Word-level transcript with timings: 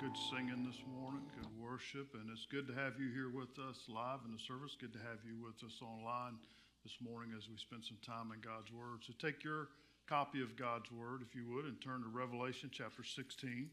good 0.00 0.16
singing 0.32 0.64
this 0.64 0.80
morning, 0.96 1.20
good 1.36 1.52
worship, 1.60 2.16
and 2.16 2.24
it's 2.32 2.48
good 2.48 2.64
to 2.64 2.72
have 2.72 2.96
you 2.96 3.12
here 3.12 3.28
with 3.28 3.52
us 3.60 3.84
live 3.84 4.24
in 4.24 4.32
the 4.32 4.40
service. 4.40 4.72
Good 4.72 4.96
to 4.96 5.02
have 5.04 5.20
you 5.28 5.36
with 5.36 5.60
us 5.60 5.76
online 5.84 6.40
this 6.88 6.96
morning 7.04 7.36
as 7.36 7.52
we 7.52 7.60
spend 7.60 7.84
some 7.84 8.00
time 8.00 8.32
in 8.32 8.40
God's 8.40 8.72
Word. 8.72 9.04
So 9.04 9.12
take 9.20 9.44
your 9.44 9.68
copy 10.08 10.40
of 10.40 10.56
God's 10.56 10.88
Word, 10.88 11.20
if 11.20 11.36
you 11.36 11.44
would, 11.52 11.68
and 11.68 11.76
turn 11.84 12.00
to 12.00 12.08
Revelation 12.08 12.72
chapter 12.72 13.04
16. 13.04 13.68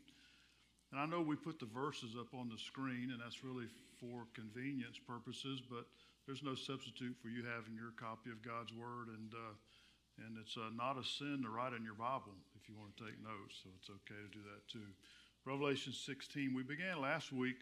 And 0.92 1.00
I 1.00 1.08
know 1.08 1.24
we 1.24 1.40
put 1.40 1.64
the 1.64 1.72
verses 1.72 2.20
up 2.20 2.36
on 2.36 2.52
the 2.52 2.60
screen, 2.60 3.16
and 3.16 3.24
that's 3.24 3.48
really 3.48 3.72
for 3.96 4.28
convenience 4.36 5.00
purposes, 5.00 5.64
but 5.64 5.88
there's 6.28 6.44
no 6.44 6.60
substitute 6.60 7.16
for 7.24 7.32
you 7.32 7.48
having 7.48 7.72
your 7.72 7.96
copy 7.96 8.36
of 8.36 8.44
God's 8.44 8.76
Word, 8.76 9.16
and 9.16 9.32
uh, 9.32 9.56
and 10.28 10.36
it's 10.44 10.60
uh, 10.60 10.76
not 10.76 11.00
a 11.00 11.08
sin 11.08 11.40
to 11.48 11.50
write 11.54 11.72
in 11.72 11.88
your 11.88 11.96
Bible 11.96 12.36
if 12.60 12.68
you 12.68 12.76
want 12.76 12.92
to 13.00 13.08
take 13.08 13.16
notes, 13.24 13.64
so 13.64 13.72
it's 13.80 13.88
okay 13.88 14.20
to 14.20 14.32
do 14.36 14.44
that 14.44 14.68
too. 14.68 14.92
Revelation 15.48 15.94
16. 15.94 16.54
We 16.54 16.62
began 16.62 17.02
last 17.02 17.32
week 17.32 17.56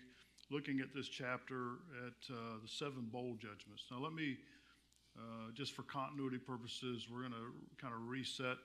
looking 0.50 0.80
at 0.80 0.88
this 0.96 1.08
chapter 1.08 1.78
at 2.02 2.34
uh, 2.34 2.58
the 2.64 2.68
seven 2.68 3.06
bowl 3.12 3.38
judgments. 3.40 3.86
Now, 3.92 4.00
let 4.00 4.12
me, 4.12 4.38
uh, 5.16 5.52
just 5.54 5.74
for 5.74 5.84
continuity 5.84 6.40
purposes, 6.40 7.06
we're 7.12 7.20
going 7.20 7.34
to 7.34 7.54
kind 7.80 7.94
of 7.94 8.10
reset 8.10 8.58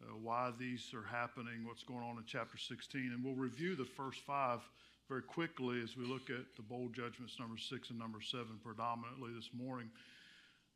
uh, 0.00 0.16
why 0.16 0.52
these 0.58 0.90
are 0.94 1.04
happening, 1.04 1.66
what's 1.66 1.82
going 1.82 2.00
on 2.00 2.16
in 2.16 2.24
chapter 2.26 2.56
16, 2.56 3.12
and 3.12 3.22
we'll 3.22 3.34
review 3.34 3.76
the 3.76 3.84
first 3.84 4.20
five 4.20 4.60
very 5.06 5.20
quickly 5.20 5.82
as 5.82 5.94
we 5.94 6.06
look 6.06 6.30
at 6.30 6.56
the 6.56 6.62
bowl 6.62 6.88
judgments, 6.96 7.36
number 7.38 7.58
six 7.58 7.90
and 7.90 7.98
number 7.98 8.22
seven, 8.22 8.58
predominantly 8.64 9.32
this 9.36 9.50
morning. 9.52 9.90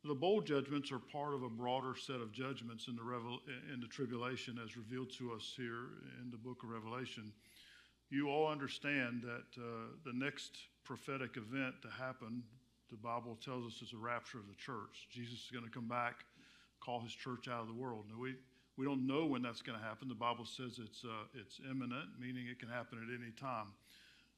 The 0.04 0.14
bowl 0.14 0.42
judgments 0.42 0.92
are 0.92 0.98
part 0.98 1.32
of 1.32 1.44
a 1.44 1.48
broader 1.48 1.94
set 1.96 2.20
of 2.20 2.30
judgments 2.30 2.88
in 2.88 2.96
the, 2.96 3.02
revel- 3.02 3.40
in 3.72 3.80
the 3.80 3.88
tribulation 3.88 4.60
as 4.62 4.76
revealed 4.76 5.10
to 5.16 5.32
us 5.32 5.54
here 5.56 5.96
in 6.22 6.30
the 6.30 6.36
book 6.36 6.62
of 6.62 6.68
Revelation 6.68 7.32
you 8.10 8.28
all 8.28 8.48
understand 8.48 9.22
that 9.22 9.60
uh, 9.60 9.88
the 10.04 10.12
next 10.12 10.56
prophetic 10.84 11.36
event 11.36 11.74
to 11.82 11.88
happen, 11.88 12.42
the 12.90 12.96
Bible 12.96 13.36
tells 13.44 13.66
us, 13.66 13.82
is 13.82 13.90
the 13.90 13.98
rapture 13.98 14.38
of 14.38 14.46
the 14.46 14.54
church. 14.54 15.08
Jesus 15.10 15.40
is 15.40 15.50
going 15.52 15.64
to 15.64 15.70
come 15.70 15.88
back, 15.88 16.24
call 16.80 17.00
his 17.00 17.12
church 17.12 17.48
out 17.48 17.62
of 17.62 17.66
the 17.66 17.74
world. 17.74 18.04
Now, 18.08 18.20
we, 18.20 18.34
we 18.76 18.84
don't 18.84 19.06
know 19.06 19.26
when 19.26 19.42
that's 19.42 19.62
going 19.62 19.78
to 19.78 19.84
happen. 19.84 20.08
The 20.08 20.14
Bible 20.14 20.44
says 20.44 20.78
it's, 20.78 21.04
uh, 21.04 21.26
it's 21.34 21.60
imminent, 21.68 22.10
meaning 22.20 22.46
it 22.46 22.60
can 22.60 22.68
happen 22.68 22.98
at 23.02 23.10
any 23.10 23.32
time. 23.32 23.72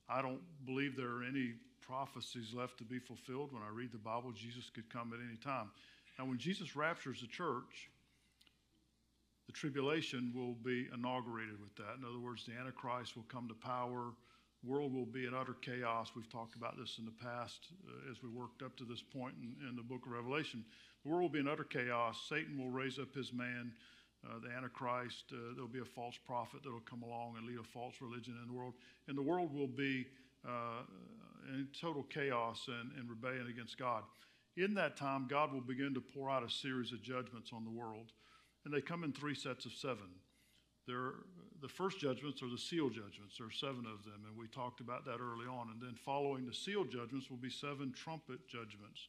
I 0.09 0.23
don't 0.23 0.41
believe 0.65 0.97
there 0.97 1.11
are 1.11 1.25
any 1.25 1.53
prophecies 1.83 2.55
left 2.55 2.79
to 2.79 2.85
be 2.85 2.99
fulfilled. 2.99 3.53
When 3.53 3.63
I 3.63 3.71
read 3.71 3.93
the 3.93 3.99
Bible, 3.99 4.33
Jesus 4.33 4.71
could 4.71 4.89
come 4.91 5.13
at 5.13 5.21
any 5.21 5.37
time. 5.37 5.71
Now, 6.19 6.25
when 6.25 6.39
Jesus 6.39 6.75
raptures 6.75 7.21
the 7.21 7.27
church, 7.27 7.91
the 9.49 9.53
tribulation 9.53 10.31
will 10.37 10.55
be 10.63 10.89
inaugurated 10.93 11.59
with 11.59 11.75
that. 11.77 11.97
In 11.99 12.05
other 12.05 12.21
words, 12.21 12.45
the 12.45 12.53
Antichrist 12.53 13.17
will 13.17 13.25
come 13.29 13.49
to 13.49 13.55
power. 13.55 14.13
World 14.63 14.93
will 14.93 15.07
be 15.07 15.25
in 15.25 15.35
utter 15.35 15.57
chaos. 15.63 16.11
We've 16.15 16.29
talked 16.29 16.55
about 16.55 16.77
this 16.77 16.97
in 16.99 17.07
the 17.07 17.25
past 17.25 17.69
uh, 17.89 18.11
as 18.11 18.23
we 18.23 18.29
worked 18.29 18.63
up 18.63 18.77
to 18.77 18.85
this 18.85 19.01
point 19.01 19.35
in, 19.41 19.57
in, 19.67 19.75
the 19.75 19.83
book 19.83 20.05
of 20.05 20.13
Revelation. 20.13 20.65
The 21.03 21.11
world 21.11 21.23
will 21.23 21.29
be 21.31 21.39
in 21.39 21.49
utter 21.49 21.65
chaos. 21.65 22.21
Satan 22.29 22.59
will 22.59 22.71
raise 22.71 22.99
up 22.99 23.15
his 23.15 23.33
man, 23.33 23.73
uh, 24.23 24.39
the 24.41 24.55
Antichrist. 24.55 25.33
Uh, 25.33 25.55
there'll 25.55 25.67
be 25.67 25.81
a 25.81 25.85
false 25.97 26.19
prophet 26.27 26.61
that'll 26.63 26.81
come 26.81 27.03
along 27.03 27.37
and 27.39 27.47
lead 27.47 27.59
a 27.59 27.63
false 27.63 27.95
religion 28.03 28.37
in 28.43 28.53
the 28.53 28.55
world. 28.55 28.75
And 29.07 29.17
the 29.17 29.23
world 29.23 29.55
will 29.55 29.67
be 29.67 30.09
uh, 30.47 30.83
in 31.55 31.69
total 31.81 32.03
chaos 32.03 32.69
and, 32.69 32.91
and 32.99 33.09
rebellion 33.09 33.47
against 33.49 33.79
God. 33.79 34.03
In 34.59 34.75
that 34.75 34.99
time, 34.99 35.27
God 35.27 35.55
will 35.55 35.63
begin 35.63 35.95
to 35.95 36.03
pour 36.03 36.29
out 36.29 36.43
a 36.43 36.51
series 36.51 36.93
of 36.93 37.01
judgments 37.01 37.51
on 37.55 37.65
the 37.65 37.71
world 37.71 38.13
and 38.65 38.75
they 38.75 38.81
come 38.81 39.05
in 39.05 39.13
three 39.13 39.35
sets 39.35 39.65
of 39.65 39.73
seven. 39.73 40.09
They're, 40.87 41.13
the 41.61 41.69
first 41.69 42.01
judgments 42.01 42.43
are 42.43 42.51
the 42.51 42.59
seal 42.59 42.89
judgments. 42.89 43.37
There 43.39 43.47
are 43.47 43.53
seven 43.53 43.85
of 43.87 44.05
them, 44.05 44.25
and 44.27 44.37
we 44.37 44.47
talked 44.49 44.81
about 44.81 45.05
that 45.05 45.21
early 45.21 45.47
on. 45.47 45.69
And 45.71 45.81
then 45.81 45.95
following 45.95 46.47
the 46.47 46.55
seal 46.55 46.85
judgments 46.85 47.29
will 47.31 47.37
be 47.37 47.51
seven 47.51 47.93
trumpet 47.93 48.47
judgments. 48.49 49.09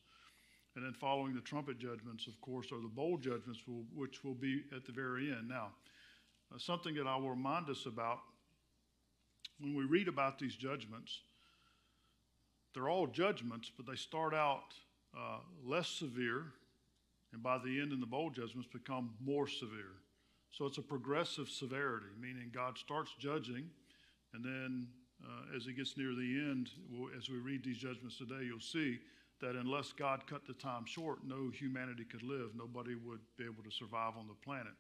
And 0.76 0.86
then 0.86 0.94
following 0.94 1.34
the 1.34 1.42
trumpet 1.42 1.80
judgments, 1.80 2.28
of 2.28 2.40
course, 2.42 2.72
are 2.72 2.82
the 2.82 2.88
bowl 2.88 3.18
judgments, 3.18 3.62
will, 3.68 3.86
which 3.96 4.24
will 4.24 4.36
be 4.36 4.64
at 4.76 4.86
the 4.86 4.92
very 4.92 5.32
end. 5.32 5.48
Now, 5.48 5.70
uh, 6.54 6.58
something 6.58 6.96
that 6.96 7.08
I 7.08 7.16
will 7.16 7.32
remind 7.32 7.70
us 7.70 7.86
about 7.86 8.20
when 9.60 9.76
we 9.76 9.86
read 9.86 10.08
about 10.08 10.40
these 10.40 10.56
judgments, 10.56 11.22
they're 12.74 12.90
all 12.90 13.08
judgments, 13.08 13.72
but 13.76 13.86
they 13.88 13.96
start 13.96 14.34
out 14.34 14.74
uh, 15.18 15.40
less 15.66 15.88
severe 15.88 16.54
and 17.34 17.44
by 17.44 17.58
the 17.58 17.80
end 17.80 17.92
in 17.92 18.00
the 18.00 18.06
bowl 18.06 18.30
judgments 18.30 18.68
become 18.72 19.12
more 19.24 19.48
severe. 19.48 19.96
So 20.52 20.66
it's 20.66 20.78
a 20.78 20.84
progressive 20.84 21.50
severity, 21.50 22.08
meaning 22.20 22.52
God 22.54 22.78
starts 22.78 23.12
judging, 23.20 23.70
and 24.34 24.44
then 24.44 24.88
uh, 25.24 25.56
as 25.56 25.66
he 25.66 25.74
gets 25.74 25.98
near 25.98 26.16
the 26.16 26.50
end, 26.50 26.70
we'll, 26.90 27.10
as 27.18 27.30
we 27.30 27.38
read 27.38 27.64
these 27.64 27.78
judgments 27.78 28.18
today, 28.18 28.46
you'll 28.46 28.60
see 28.60 29.00
that 29.42 29.56
unless 29.56 29.92
God 29.94 30.26
cut 30.28 30.46
the 30.46 30.54
time 30.54 30.86
short, 30.86 31.20
no 31.26 31.50
humanity 31.50 32.04
could 32.04 32.24
live. 32.24 32.52
Nobody 32.56 32.96
would 32.96 33.20
be 33.38 33.46
able 33.46 33.64
to 33.64 33.72
survive 33.72 34.14
on 34.18 34.28
the 34.28 34.34
planet. 34.46 34.74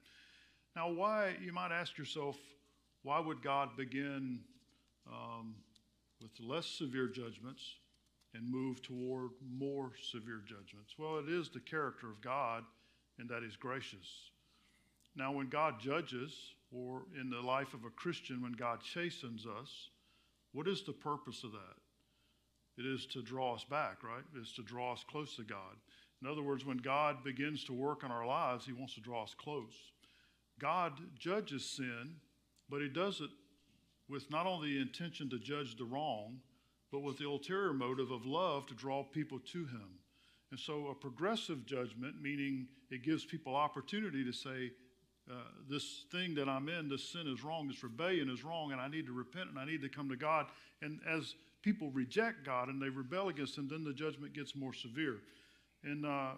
Now, 0.75 0.91
why, 0.91 1.35
you 1.41 1.53
might 1.53 1.71
ask 1.71 1.97
yourself, 1.97 2.37
why 3.03 3.19
would 3.19 3.41
God 3.41 3.75
begin 3.77 4.39
um, 5.07 5.55
with 6.21 6.31
less 6.39 6.65
severe 6.65 7.07
judgments 7.07 7.63
and 8.33 8.49
move 8.49 8.81
toward 8.81 9.31
more 9.57 9.91
severe 10.11 10.41
judgments? 10.45 10.95
Well, 10.97 11.17
it 11.17 11.29
is 11.29 11.49
the 11.49 11.59
character 11.59 12.09
of 12.09 12.21
God 12.21 12.63
in 13.19 13.27
that 13.27 13.43
He's 13.43 13.55
gracious. 13.55 14.31
Now, 15.15 15.31
when 15.31 15.49
God 15.49 15.79
judges, 15.79 16.53
or 16.71 17.03
in 17.19 17.29
the 17.29 17.41
life 17.41 17.73
of 17.73 17.85
a 17.85 17.89
Christian, 17.89 18.41
when 18.41 18.51
God 18.51 18.79
chastens 18.81 19.45
us, 19.45 19.89
what 20.53 20.67
is 20.67 20.83
the 20.83 20.93
purpose 20.93 21.43
of 21.43 21.51
that? 21.51 21.77
It 22.77 22.85
is 22.85 23.05
to 23.07 23.21
draw 23.21 23.55
us 23.55 23.63
back, 23.63 24.03
right? 24.03 24.23
It's 24.39 24.53
to 24.55 24.63
draw 24.63 24.93
us 24.93 25.03
close 25.09 25.35
to 25.35 25.43
God. 25.43 25.75
In 26.21 26.29
other 26.29 26.43
words, 26.43 26.65
when 26.65 26.77
God 26.77 27.23
begins 27.23 27.63
to 27.65 27.73
work 27.73 28.03
in 28.03 28.11
our 28.11 28.25
lives, 28.25 28.65
He 28.65 28.73
wants 28.73 28.93
to 28.95 29.01
draw 29.01 29.23
us 29.23 29.35
close. 29.37 29.73
God 30.59 30.93
judges 31.17 31.65
sin, 31.65 32.15
but 32.69 32.81
He 32.81 32.87
does 32.87 33.21
it 33.21 33.29
with 34.09 34.29
not 34.31 34.45
only 34.45 34.73
the 34.73 34.81
intention 34.81 35.29
to 35.29 35.39
judge 35.39 35.75
the 35.77 35.85
wrong, 35.85 36.39
but 36.91 37.01
with 37.01 37.17
the 37.17 37.27
ulterior 37.27 37.73
motive 37.73 38.11
of 38.11 38.25
love 38.25 38.65
to 38.67 38.73
draw 38.73 39.03
people 39.03 39.39
to 39.51 39.59
him. 39.59 39.99
And 40.51 40.59
so 40.59 40.87
a 40.87 40.95
progressive 40.95 41.65
judgment, 41.65 42.15
meaning 42.21 42.67
it 42.89 43.03
gives 43.03 43.23
people 43.23 43.55
opportunity 43.55 44.23
to 44.23 44.31
say, 44.33 44.71
uh, 45.29 45.35
this 45.69 46.05
thing 46.11 46.33
that 46.35 46.49
I'm 46.49 46.69
in, 46.69 46.89
this 46.89 47.07
sin 47.07 47.27
is 47.27 47.43
wrong, 47.43 47.67
this 47.67 47.83
rebellion 47.83 48.29
is 48.29 48.43
wrong, 48.43 48.71
and 48.71 48.81
I 48.81 48.87
need 48.87 49.05
to 49.05 49.11
repent 49.11 49.49
and 49.49 49.59
I 49.59 49.65
need 49.65 49.81
to 49.83 49.89
come 49.89 50.09
to 50.09 50.15
God. 50.15 50.47
And 50.81 50.99
as 51.07 51.35
people 51.61 51.91
reject 51.91 52.43
God 52.43 52.69
and 52.69 52.81
they 52.81 52.89
rebel 52.89 53.29
against 53.29 53.57
Him, 53.57 53.67
then 53.67 53.83
the 53.83 53.93
judgment 53.93 54.33
gets 54.33 54.55
more 54.55 54.73
severe. 54.73 55.17
In 55.83 56.03
uh, 56.03 56.31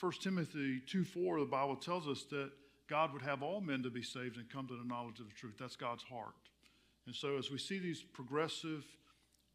1 0.00 0.12
Timothy 0.22 0.80
2 0.86 1.04
4, 1.04 1.40
the 1.40 1.46
Bible 1.46 1.76
tells 1.76 2.08
us 2.08 2.24
that 2.30 2.50
God 2.88 3.12
would 3.12 3.22
have 3.22 3.42
all 3.42 3.60
men 3.60 3.82
to 3.82 3.90
be 3.90 4.02
saved 4.02 4.38
and 4.38 4.48
come 4.48 4.66
to 4.66 4.76
the 4.76 4.88
knowledge 4.88 5.20
of 5.20 5.26
the 5.26 5.34
truth. 5.34 5.56
That's 5.58 5.76
God's 5.76 6.02
heart. 6.02 6.34
And 7.06 7.14
so 7.14 7.36
as 7.36 7.50
we 7.50 7.58
see 7.58 7.78
these 7.78 8.02
progressive 8.02 8.84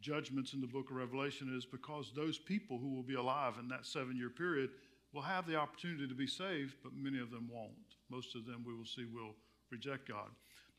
judgments 0.08 0.54
in 0.54 0.62
the 0.62 0.68
book 0.68 0.90
of 0.90 0.96
Revelation 0.96 1.54
is 1.58 1.66
because 1.66 2.14
those 2.16 2.38
people 2.38 2.78
who 2.78 2.96
will 2.96 3.04
be 3.04 3.16
alive 3.16 3.56
in 3.60 3.68
that 3.68 3.86
seven 3.86 4.16
year 4.16 4.30
period 4.30 4.70
will 5.14 5.22
have 5.22 5.46
the 5.46 5.58
opportunity 5.58 6.08
to 6.08 6.14
be 6.14 6.26
saved, 6.26 6.76
but 6.82 6.94
many 6.96 7.20
of 7.20 7.30
them 7.30 7.50
won't. 7.52 7.74
Most 8.10 8.34
of 8.34 8.46
them 8.46 8.64
we 8.66 8.74
will 8.74 8.86
see 8.86 9.04
will 9.04 9.36
reject 9.70 10.08
God. 10.08 10.30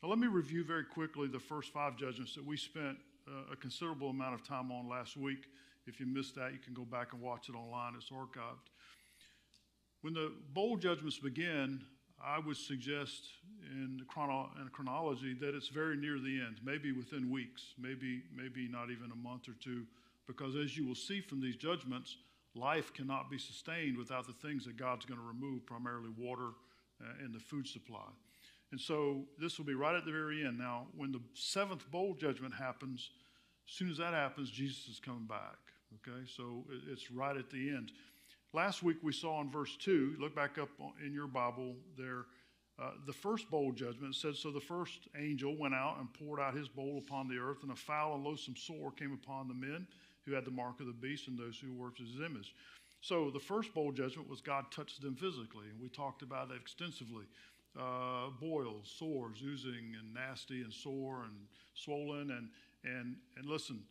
Now, 0.01 0.09
let 0.09 0.17
me 0.17 0.25
review 0.25 0.63
very 0.63 0.83
quickly 0.83 1.27
the 1.27 1.39
first 1.39 1.71
five 1.71 1.95
judgments 1.95 2.33
that 2.33 2.43
we 2.43 2.57
spent 2.57 2.97
uh, 3.27 3.53
a 3.53 3.55
considerable 3.55 4.09
amount 4.09 4.33
of 4.33 4.43
time 4.43 4.71
on 4.71 4.89
last 4.89 5.15
week. 5.15 5.45
If 5.85 5.99
you 5.99 6.07
missed 6.07 6.33
that, 6.35 6.51
you 6.51 6.59
can 6.59 6.73
go 6.73 6.83
back 6.83 7.13
and 7.13 7.21
watch 7.21 7.49
it 7.49 7.55
online, 7.55 7.93
it's 7.95 8.09
archived. 8.09 8.65
When 10.01 10.15
the 10.15 10.31
bowl 10.53 10.75
judgments 10.77 11.19
begin, 11.19 11.81
I 12.25 12.39
would 12.39 12.57
suggest 12.57 13.23
in, 13.71 14.01
chrono- 14.07 14.49
in 14.61 14.69
chronology 14.69 15.33
that 15.41 15.55
it's 15.55 15.69
very 15.69 15.95
near 15.95 16.19
the 16.19 16.41
end, 16.45 16.59
maybe 16.63 16.91
within 16.91 17.29
weeks, 17.31 17.73
maybe, 17.77 18.23
maybe 18.35 18.67
not 18.67 18.89
even 18.91 19.11
a 19.11 19.15
month 19.15 19.47
or 19.47 19.55
two, 19.63 19.85
because 20.27 20.55
as 20.55 20.77
you 20.77 20.85
will 20.87 20.95
see 20.95 21.21
from 21.21 21.41
these 21.41 21.55
judgments, 21.55 22.17
life 22.55 22.93
cannot 22.93 23.29
be 23.29 23.37
sustained 23.37 23.97
without 23.97 24.27
the 24.27 24.47
things 24.47 24.65
that 24.65 24.77
God's 24.77 25.05
going 25.05 25.19
to 25.19 25.25
remove, 25.25 25.65
primarily 25.65 26.09
water 26.17 26.49
uh, 27.01 27.23
and 27.23 27.33
the 27.33 27.39
food 27.39 27.67
supply. 27.67 28.07
And 28.71 28.79
so 28.79 29.23
this 29.39 29.57
will 29.57 29.65
be 29.65 29.73
right 29.73 29.95
at 29.95 30.05
the 30.05 30.11
very 30.11 30.45
end. 30.45 30.57
Now, 30.59 30.87
when 30.95 31.11
the 31.11 31.21
seventh 31.33 31.89
bowl 31.89 32.13
judgment 32.13 32.53
happens, 32.53 33.09
as 33.67 33.73
soon 33.73 33.89
as 33.89 33.97
that 33.97 34.13
happens, 34.13 34.51
Jesus 34.51 34.87
is 34.87 34.99
coming 34.99 35.25
back. 35.25 35.57
Okay, 36.07 36.21
so 36.37 36.65
it's 36.91 37.11
right 37.11 37.35
at 37.35 37.49
the 37.49 37.69
end. 37.69 37.91
Last 38.53 38.81
week 38.81 38.97
we 39.03 39.13
saw 39.13 39.41
in 39.41 39.51
verse 39.51 39.75
2, 39.77 40.15
look 40.19 40.35
back 40.35 40.57
up 40.57 40.69
in 41.05 41.13
your 41.13 41.27
Bible 41.27 41.75
there, 41.97 42.25
uh, 42.81 42.91
the 43.05 43.13
first 43.13 43.49
bowl 43.51 43.71
judgment 43.73 44.15
said, 44.15 44.35
So 44.35 44.51
the 44.51 44.59
first 44.59 45.09
angel 45.17 45.55
went 45.57 45.73
out 45.73 45.97
and 45.99 46.11
poured 46.13 46.39
out 46.39 46.55
his 46.55 46.69
bowl 46.69 46.97
upon 47.05 47.27
the 47.27 47.37
earth, 47.37 47.61
and 47.61 47.71
a 47.71 47.75
foul 47.75 48.15
and 48.15 48.23
loathsome 48.23 48.55
sore 48.55 48.91
came 48.91 49.11
upon 49.13 49.47
the 49.47 49.53
men 49.53 49.85
who 50.25 50.33
had 50.33 50.45
the 50.45 50.51
mark 50.51 50.79
of 50.79 50.87
the 50.87 50.93
beast 50.93 51.27
and 51.27 51.37
those 51.37 51.59
who 51.59 51.73
worshiped 51.73 51.99
his 51.99 52.21
image. 52.21 52.55
So 53.01 53.29
the 53.29 53.39
first 53.39 53.73
bowl 53.73 53.91
judgment 53.91 54.29
was 54.29 54.41
God 54.41 54.65
touched 54.71 55.01
them 55.01 55.15
physically, 55.15 55.67
and 55.69 55.79
we 55.79 55.89
talked 55.89 56.21
about 56.21 56.49
that 56.49 56.55
extensively. 56.55 57.25
Uh, 57.77 58.29
boils, 58.41 58.91
sores, 58.97 59.41
oozing, 59.45 59.95
and 59.99 60.13
nasty, 60.13 60.61
and 60.61 60.73
sore, 60.73 61.23
and 61.23 61.35
swollen, 61.75 62.31
and 62.31 62.49
And, 62.83 63.17
and 63.37 63.45
listen, 63.45 63.83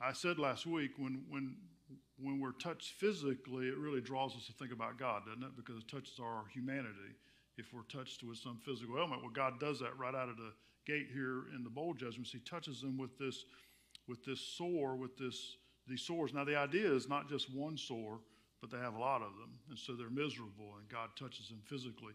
I 0.00 0.12
said 0.12 0.38
last 0.38 0.64
week 0.64 0.92
when, 0.96 1.24
when, 1.28 1.56
when 2.18 2.40
we're 2.40 2.52
touched 2.52 2.94
physically, 2.94 3.68
it 3.68 3.76
really 3.76 4.00
draws 4.00 4.36
us 4.36 4.46
to 4.46 4.52
think 4.52 4.72
about 4.72 4.98
God, 4.98 5.22
doesn't 5.26 5.42
it? 5.42 5.56
Because 5.56 5.76
it 5.76 5.88
touches 5.88 6.18
our 6.20 6.44
humanity 6.52 7.14
if 7.56 7.72
we're 7.72 7.82
touched 7.82 8.22
with 8.22 8.38
some 8.38 8.58
physical 8.64 8.98
ailment. 8.98 9.22
Well, 9.22 9.30
God 9.30 9.60
does 9.60 9.78
that 9.80 9.98
right 9.98 10.14
out 10.14 10.28
of 10.28 10.36
the 10.36 10.52
gate 10.86 11.08
here 11.12 11.44
in 11.54 11.62
the 11.64 11.70
bowl 11.70 11.94
judgments. 11.94 12.30
He 12.30 12.40
touches 12.40 12.80
them 12.80 12.98
with 12.98 13.18
this, 13.18 13.44
with 14.08 14.24
this 14.24 14.40
sore, 14.40 14.96
with 14.96 15.16
this, 15.16 15.56
these 15.86 16.02
sores. 16.02 16.34
Now, 16.34 16.44
the 16.44 16.56
idea 16.56 16.92
is 16.92 17.08
not 17.08 17.28
just 17.28 17.54
one 17.54 17.76
sore, 17.76 18.20
but 18.60 18.70
they 18.70 18.78
have 18.78 18.94
a 18.94 19.00
lot 19.00 19.22
of 19.22 19.32
them. 19.38 19.58
And 19.70 19.78
so 19.78 19.94
they're 19.94 20.10
miserable, 20.10 20.76
and 20.78 20.88
God 20.88 21.10
touches 21.18 21.48
them 21.48 21.60
physically. 21.64 22.14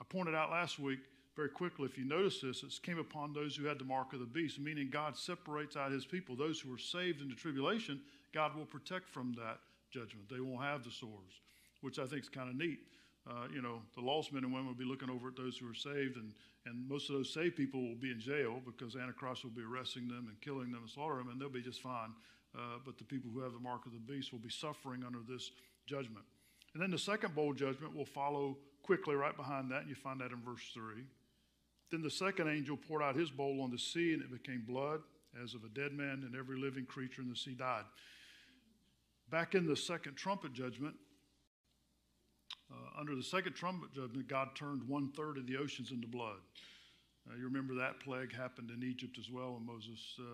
I 0.00 0.04
pointed 0.04 0.34
out 0.34 0.50
last 0.50 0.78
week 0.78 1.00
very 1.36 1.50
quickly, 1.50 1.84
if 1.84 1.98
you 1.98 2.06
notice 2.06 2.40
this, 2.40 2.62
it 2.62 2.72
came 2.82 2.98
upon 2.98 3.34
those 3.34 3.54
who 3.54 3.66
had 3.66 3.78
the 3.78 3.84
mark 3.84 4.14
of 4.14 4.20
the 4.20 4.26
beast, 4.26 4.58
meaning 4.58 4.88
God 4.90 5.16
separates 5.18 5.76
out 5.76 5.92
his 5.92 6.06
people. 6.06 6.34
Those 6.34 6.58
who 6.58 6.72
are 6.74 6.78
saved 6.78 7.20
into 7.20 7.34
tribulation, 7.34 8.00
God 8.32 8.56
will 8.56 8.64
protect 8.64 9.08
from 9.10 9.34
that 9.34 9.58
judgment. 9.90 10.30
They 10.30 10.40
won't 10.40 10.62
have 10.62 10.82
the 10.82 10.90
sores, 10.90 11.40
which 11.82 11.98
I 11.98 12.06
think 12.06 12.22
is 12.22 12.28
kind 12.30 12.48
of 12.48 12.56
neat. 12.56 12.78
Uh, 13.28 13.48
you 13.52 13.60
know, 13.60 13.82
the 13.94 14.00
lost 14.00 14.32
men 14.32 14.44
and 14.44 14.52
women 14.52 14.68
will 14.68 14.74
be 14.74 14.84
looking 14.84 15.10
over 15.10 15.28
at 15.28 15.36
those 15.36 15.58
who 15.58 15.68
are 15.68 15.74
saved, 15.74 16.16
and, 16.16 16.32
and 16.64 16.88
most 16.88 17.10
of 17.10 17.16
those 17.16 17.32
saved 17.32 17.56
people 17.56 17.82
will 17.82 17.96
be 17.96 18.10
in 18.10 18.20
jail 18.20 18.60
because 18.64 18.96
Antichrist 18.96 19.44
will 19.44 19.50
be 19.50 19.62
arresting 19.62 20.08
them 20.08 20.26
and 20.28 20.40
killing 20.40 20.70
them 20.72 20.82
and 20.82 20.90
slaughtering 20.90 21.26
them, 21.26 21.32
and 21.32 21.40
they'll 21.40 21.50
be 21.50 21.60
just 21.60 21.82
fine. 21.82 22.14
Uh, 22.56 22.78
but 22.84 22.96
the 22.96 23.04
people 23.04 23.30
who 23.34 23.40
have 23.40 23.52
the 23.52 23.60
mark 23.60 23.84
of 23.84 23.92
the 23.92 23.98
beast 23.98 24.32
will 24.32 24.38
be 24.38 24.48
suffering 24.48 25.04
under 25.04 25.18
this 25.28 25.50
judgment. 25.86 26.24
And 26.72 26.82
then 26.82 26.90
the 26.90 26.98
second 26.98 27.34
bowl 27.34 27.52
judgment 27.52 27.94
will 27.94 28.06
follow 28.06 28.56
quickly 28.82 29.16
right 29.16 29.36
behind 29.36 29.70
that, 29.72 29.80
and 29.80 29.88
you 29.88 29.96
find 29.96 30.20
that 30.20 30.30
in 30.30 30.40
verse 30.40 30.62
3. 30.72 31.02
Then 31.90 32.02
the 32.02 32.10
second 32.10 32.48
angel 32.48 32.76
poured 32.76 33.02
out 33.02 33.14
his 33.14 33.30
bowl 33.30 33.60
on 33.62 33.70
the 33.70 33.78
sea, 33.78 34.12
and 34.12 34.22
it 34.22 34.30
became 34.30 34.64
blood 34.66 35.00
as 35.42 35.54
of 35.54 35.64
a 35.64 35.68
dead 35.68 35.92
man, 35.92 36.22
and 36.24 36.34
every 36.34 36.58
living 36.58 36.86
creature 36.86 37.22
in 37.22 37.28
the 37.28 37.36
sea 37.36 37.54
died. 37.54 37.84
Back 39.30 39.54
in 39.54 39.66
the 39.66 39.76
second 39.76 40.16
trumpet 40.16 40.52
judgment, 40.52 40.94
uh, 42.70 43.00
under 43.00 43.14
the 43.14 43.22
second 43.22 43.54
trumpet 43.54 43.92
judgment, 43.94 44.28
God 44.28 44.48
turned 44.56 44.82
one 44.88 45.12
third 45.12 45.38
of 45.38 45.46
the 45.46 45.56
oceans 45.56 45.92
into 45.92 46.08
blood. 46.08 46.38
Uh, 47.28 47.36
you 47.36 47.44
remember 47.44 47.74
that 47.74 48.00
plague 48.00 48.32
happened 48.32 48.70
in 48.70 48.88
Egypt 48.88 49.18
as 49.18 49.30
well 49.30 49.54
when 49.54 49.66
Moses 49.66 49.98
uh, 50.18 50.24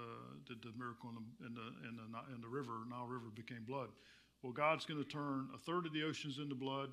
did 0.46 0.62
the 0.62 0.72
miracle 0.76 1.08
in 1.08 1.16
the, 1.16 1.46
in, 1.46 1.54
the, 1.54 1.88
in, 1.88 1.96
the, 1.96 2.34
in 2.34 2.40
the 2.40 2.49
river, 2.49 2.84
Nile 2.88 3.06
River 3.06 3.32
became 3.34 3.64
blood. 3.66 3.88
Well, 4.43 4.52
God's 4.52 4.84
going 4.84 5.02
to 5.02 5.08
turn 5.08 5.49
a 5.54 5.58
third 5.58 5.87
of 5.87 5.93
the 5.93 6.02
oceans 6.02 6.38
into 6.38 6.54
blood, 6.54 6.90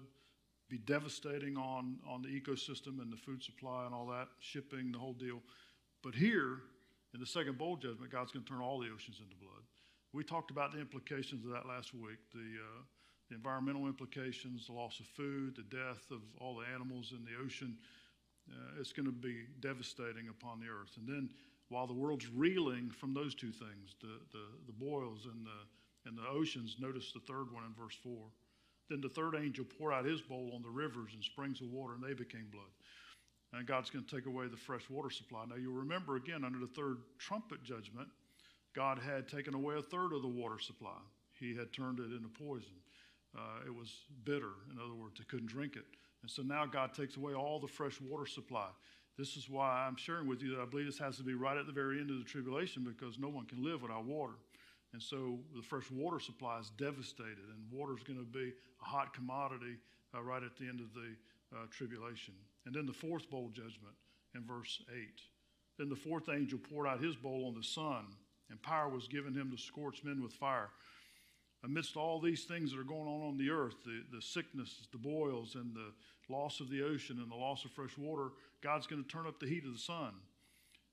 be 0.69 0.77
devastating 0.77 1.57
on, 1.57 1.97
on 2.07 2.21
the 2.21 2.29
ecosystem 2.29 3.01
and 3.01 3.11
the 3.11 3.17
food 3.17 3.43
supply 3.43 3.85
and 3.85 3.93
all 3.93 4.05
that, 4.07 4.27
shipping, 4.39 4.91
the 4.91 4.99
whole 4.99 5.13
deal. 5.13 5.41
But 6.03 6.13
here, 6.13 6.59
in 7.13 7.19
the 7.19 7.25
second 7.25 7.57
bowl 7.57 7.75
judgment, 7.75 8.11
God's 8.11 8.31
going 8.31 8.45
to 8.45 8.51
turn 8.51 8.61
all 8.61 8.79
the 8.79 8.87
oceans 8.87 9.19
into 9.19 9.35
blood. 9.35 9.63
We 10.13 10.23
talked 10.23 10.51
about 10.51 10.71
the 10.71 10.79
implications 10.79 11.43
of 11.45 11.51
that 11.51 11.67
last 11.67 11.93
week 11.93 12.19
the, 12.33 12.39
uh, 12.39 12.81
the 13.29 13.35
environmental 13.35 13.87
implications, 13.87 14.67
the 14.67 14.73
loss 14.73 14.99
of 14.99 15.05
food, 15.07 15.55
the 15.55 15.75
death 15.75 16.05
of 16.11 16.21
all 16.39 16.55
the 16.57 16.65
animals 16.73 17.11
in 17.11 17.25
the 17.25 17.43
ocean. 17.43 17.77
Uh, 18.49 18.79
it's 18.79 18.93
going 18.93 19.05
to 19.05 19.11
be 19.11 19.45
devastating 19.59 20.29
upon 20.29 20.59
the 20.59 20.67
earth. 20.67 20.97
And 20.97 21.07
then, 21.07 21.29
while 21.69 21.85
the 21.85 21.93
world's 21.93 22.27
reeling 22.29 22.89
from 22.89 23.13
those 23.13 23.35
two 23.35 23.51
things, 23.51 23.95
the, 24.01 24.19
the, 24.31 24.45
the 24.65 24.73
boils 24.73 25.25
and 25.25 25.45
the, 25.45 26.09
and 26.09 26.17
the 26.17 26.27
oceans, 26.27 26.77
notice 26.79 27.11
the 27.11 27.19
third 27.19 27.51
one 27.51 27.63
in 27.63 27.73
verse 27.79 27.95
4. 28.01 28.11
Then 28.89 29.01
the 29.01 29.09
third 29.09 29.35
angel 29.35 29.65
poured 29.77 29.93
out 29.93 30.05
his 30.05 30.21
bowl 30.21 30.51
on 30.55 30.61
the 30.61 30.69
rivers 30.69 31.11
and 31.13 31.23
springs 31.23 31.61
of 31.61 31.71
water, 31.71 31.93
and 31.93 32.03
they 32.03 32.13
became 32.13 32.47
blood. 32.51 32.71
And 33.53 33.65
God's 33.65 33.89
going 33.89 34.05
to 34.05 34.15
take 34.15 34.25
away 34.25 34.47
the 34.47 34.57
fresh 34.57 34.89
water 34.89 35.09
supply. 35.09 35.45
Now, 35.47 35.55
you'll 35.55 35.73
remember 35.73 36.15
again, 36.15 36.43
under 36.43 36.59
the 36.59 36.67
third 36.67 36.97
trumpet 37.17 37.63
judgment, 37.63 38.07
God 38.75 38.99
had 38.99 39.27
taken 39.27 39.53
away 39.55 39.75
a 39.77 39.81
third 39.81 40.13
of 40.13 40.21
the 40.21 40.27
water 40.27 40.59
supply. 40.59 40.97
He 41.39 41.55
had 41.55 41.73
turned 41.73 41.99
it 41.99 42.11
into 42.11 42.29
poison. 42.29 42.75
Uh, 43.37 43.65
it 43.65 43.73
was 43.73 43.91
bitter. 44.23 44.51
In 44.71 44.79
other 44.83 44.93
words, 44.93 45.19
they 45.19 45.25
couldn't 45.25 45.47
drink 45.47 45.75
it. 45.75 45.85
And 46.21 46.29
so 46.29 46.41
now 46.41 46.65
God 46.65 46.93
takes 46.93 47.15
away 47.15 47.33
all 47.33 47.59
the 47.59 47.67
fresh 47.67 47.99
water 48.01 48.25
supply. 48.25 48.67
This 49.17 49.35
is 49.35 49.49
why 49.49 49.85
I'm 49.85 49.95
sharing 49.95 50.27
with 50.27 50.41
you 50.41 50.55
that 50.55 50.61
I 50.61 50.65
believe 50.65 50.85
this 50.85 50.99
has 50.99 51.17
to 51.17 51.23
be 51.23 51.33
right 51.33 51.57
at 51.57 51.65
the 51.65 51.73
very 51.73 51.99
end 51.99 52.09
of 52.09 52.17
the 52.17 52.23
tribulation 52.23 52.83
because 52.83 53.19
no 53.19 53.29
one 53.29 53.45
can 53.45 53.63
live 53.63 53.81
without 53.81 54.05
water. 54.05 54.33
And 54.93 55.01
so 55.01 55.39
the 55.55 55.61
fresh 55.61 55.89
water 55.91 56.19
supply 56.19 56.59
is 56.59 56.71
devastated, 56.77 57.45
and 57.53 57.71
water 57.71 57.95
is 57.95 58.03
going 58.03 58.19
to 58.19 58.25
be 58.25 58.53
a 58.81 58.85
hot 58.85 59.13
commodity 59.13 59.77
uh, 60.15 60.21
right 60.21 60.41
at 60.41 60.57
the 60.57 60.67
end 60.67 60.79
of 60.79 60.93
the 60.93 61.15
uh, 61.55 61.65
tribulation. 61.69 62.33
And 62.65 62.73
then 62.73 62.85
the 62.85 62.93
fourth 62.93 63.29
bowl 63.29 63.49
judgment 63.53 63.95
in 64.35 64.43
verse 64.43 64.81
8. 64.91 65.07
Then 65.77 65.89
the 65.89 65.95
fourth 65.95 66.29
angel 66.29 66.59
poured 66.59 66.87
out 66.87 67.01
his 67.01 67.15
bowl 67.15 67.45
on 67.47 67.55
the 67.55 67.63
sun, 67.63 68.05
and 68.49 68.61
power 68.61 68.89
was 68.89 69.07
given 69.07 69.33
him 69.33 69.51
to 69.51 69.57
scorch 69.57 70.03
men 70.03 70.21
with 70.21 70.33
fire. 70.33 70.69
Amidst 71.63 71.97
all 71.97 72.19
these 72.19 72.45
things 72.45 72.71
that 72.71 72.79
are 72.79 72.83
going 72.83 73.07
on 73.07 73.21
on 73.21 73.37
the 73.37 73.49
earth, 73.49 73.75
the, 73.85 74.03
the 74.15 74.21
sickness, 74.21 74.87
the 74.91 74.97
boils, 74.97 75.55
and 75.55 75.75
the 75.75 75.91
loss 76.33 76.59
of 76.59 76.69
the 76.69 76.83
ocean 76.83 77.19
and 77.19 77.29
the 77.29 77.35
loss 77.35 77.65
of 77.65 77.71
fresh 77.71 77.97
water, 77.97 78.29
God's 78.61 78.87
going 78.87 79.03
to 79.03 79.09
turn 79.09 79.27
up 79.27 79.39
the 79.39 79.47
heat 79.47 79.65
of 79.65 79.73
the 79.73 79.79
sun. 79.79 80.13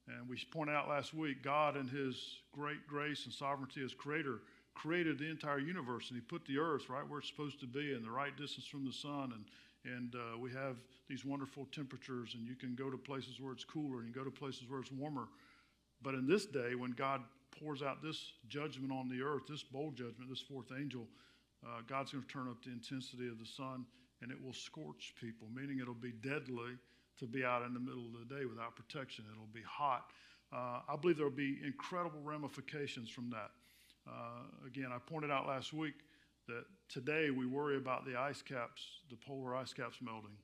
And 0.08 0.28
we 0.28 0.36
pointed 0.50 0.74
out 0.74 0.88
last 0.88 1.14
week, 1.14 1.42
God, 1.42 1.76
in 1.76 1.88
His 1.88 2.38
great 2.52 2.86
grace 2.86 3.24
and 3.24 3.34
sovereignty 3.34 3.82
as 3.84 3.92
Creator, 3.92 4.40
created 4.74 5.18
the 5.18 5.28
entire 5.30 5.58
universe, 5.58 6.10
and 6.10 6.16
He 6.16 6.20
put 6.20 6.44
the 6.46 6.58
earth 6.58 6.88
right 6.88 7.08
where 7.08 7.18
it's 7.18 7.28
supposed 7.28 7.60
to 7.60 7.66
be, 7.66 7.92
in 7.92 8.02
the 8.02 8.10
right 8.10 8.36
distance 8.36 8.66
from 8.66 8.84
the 8.84 8.92
sun. 8.92 9.32
And 9.34 9.44
and 9.86 10.14
uh, 10.14 10.38
we 10.38 10.50
have 10.50 10.76
these 11.08 11.24
wonderful 11.24 11.66
temperatures, 11.72 12.34
and 12.34 12.46
you 12.46 12.56
can 12.56 12.74
go 12.74 12.90
to 12.90 12.96
places 12.96 13.40
where 13.40 13.52
it's 13.52 13.64
cooler, 13.64 14.00
and 14.00 14.08
you 14.08 14.14
go 14.14 14.24
to 14.24 14.30
places 14.30 14.64
where 14.68 14.80
it's 14.80 14.90
warmer. 14.90 15.28
But 16.02 16.14
in 16.14 16.26
this 16.26 16.46
day, 16.46 16.74
when 16.74 16.90
God 16.90 17.22
pours 17.62 17.82
out 17.82 18.02
this 18.02 18.32
judgment 18.48 18.92
on 18.92 19.08
the 19.08 19.22
earth, 19.22 19.42
this 19.48 19.62
bowl 19.62 19.92
judgment, 19.92 20.28
this 20.28 20.40
fourth 20.40 20.72
angel, 20.76 21.06
uh, 21.64 21.82
God's 21.86 22.12
going 22.12 22.24
to 22.24 22.28
turn 22.28 22.48
up 22.48 22.62
the 22.64 22.72
intensity 22.72 23.28
of 23.28 23.38
the 23.38 23.46
sun, 23.46 23.86
and 24.22 24.30
it 24.30 24.42
will 24.42 24.52
scorch 24.52 25.14
people, 25.20 25.48
meaning 25.54 25.78
it'll 25.80 25.94
be 25.94 26.12
deadly 26.12 26.76
to 27.18 27.26
be 27.26 27.44
out 27.44 27.62
in 27.62 27.72
the 27.72 27.80
middle 27.80 28.06
of 28.06 28.28
the 28.28 28.34
day 28.34 28.44
without 28.44 28.76
protection. 28.76 29.24
It'll 29.32 29.46
be 29.52 29.62
hot. 29.66 30.06
Uh, 30.52 30.80
I 30.88 30.96
believe 31.00 31.16
there 31.16 31.26
will 31.26 31.32
be 31.32 31.58
incredible 31.64 32.20
ramifications 32.22 33.10
from 33.10 33.30
that. 33.30 33.50
Uh, 34.08 34.66
again, 34.66 34.90
I 34.92 34.98
pointed 34.98 35.30
out 35.30 35.46
last 35.46 35.72
week 35.72 35.94
that 36.46 36.64
today 36.88 37.30
we 37.30 37.46
worry 37.46 37.76
about 37.76 38.06
the 38.06 38.16
ice 38.16 38.42
caps, 38.42 38.82
the 39.10 39.16
polar 39.16 39.56
ice 39.56 39.72
caps 39.72 39.96
melting. 40.00 40.36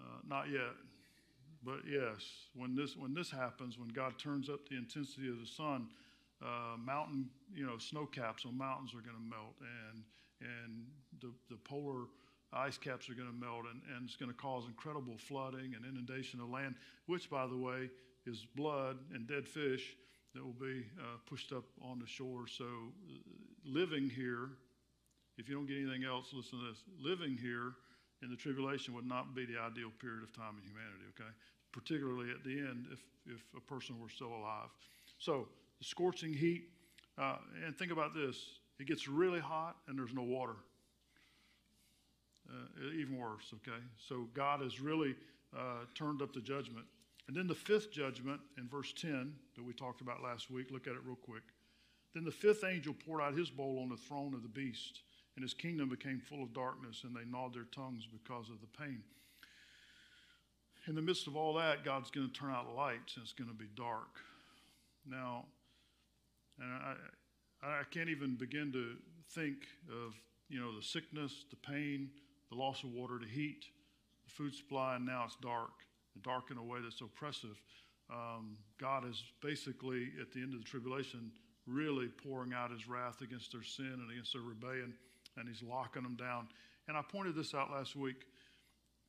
Uh, 0.00 0.18
not 0.26 0.48
yet, 0.50 0.72
but 1.64 1.80
yes, 1.88 2.24
when 2.54 2.74
this 2.74 2.96
when 2.96 3.14
this 3.14 3.30
happens, 3.30 3.78
when 3.78 3.88
God 3.88 4.18
turns 4.18 4.48
up 4.48 4.68
the 4.68 4.76
intensity 4.76 5.28
of 5.28 5.38
the 5.38 5.46
sun, 5.46 5.88
uh, 6.42 6.76
mountain 6.78 7.28
you 7.54 7.66
know 7.66 7.78
snow 7.78 8.06
caps 8.06 8.44
on 8.44 8.56
mountains 8.56 8.92
are 8.92 9.02
going 9.02 9.16
to 9.16 9.30
melt, 9.30 9.54
and 9.60 10.02
and 10.40 10.84
the 11.20 11.30
the 11.48 11.56
polar 11.56 12.06
ice 12.56 12.78
caps 12.78 13.08
are 13.08 13.14
going 13.14 13.28
to 13.28 13.34
melt, 13.34 13.64
and, 13.70 13.80
and 13.94 14.06
it's 14.06 14.16
going 14.16 14.30
to 14.30 14.36
cause 14.36 14.64
incredible 14.66 15.16
flooding 15.18 15.74
and 15.74 15.84
inundation 15.84 16.40
of 16.40 16.50
land, 16.50 16.74
which, 17.06 17.28
by 17.30 17.46
the 17.46 17.56
way, 17.56 17.90
is 18.26 18.46
blood 18.54 18.98
and 19.12 19.26
dead 19.26 19.46
fish 19.46 19.96
that 20.34 20.44
will 20.44 20.52
be 20.52 20.84
uh, 21.00 21.16
pushed 21.26 21.52
up 21.52 21.64
on 21.82 21.98
the 21.98 22.06
shore. 22.06 22.46
So, 22.46 22.64
uh, 22.64 23.18
living 23.64 24.08
here, 24.08 24.50
if 25.36 25.48
you 25.48 25.54
don't 25.54 25.66
get 25.66 25.78
anything 25.78 26.04
else, 26.04 26.32
listen 26.32 26.58
to 26.58 26.68
this 26.68 26.82
living 27.00 27.36
here 27.40 27.72
in 28.22 28.30
the 28.30 28.36
tribulation 28.36 28.94
would 28.94 29.06
not 29.06 29.34
be 29.34 29.44
the 29.44 29.58
ideal 29.58 29.90
period 30.00 30.22
of 30.22 30.32
time 30.34 30.56
in 30.56 30.62
humanity, 30.62 31.04
okay? 31.10 31.30
Particularly 31.72 32.30
at 32.30 32.44
the 32.44 32.52
end, 32.52 32.86
if, 32.92 33.00
if 33.26 33.42
a 33.56 33.60
person 33.60 34.00
were 34.00 34.08
still 34.08 34.34
alive. 34.34 34.70
So, 35.18 35.48
the 35.78 35.84
scorching 35.84 36.32
heat, 36.32 36.68
uh, 37.18 37.36
and 37.64 37.76
think 37.76 37.92
about 37.92 38.14
this 38.14 38.36
it 38.80 38.88
gets 38.88 39.06
really 39.06 39.40
hot 39.40 39.76
and 39.86 39.96
there's 39.96 40.14
no 40.14 40.22
water 40.22 40.56
uh, 42.48 42.90
even 42.98 43.18
worse, 43.18 43.52
okay? 43.54 43.80
So 44.08 44.28
God 44.34 44.60
has 44.60 44.80
really 44.80 45.14
uh, 45.56 45.84
turned 45.94 46.22
up 46.22 46.32
the 46.32 46.40
judgment. 46.40 46.86
And 47.26 47.36
then 47.36 47.46
the 47.46 47.54
fifth 47.54 47.90
judgment 47.90 48.40
in 48.58 48.68
verse 48.68 48.92
10 48.92 49.32
that 49.56 49.62
we 49.64 49.72
talked 49.72 50.00
about 50.00 50.22
last 50.22 50.50
week, 50.50 50.70
look 50.70 50.86
at 50.86 50.92
it 50.92 51.00
real 51.04 51.16
quick. 51.16 51.42
Then 52.14 52.24
the 52.24 52.30
fifth 52.30 52.64
angel 52.64 52.94
poured 52.94 53.22
out 53.22 53.34
his 53.34 53.50
bowl 53.50 53.80
on 53.82 53.88
the 53.88 53.96
throne 53.96 54.34
of 54.34 54.42
the 54.42 54.48
beast, 54.48 55.00
and 55.36 55.42
his 55.42 55.54
kingdom 55.54 55.88
became 55.88 56.20
full 56.20 56.42
of 56.42 56.52
darkness, 56.52 57.02
and 57.02 57.14
they 57.16 57.24
gnawed 57.24 57.54
their 57.54 57.66
tongues 57.74 58.06
because 58.06 58.50
of 58.50 58.60
the 58.60 58.78
pain. 58.78 59.02
In 60.86 60.94
the 60.94 61.02
midst 61.02 61.26
of 61.26 61.34
all 61.34 61.54
that, 61.54 61.82
God's 61.82 62.10
going 62.10 62.28
to 62.28 62.32
turn 62.32 62.50
out 62.50 62.74
lights, 62.76 63.16
and 63.16 63.22
it's 63.22 63.32
going 63.32 63.48
to 63.48 63.56
be 63.56 63.68
dark. 63.74 64.20
Now, 65.06 65.46
and 66.60 66.70
I, 66.70 67.80
I 67.80 67.82
can't 67.90 68.10
even 68.10 68.36
begin 68.36 68.70
to 68.72 68.96
think 69.34 69.56
of 69.90 70.14
you 70.48 70.60
know 70.60 70.76
the 70.76 70.82
sickness, 70.82 71.46
the 71.50 71.56
pain, 71.56 72.10
the 72.50 72.56
loss 72.56 72.82
of 72.84 72.90
water 72.90 73.18
to 73.18 73.26
heat, 73.26 73.64
the 74.24 74.30
food 74.30 74.54
supply, 74.54 74.96
and 74.96 75.06
now 75.06 75.24
it's 75.24 75.36
dark, 75.42 75.72
dark 76.22 76.50
in 76.50 76.58
a 76.58 76.62
way 76.62 76.78
that's 76.82 77.00
oppressive. 77.00 77.60
Um, 78.10 78.56
God 78.78 79.08
is 79.08 79.22
basically, 79.42 80.12
at 80.20 80.32
the 80.32 80.40
end 80.40 80.54
of 80.54 80.60
the 80.60 80.66
tribulation, 80.66 81.30
really 81.66 82.08
pouring 82.08 82.52
out 82.52 82.70
his 82.70 82.86
wrath 82.86 83.22
against 83.22 83.52
their 83.52 83.62
sin 83.62 83.92
and 83.92 84.10
against 84.10 84.32
their 84.34 84.42
rebellion, 84.42 84.94
and 85.36 85.48
he's 85.48 85.62
locking 85.62 86.02
them 86.02 86.16
down. 86.16 86.48
And 86.88 86.96
I 86.96 87.02
pointed 87.02 87.34
this 87.34 87.54
out 87.54 87.70
last 87.70 87.96
week. 87.96 88.26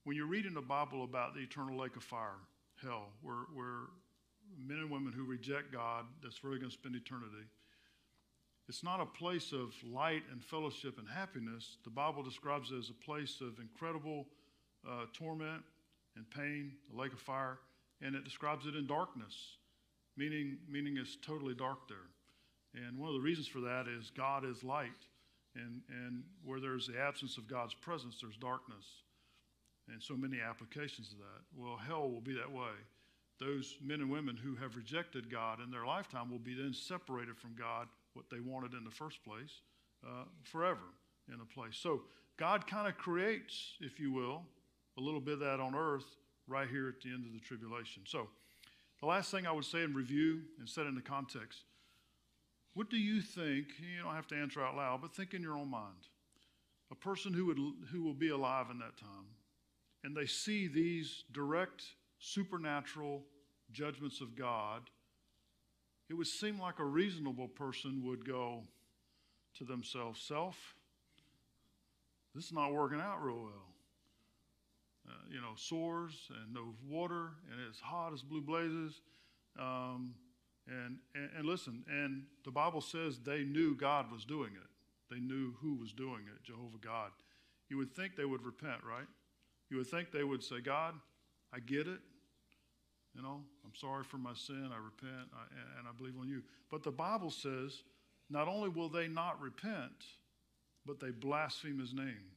When 0.05 0.15
you 0.15 0.25
read 0.25 0.45
in 0.45 0.53
the 0.53 0.61
Bible 0.61 1.03
about 1.03 1.33
the 1.33 1.41
eternal 1.41 1.77
lake 1.77 1.95
of 1.95 2.03
fire, 2.03 2.39
hell, 2.81 3.07
where, 3.21 3.45
where 3.53 3.87
men 4.65 4.77
and 4.77 4.89
women 4.89 5.11
who 5.13 5.23
reject 5.23 5.71
God 5.73 6.05
that's 6.21 6.43
really 6.43 6.59
going 6.59 6.69
to 6.69 6.77
spend 6.77 6.95
eternity. 6.95 7.45
It's 8.67 8.83
not 8.83 8.99
a 8.99 9.05
place 9.05 9.51
of 9.51 9.73
light 9.83 10.23
and 10.31 10.43
fellowship 10.43 10.97
and 10.97 11.07
happiness. 11.07 11.77
The 11.83 11.91
Bible 11.91 12.23
describes 12.23 12.71
it 12.71 12.77
as 12.77 12.89
a 12.89 13.05
place 13.05 13.39
of 13.41 13.59
incredible 13.59 14.25
uh, 14.87 15.05
torment 15.13 15.63
and 16.15 16.29
pain, 16.31 16.71
a 16.93 16.99
lake 16.99 17.13
of 17.13 17.19
fire, 17.19 17.59
and 18.01 18.15
it 18.15 18.23
describes 18.23 18.65
it 18.65 18.75
in 18.75 18.87
darkness, 18.87 19.57
meaning, 20.17 20.57
meaning 20.69 20.97
it's 20.97 21.17
totally 21.17 21.53
dark 21.53 21.87
there. 21.87 22.09
And 22.73 22.97
one 22.97 23.09
of 23.09 23.15
the 23.15 23.21
reasons 23.21 23.47
for 23.47 23.61
that 23.61 23.87
is 23.87 24.09
God 24.09 24.43
is 24.45 24.63
light, 24.63 24.89
and, 25.55 25.81
and 25.89 26.23
where 26.43 26.59
there's 26.59 26.87
the 26.87 26.99
absence 26.99 27.37
of 27.37 27.47
God's 27.47 27.73
presence, 27.73 28.17
there's 28.21 28.37
darkness. 28.37 28.85
And 29.87 30.01
so 30.01 30.15
many 30.15 30.37
applications 30.41 31.11
of 31.11 31.19
that. 31.19 31.43
Well, 31.55 31.77
hell 31.77 32.09
will 32.09 32.21
be 32.21 32.33
that 32.33 32.51
way. 32.51 32.73
Those 33.39 33.77
men 33.83 34.01
and 34.01 34.09
women 34.09 34.35
who 34.35 34.55
have 34.55 34.75
rejected 34.75 35.29
God 35.29 35.59
in 35.61 35.69
their 35.69 35.85
lifetime 35.85 36.31
will 36.31 36.39
be 36.39 36.55
then 36.55 36.73
separated 36.73 37.37
from 37.37 37.53
God, 37.55 37.87
what 38.15 38.25
they 38.31 38.39
wanted 38.39 38.73
in 38.73 38.83
the 38.83 38.91
first 38.91 39.23
place, 39.23 39.61
uh, 40.05 40.23
forever 40.43 40.93
in 41.27 41.39
a 41.41 41.53
place. 41.53 41.77
So 41.77 42.01
God 42.37 42.67
kind 42.67 42.87
of 42.87 42.97
creates, 42.97 43.73
if 43.81 43.99
you 43.99 44.11
will, 44.11 44.43
a 44.97 45.01
little 45.01 45.19
bit 45.19 45.35
of 45.35 45.39
that 45.41 45.59
on 45.59 45.75
earth 45.75 46.05
right 46.47 46.67
here 46.69 46.87
at 46.87 47.01
the 47.01 47.09
end 47.09 47.25
of 47.25 47.33
the 47.33 47.39
tribulation. 47.39 48.03
So 48.05 48.27
the 49.01 49.07
last 49.07 49.31
thing 49.31 49.45
I 49.45 49.51
would 49.51 49.65
say 49.65 49.83
in 49.83 49.93
review 49.93 50.41
and 50.59 50.67
set 50.67 50.85
into 50.85 51.01
context 51.01 51.63
what 52.75 52.89
do 52.89 52.97
you 52.97 53.21
think? 53.21 53.67
You 53.79 54.03
don't 54.03 54.15
have 54.15 54.27
to 54.27 54.35
answer 54.35 54.61
out 54.61 54.75
loud, 54.75 55.01
but 55.01 55.15
think 55.15 55.33
in 55.33 55.41
your 55.41 55.57
own 55.57 55.71
mind. 55.71 56.09
A 56.91 56.95
person 56.95 57.33
who, 57.33 57.45
would, 57.45 57.57
who 57.89 58.03
will 58.03 58.13
be 58.13 58.29
alive 58.29 58.67
in 58.69 58.79
that 58.79 58.97
time, 58.97 59.27
and 60.03 60.15
they 60.15 60.25
see 60.25 60.67
these 60.67 61.23
direct 61.31 61.83
supernatural 62.19 63.23
judgments 63.71 64.19
of 64.19 64.35
God, 64.35 64.89
it 66.09 66.13
would 66.13 66.27
seem 66.27 66.59
like 66.59 66.79
a 66.79 66.85
reasonable 66.85 67.47
person 67.47 68.03
would 68.05 68.25
go 68.27 68.63
to 69.57 69.63
themselves, 69.63 70.21
Self, 70.21 70.75
this 72.33 72.45
is 72.45 72.53
not 72.53 72.73
working 72.73 72.99
out 72.99 73.23
real 73.23 73.35
well. 73.35 73.65
Uh, 75.07 75.11
you 75.29 75.39
know, 75.39 75.53
sores 75.55 76.29
and 76.41 76.53
no 76.53 76.73
water, 76.87 77.29
and 77.51 77.61
it's 77.69 77.79
hot 77.79 78.11
as 78.11 78.21
blue 78.21 78.41
blazes. 78.41 79.01
Um, 79.57 80.15
and, 80.67 80.97
and, 81.13 81.29
and 81.37 81.45
listen, 81.45 81.83
and 81.87 82.23
the 82.43 82.51
Bible 82.51 82.81
says 82.81 83.19
they 83.19 83.43
knew 83.43 83.75
God 83.75 84.11
was 84.11 84.25
doing 84.25 84.51
it. 84.53 85.13
They 85.13 85.19
knew 85.19 85.53
who 85.61 85.75
was 85.75 85.93
doing 85.93 86.23
it, 86.27 86.43
Jehovah 86.43 86.79
God. 86.81 87.11
You 87.69 87.77
would 87.77 87.95
think 87.95 88.15
they 88.15 88.25
would 88.25 88.43
repent, 88.43 88.81
right? 88.83 89.07
You 89.69 89.77
would 89.77 89.87
think 89.87 90.11
they 90.11 90.23
would 90.23 90.43
say, 90.43 90.59
God, 90.59 90.95
I 91.53 91.59
get 91.59 91.87
it. 91.87 91.99
You 93.15 93.21
know, 93.21 93.41
I'm 93.63 93.75
sorry 93.75 94.03
for 94.03 94.17
my 94.17 94.33
sin. 94.33 94.69
I 94.73 94.77
repent 94.77 95.29
I, 95.33 95.79
and 95.79 95.87
I 95.87 95.91
believe 95.97 96.15
on 96.19 96.27
you. 96.27 96.41
But 96.69 96.83
the 96.83 96.91
Bible 96.91 97.31
says 97.31 97.83
not 98.29 98.47
only 98.47 98.69
will 98.69 98.89
they 98.89 99.07
not 99.07 99.39
repent, 99.41 100.05
but 100.85 100.99
they 100.99 101.11
blaspheme 101.11 101.79
his 101.79 101.93
name. 101.93 102.31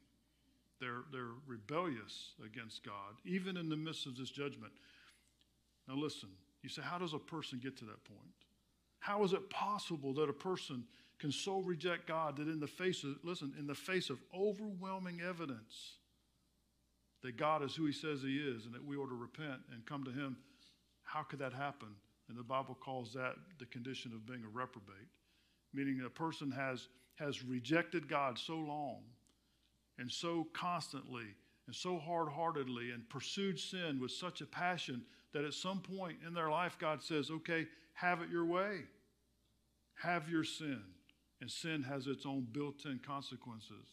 They're, 0.80 1.02
they're 1.12 1.32
rebellious 1.46 2.32
against 2.44 2.84
God, 2.84 3.16
even 3.24 3.56
in 3.56 3.68
the 3.68 3.76
midst 3.76 4.06
of 4.06 4.16
this 4.16 4.30
judgment. 4.30 4.72
Now, 5.88 5.96
listen, 5.96 6.28
you 6.62 6.68
say, 6.68 6.82
how 6.82 6.98
does 6.98 7.14
a 7.14 7.18
person 7.18 7.58
get 7.60 7.76
to 7.78 7.84
that 7.86 8.04
point? 8.04 8.34
How 9.00 9.24
is 9.24 9.32
it 9.32 9.50
possible 9.50 10.12
that 10.14 10.28
a 10.28 10.32
person 10.32 10.84
can 11.18 11.32
so 11.32 11.58
reject 11.58 12.06
God 12.06 12.36
that 12.36 12.46
in 12.46 12.60
the 12.60 12.66
face 12.66 13.02
of, 13.02 13.16
listen, 13.24 13.52
in 13.58 13.66
the 13.66 13.74
face 13.74 14.08
of 14.10 14.18
overwhelming 14.32 15.20
evidence 15.26 15.94
that 17.22 17.36
God 17.36 17.64
is 17.64 17.74
who 17.74 17.86
he 17.86 17.92
says 17.92 18.22
he 18.22 18.36
is 18.36 18.66
and 18.66 18.74
that 18.74 18.84
we 18.84 18.96
ought 18.96 19.08
to 19.08 19.16
repent 19.16 19.60
and 19.72 19.84
come 19.84 20.04
to 20.04 20.12
him, 20.12 20.36
how 21.08 21.22
could 21.22 21.38
that 21.38 21.52
happen? 21.52 21.88
And 22.28 22.36
the 22.36 22.42
Bible 22.42 22.76
calls 22.78 23.12
that 23.14 23.34
the 23.58 23.66
condition 23.66 24.12
of 24.12 24.26
being 24.26 24.44
a 24.44 24.48
reprobate, 24.48 25.08
meaning 25.72 26.02
a 26.04 26.10
person 26.10 26.50
has, 26.50 26.88
has 27.18 27.42
rejected 27.42 28.08
God 28.08 28.38
so 28.38 28.56
long 28.56 28.98
and 29.98 30.12
so 30.12 30.46
constantly 30.52 31.34
and 31.66 31.74
so 31.74 31.98
hard 31.98 32.28
heartedly 32.28 32.90
and 32.90 33.08
pursued 33.08 33.58
sin 33.58 33.98
with 34.00 34.10
such 34.10 34.42
a 34.42 34.46
passion 34.46 35.02
that 35.32 35.44
at 35.44 35.54
some 35.54 35.80
point 35.80 36.18
in 36.26 36.34
their 36.34 36.50
life, 36.50 36.76
God 36.78 37.02
says, 37.02 37.30
okay, 37.30 37.66
have 37.94 38.20
it 38.20 38.30
your 38.30 38.44
way. 38.44 38.80
Have 40.02 40.28
your 40.28 40.44
sin. 40.44 40.82
And 41.40 41.50
sin 41.50 41.82
has 41.84 42.06
its 42.06 42.26
own 42.26 42.46
built 42.52 42.84
in 42.84 43.00
consequences. 43.06 43.86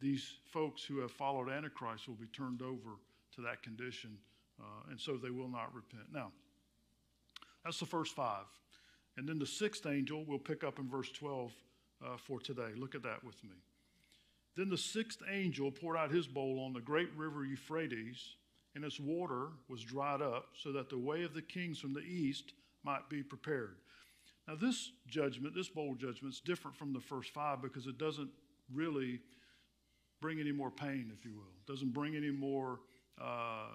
These 0.00 0.30
folks 0.52 0.84
who 0.84 0.98
have 1.00 1.10
followed 1.10 1.48
Antichrist 1.50 2.06
will 2.06 2.14
be 2.14 2.26
turned 2.26 2.62
over 2.62 2.96
to 3.34 3.40
that 3.42 3.62
condition, 3.62 4.18
uh, 4.60 4.90
and 4.90 5.00
so 5.00 5.16
they 5.16 5.30
will 5.30 5.48
not 5.48 5.74
repent. 5.74 6.04
Now, 6.12 6.32
that's 7.64 7.80
the 7.80 7.86
first 7.86 8.14
five. 8.14 8.44
And 9.16 9.28
then 9.28 9.38
the 9.38 9.46
sixth 9.46 9.86
angel 9.86 10.24
we'll 10.26 10.38
pick 10.38 10.64
up 10.64 10.78
in 10.78 10.88
verse 10.88 11.10
12 11.10 11.52
uh, 12.04 12.16
for 12.16 12.40
today. 12.40 12.70
Look 12.76 12.94
at 12.94 13.02
that 13.02 13.24
with 13.24 13.42
me. 13.42 13.56
Then 14.56 14.68
the 14.68 14.78
sixth 14.78 15.20
angel 15.30 15.70
poured 15.70 15.96
out 15.96 16.10
his 16.10 16.26
bowl 16.26 16.62
on 16.64 16.72
the 16.72 16.80
great 16.80 17.10
river 17.16 17.44
Euphrates 17.44 18.36
and 18.74 18.84
its 18.84 19.00
water 19.00 19.48
was 19.68 19.82
dried 19.82 20.22
up, 20.22 20.50
so 20.54 20.70
that 20.72 20.88
the 20.88 20.98
way 20.98 21.24
of 21.24 21.34
the 21.34 21.42
kings 21.42 21.80
from 21.80 21.92
the 21.92 22.00
east 22.00 22.52
might 22.84 23.08
be 23.08 23.22
prepared. 23.22 23.76
Now, 24.46 24.54
this 24.54 24.92
judgment, 25.08 25.54
this 25.54 25.68
bowl 25.68 25.94
judgment, 25.94 26.34
is 26.34 26.40
different 26.40 26.76
from 26.76 26.92
the 26.92 27.00
first 27.00 27.30
five 27.34 27.60
because 27.60 27.86
it 27.86 27.98
doesn't 27.98 28.30
really 28.72 29.20
bring 30.20 30.38
any 30.38 30.52
more 30.52 30.70
pain, 30.70 31.10
if 31.16 31.24
you 31.24 31.34
will. 31.34 31.52
It 31.66 31.70
doesn't 31.70 31.92
bring 31.92 32.16
any 32.16 32.30
more, 32.30 32.80
uh, 33.20 33.66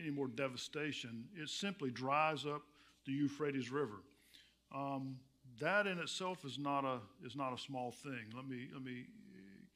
any 0.00 0.10
more 0.10 0.28
devastation. 0.28 1.24
It 1.34 1.48
simply 1.48 1.90
dries 1.90 2.46
up 2.46 2.62
the 3.06 3.12
Euphrates 3.12 3.70
River. 3.70 4.02
Um, 4.74 5.16
that 5.60 5.86
in 5.86 5.98
itself 5.98 6.44
is 6.44 6.58
not 6.58 6.84
a 6.84 7.00
is 7.24 7.34
not 7.34 7.52
a 7.52 7.58
small 7.58 7.90
thing. 7.90 8.32
Let 8.34 8.46
me 8.46 8.68
let 8.72 8.82
me 8.82 9.06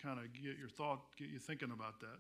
kind 0.02 0.19
of 0.19 0.33
get 0.33 0.59
your 0.59 0.69
thought, 0.69 1.00
get 1.17 1.29
you 1.29 1.38
thinking 1.38 1.71
about 1.71 2.00
that. 2.00 2.19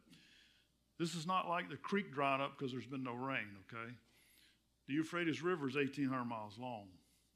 This 0.98 1.14
is 1.14 1.26
not 1.26 1.48
like 1.48 1.68
the 1.68 1.76
creek 1.76 2.12
dried 2.12 2.40
up 2.40 2.56
because 2.56 2.72
there's 2.72 2.86
been 2.86 3.02
no 3.02 3.14
rain, 3.14 3.48
okay? 3.66 3.92
The 4.86 4.94
Euphrates 4.94 5.42
River 5.42 5.68
is 5.68 5.74
1,800 5.74 6.24
miles 6.24 6.58
long. 6.58 6.88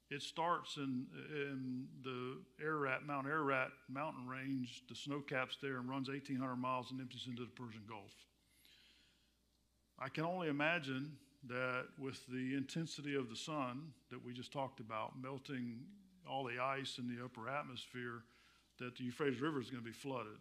It 0.09 0.21
starts 0.21 0.77
in, 0.77 1.05
in 1.33 1.87
the 2.01 2.37
Ararat, 2.63 3.05
Mount 3.05 3.27
Ararat 3.27 3.69
mountain 3.89 4.25
range, 4.25 4.83
the 4.87 4.95
snow 4.95 5.19
caps 5.19 5.57
there, 5.61 5.77
and 5.77 5.89
runs 5.89 6.07
1,800 6.07 6.55
miles 6.55 6.91
and 6.91 7.01
empties 7.01 7.25
into 7.27 7.41
the 7.41 7.51
Persian 7.51 7.81
Gulf. 7.89 8.13
I 9.99 10.09
can 10.09 10.25
only 10.25 10.47
imagine 10.47 11.17
that 11.47 11.85
with 11.99 12.25
the 12.27 12.55
intensity 12.55 13.15
of 13.15 13.29
the 13.29 13.35
sun 13.35 13.93
that 14.11 14.23
we 14.23 14.33
just 14.33 14.51
talked 14.51 14.79
about, 14.79 15.13
melting 15.21 15.79
all 16.29 16.43
the 16.43 16.59
ice 16.59 16.97
in 16.99 17.07
the 17.07 17.23
upper 17.23 17.49
atmosphere, 17.49 18.23
that 18.79 18.95
the 18.95 19.05
Euphrates 19.05 19.41
River 19.41 19.59
is 19.59 19.69
going 19.69 19.81
to 19.81 19.87
be 19.87 19.93
flooded. 19.93 20.37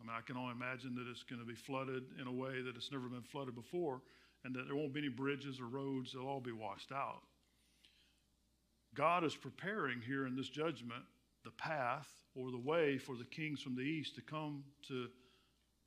I 0.00 0.04
mean, 0.04 0.16
I 0.16 0.20
can 0.22 0.36
only 0.36 0.52
imagine 0.52 0.94
that 0.96 1.06
it's 1.08 1.22
going 1.22 1.40
to 1.40 1.46
be 1.46 1.54
flooded 1.54 2.02
in 2.20 2.26
a 2.26 2.32
way 2.32 2.60
that 2.62 2.76
it's 2.76 2.90
never 2.90 3.08
been 3.08 3.22
flooded 3.22 3.54
before, 3.54 4.00
and 4.44 4.54
that 4.54 4.66
there 4.66 4.74
won't 4.74 4.92
be 4.92 5.00
any 5.00 5.08
bridges 5.08 5.60
or 5.60 5.66
roads, 5.66 6.12
they'll 6.12 6.26
all 6.26 6.40
be 6.40 6.50
washed 6.50 6.90
out. 6.90 7.22
God 8.94 9.22
is 9.24 9.36
preparing 9.36 10.00
here 10.00 10.26
in 10.26 10.34
this 10.34 10.48
judgment 10.48 11.04
the 11.44 11.52
path 11.52 12.08
or 12.34 12.50
the 12.50 12.58
way 12.58 12.98
for 12.98 13.16
the 13.16 13.24
kings 13.24 13.60
from 13.60 13.74
the 13.74 13.82
east 13.82 14.14
to 14.16 14.22
come 14.22 14.64
to 14.88 15.08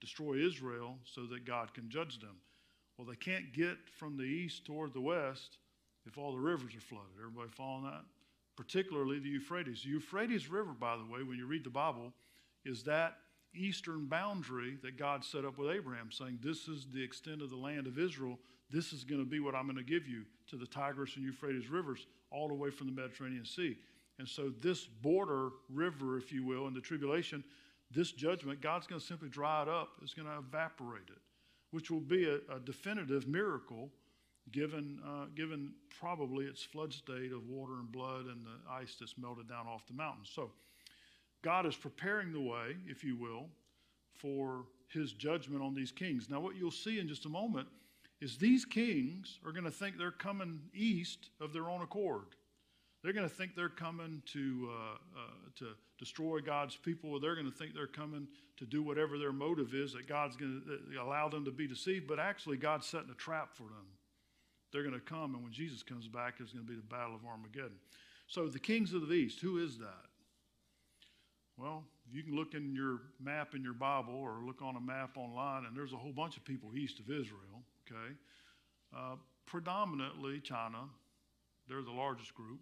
destroy 0.01 0.35
Israel 0.35 0.97
so 1.03 1.25
that 1.25 1.45
God 1.45 1.73
can 1.73 1.89
judge 1.89 2.19
them. 2.19 2.37
Well, 2.97 3.07
they 3.07 3.15
can't 3.15 3.53
get 3.53 3.77
from 3.97 4.17
the 4.17 4.23
east 4.23 4.65
toward 4.65 4.93
the 4.93 5.01
west 5.01 5.57
if 6.05 6.17
all 6.17 6.31
the 6.31 6.39
rivers 6.39 6.75
are 6.75 6.81
flooded. 6.81 7.11
Everybody 7.19 7.49
following 7.49 7.83
that? 7.83 8.03
Particularly 8.55 9.19
the 9.19 9.29
Euphrates. 9.29 9.83
The 9.83 9.89
Euphrates 9.89 10.49
River, 10.49 10.71
by 10.71 10.95
the 10.95 11.03
way, 11.03 11.23
when 11.23 11.37
you 11.37 11.45
read 11.45 11.65
the 11.65 11.69
Bible, 11.69 12.13
is 12.63 12.83
that 12.83 13.17
eastern 13.53 14.05
boundary 14.05 14.77
that 14.83 14.97
God 14.97 15.23
set 15.23 15.45
up 15.45 15.57
with 15.57 15.71
Abraham, 15.71 16.11
saying, 16.11 16.39
This 16.41 16.67
is 16.67 16.87
the 16.93 17.03
extent 17.03 17.41
of 17.41 17.49
the 17.49 17.55
land 17.55 17.87
of 17.87 17.99
Israel. 17.99 18.39
This 18.71 18.93
is 18.93 19.03
going 19.03 19.21
to 19.21 19.29
be 19.29 19.39
what 19.39 19.55
I'm 19.55 19.65
going 19.65 19.77
to 19.77 19.83
give 19.83 20.07
you 20.07 20.23
to 20.47 20.55
the 20.55 20.65
Tigris 20.65 21.15
and 21.15 21.25
Euphrates 21.25 21.69
rivers, 21.69 22.07
all 22.31 22.47
the 22.47 22.53
way 22.53 22.69
from 22.69 22.87
the 22.87 22.93
Mediterranean 22.93 23.45
Sea. 23.45 23.77
And 24.17 24.27
so, 24.27 24.51
this 24.61 24.85
border 24.85 25.49
river, 25.69 26.17
if 26.17 26.31
you 26.31 26.45
will, 26.45 26.67
in 26.67 26.73
the 26.73 26.81
tribulation, 26.81 27.43
this 27.91 28.11
judgment, 28.11 28.61
God's 28.61 28.87
going 28.87 28.99
to 28.99 29.05
simply 29.05 29.29
dry 29.29 29.61
it 29.61 29.67
up, 29.67 29.89
it's 30.01 30.13
going 30.13 30.27
to 30.27 30.37
evaporate 30.37 31.09
it, 31.09 31.21
which 31.75 31.91
will 31.91 31.99
be 31.99 32.25
a, 32.25 32.35
a 32.55 32.59
definitive 32.61 33.27
miracle 33.27 33.89
given, 34.53 34.99
uh, 35.05 35.25
given 35.35 35.73
probably 35.99 36.45
its 36.45 36.63
flood 36.63 36.93
state 36.93 37.33
of 37.33 37.49
water 37.49 37.73
and 37.73 37.91
blood 37.91 38.27
and 38.27 38.45
the 38.45 38.71
ice 38.71 38.95
that's 38.97 39.17
melted 39.17 39.49
down 39.49 39.67
off 39.67 39.85
the 39.85 39.93
mountains. 39.93 40.31
So, 40.33 40.51
God 41.41 41.65
is 41.65 41.75
preparing 41.75 42.31
the 42.31 42.39
way, 42.39 42.77
if 42.87 43.03
you 43.03 43.17
will, 43.17 43.47
for 44.13 44.63
his 44.87 45.11
judgment 45.11 45.61
on 45.61 45.75
these 45.75 45.91
kings. 45.91 46.29
Now, 46.29 46.39
what 46.39 46.55
you'll 46.55 46.71
see 46.71 46.99
in 46.99 47.09
just 47.09 47.25
a 47.25 47.29
moment 47.29 47.67
is 48.21 48.37
these 48.37 48.63
kings 48.63 49.39
are 49.45 49.51
going 49.51 49.65
to 49.65 49.71
think 49.71 49.97
they're 49.97 50.11
coming 50.11 50.61
east 50.73 51.29
of 51.41 51.51
their 51.51 51.69
own 51.69 51.81
accord. 51.81 52.27
They're 53.05 53.13
going 53.13 53.29
to 53.29 53.35
think 53.35 53.55
they're 53.55 53.69
coming 53.69 54.23
to, 54.33 54.67
uh, 54.71 54.95
uh, 55.15 55.49
to 55.57 55.67
destroy 55.99 56.39
God's 56.39 56.75
people. 56.75 57.19
They're 57.19 57.35
going 57.35 57.45
to 57.45 57.55
think 57.55 57.75
they're 57.75 57.85
coming 57.85 58.27
to 58.57 58.65
do 58.65 58.81
whatever 58.81 59.19
their 59.19 59.31
motive 59.31 59.75
is, 59.75 59.93
that 59.93 60.07
God's 60.07 60.35
going 60.35 60.63
to 60.91 60.99
allow 60.99 61.29
them 61.29 61.45
to 61.45 61.51
be 61.51 61.67
deceived. 61.67 62.07
But 62.07 62.19
actually, 62.19 62.57
God's 62.57 62.87
setting 62.87 63.11
a 63.11 63.13
trap 63.13 63.53
for 63.53 63.65
them. 63.65 63.85
They're 64.73 64.81
going 64.81 64.95
to 64.95 64.99
come, 64.99 65.35
and 65.35 65.43
when 65.43 65.53
Jesus 65.53 65.83
comes 65.83 66.07
back, 66.07 66.39
there's 66.39 66.51
going 66.51 66.65
to 66.65 66.71
be 66.71 66.75
the 66.75 66.81
Battle 66.81 67.13
of 67.13 67.23
Armageddon. 67.23 67.77
So, 68.25 68.47
the 68.47 68.57
kings 68.57 68.91
of 68.91 69.07
the 69.07 69.13
east, 69.13 69.39
who 69.39 69.63
is 69.63 69.77
that? 69.77 70.07
Well, 71.57 71.83
you 72.11 72.23
can 72.23 72.35
look 72.35 72.55
in 72.55 72.73
your 72.73 73.01
map 73.21 73.53
in 73.53 73.61
your 73.61 73.73
Bible 73.73 74.15
or 74.15 74.39
look 74.43 74.63
on 74.63 74.77
a 74.77 74.81
map 74.81 75.15
online, 75.15 75.65
and 75.65 75.77
there's 75.77 75.93
a 75.93 75.97
whole 75.97 76.11
bunch 76.11 76.37
of 76.37 76.43
people 76.43 76.71
east 76.75 76.99
of 76.99 77.11
Israel, 77.11 77.61
okay? 77.85 78.15
Uh, 78.97 79.17
predominantly 79.45 80.39
China, 80.39 80.85
they're 81.69 81.83
the 81.83 81.91
largest 81.91 82.33
group. 82.33 82.61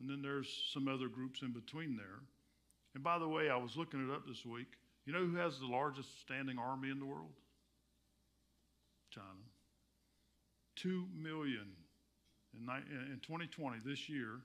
And 0.00 0.08
then 0.08 0.22
there's 0.22 0.70
some 0.72 0.88
other 0.88 1.08
groups 1.08 1.42
in 1.42 1.52
between 1.52 1.96
there. 1.96 2.20
And 2.94 3.02
by 3.02 3.18
the 3.18 3.28
way, 3.28 3.50
I 3.50 3.56
was 3.56 3.76
looking 3.76 4.08
it 4.08 4.12
up 4.12 4.26
this 4.26 4.44
week. 4.44 4.68
You 5.06 5.12
know 5.12 5.24
who 5.24 5.36
has 5.36 5.58
the 5.58 5.66
largest 5.66 6.20
standing 6.20 6.58
army 6.58 6.90
in 6.90 6.98
the 6.98 7.06
world? 7.06 7.32
China. 9.10 9.26
Two 10.76 11.06
million 11.14 11.66
in, 12.56 13.12
in 13.12 13.20
2020, 13.22 13.78
this 13.84 14.08
year, 14.08 14.40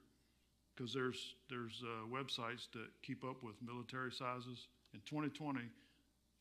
because 0.75 0.93
there's, 0.93 1.35
there's 1.49 1.83
uh, 1.83 2.07
websites 2.07 2.69
that 2.73 2.87
keep 3.03 3.23
up 3.23 3.43
with 3.43 3.55
military 3.61 4.11
sizes. 4.11 4.67
In 4.93 5.01
2020, 5.05 5.59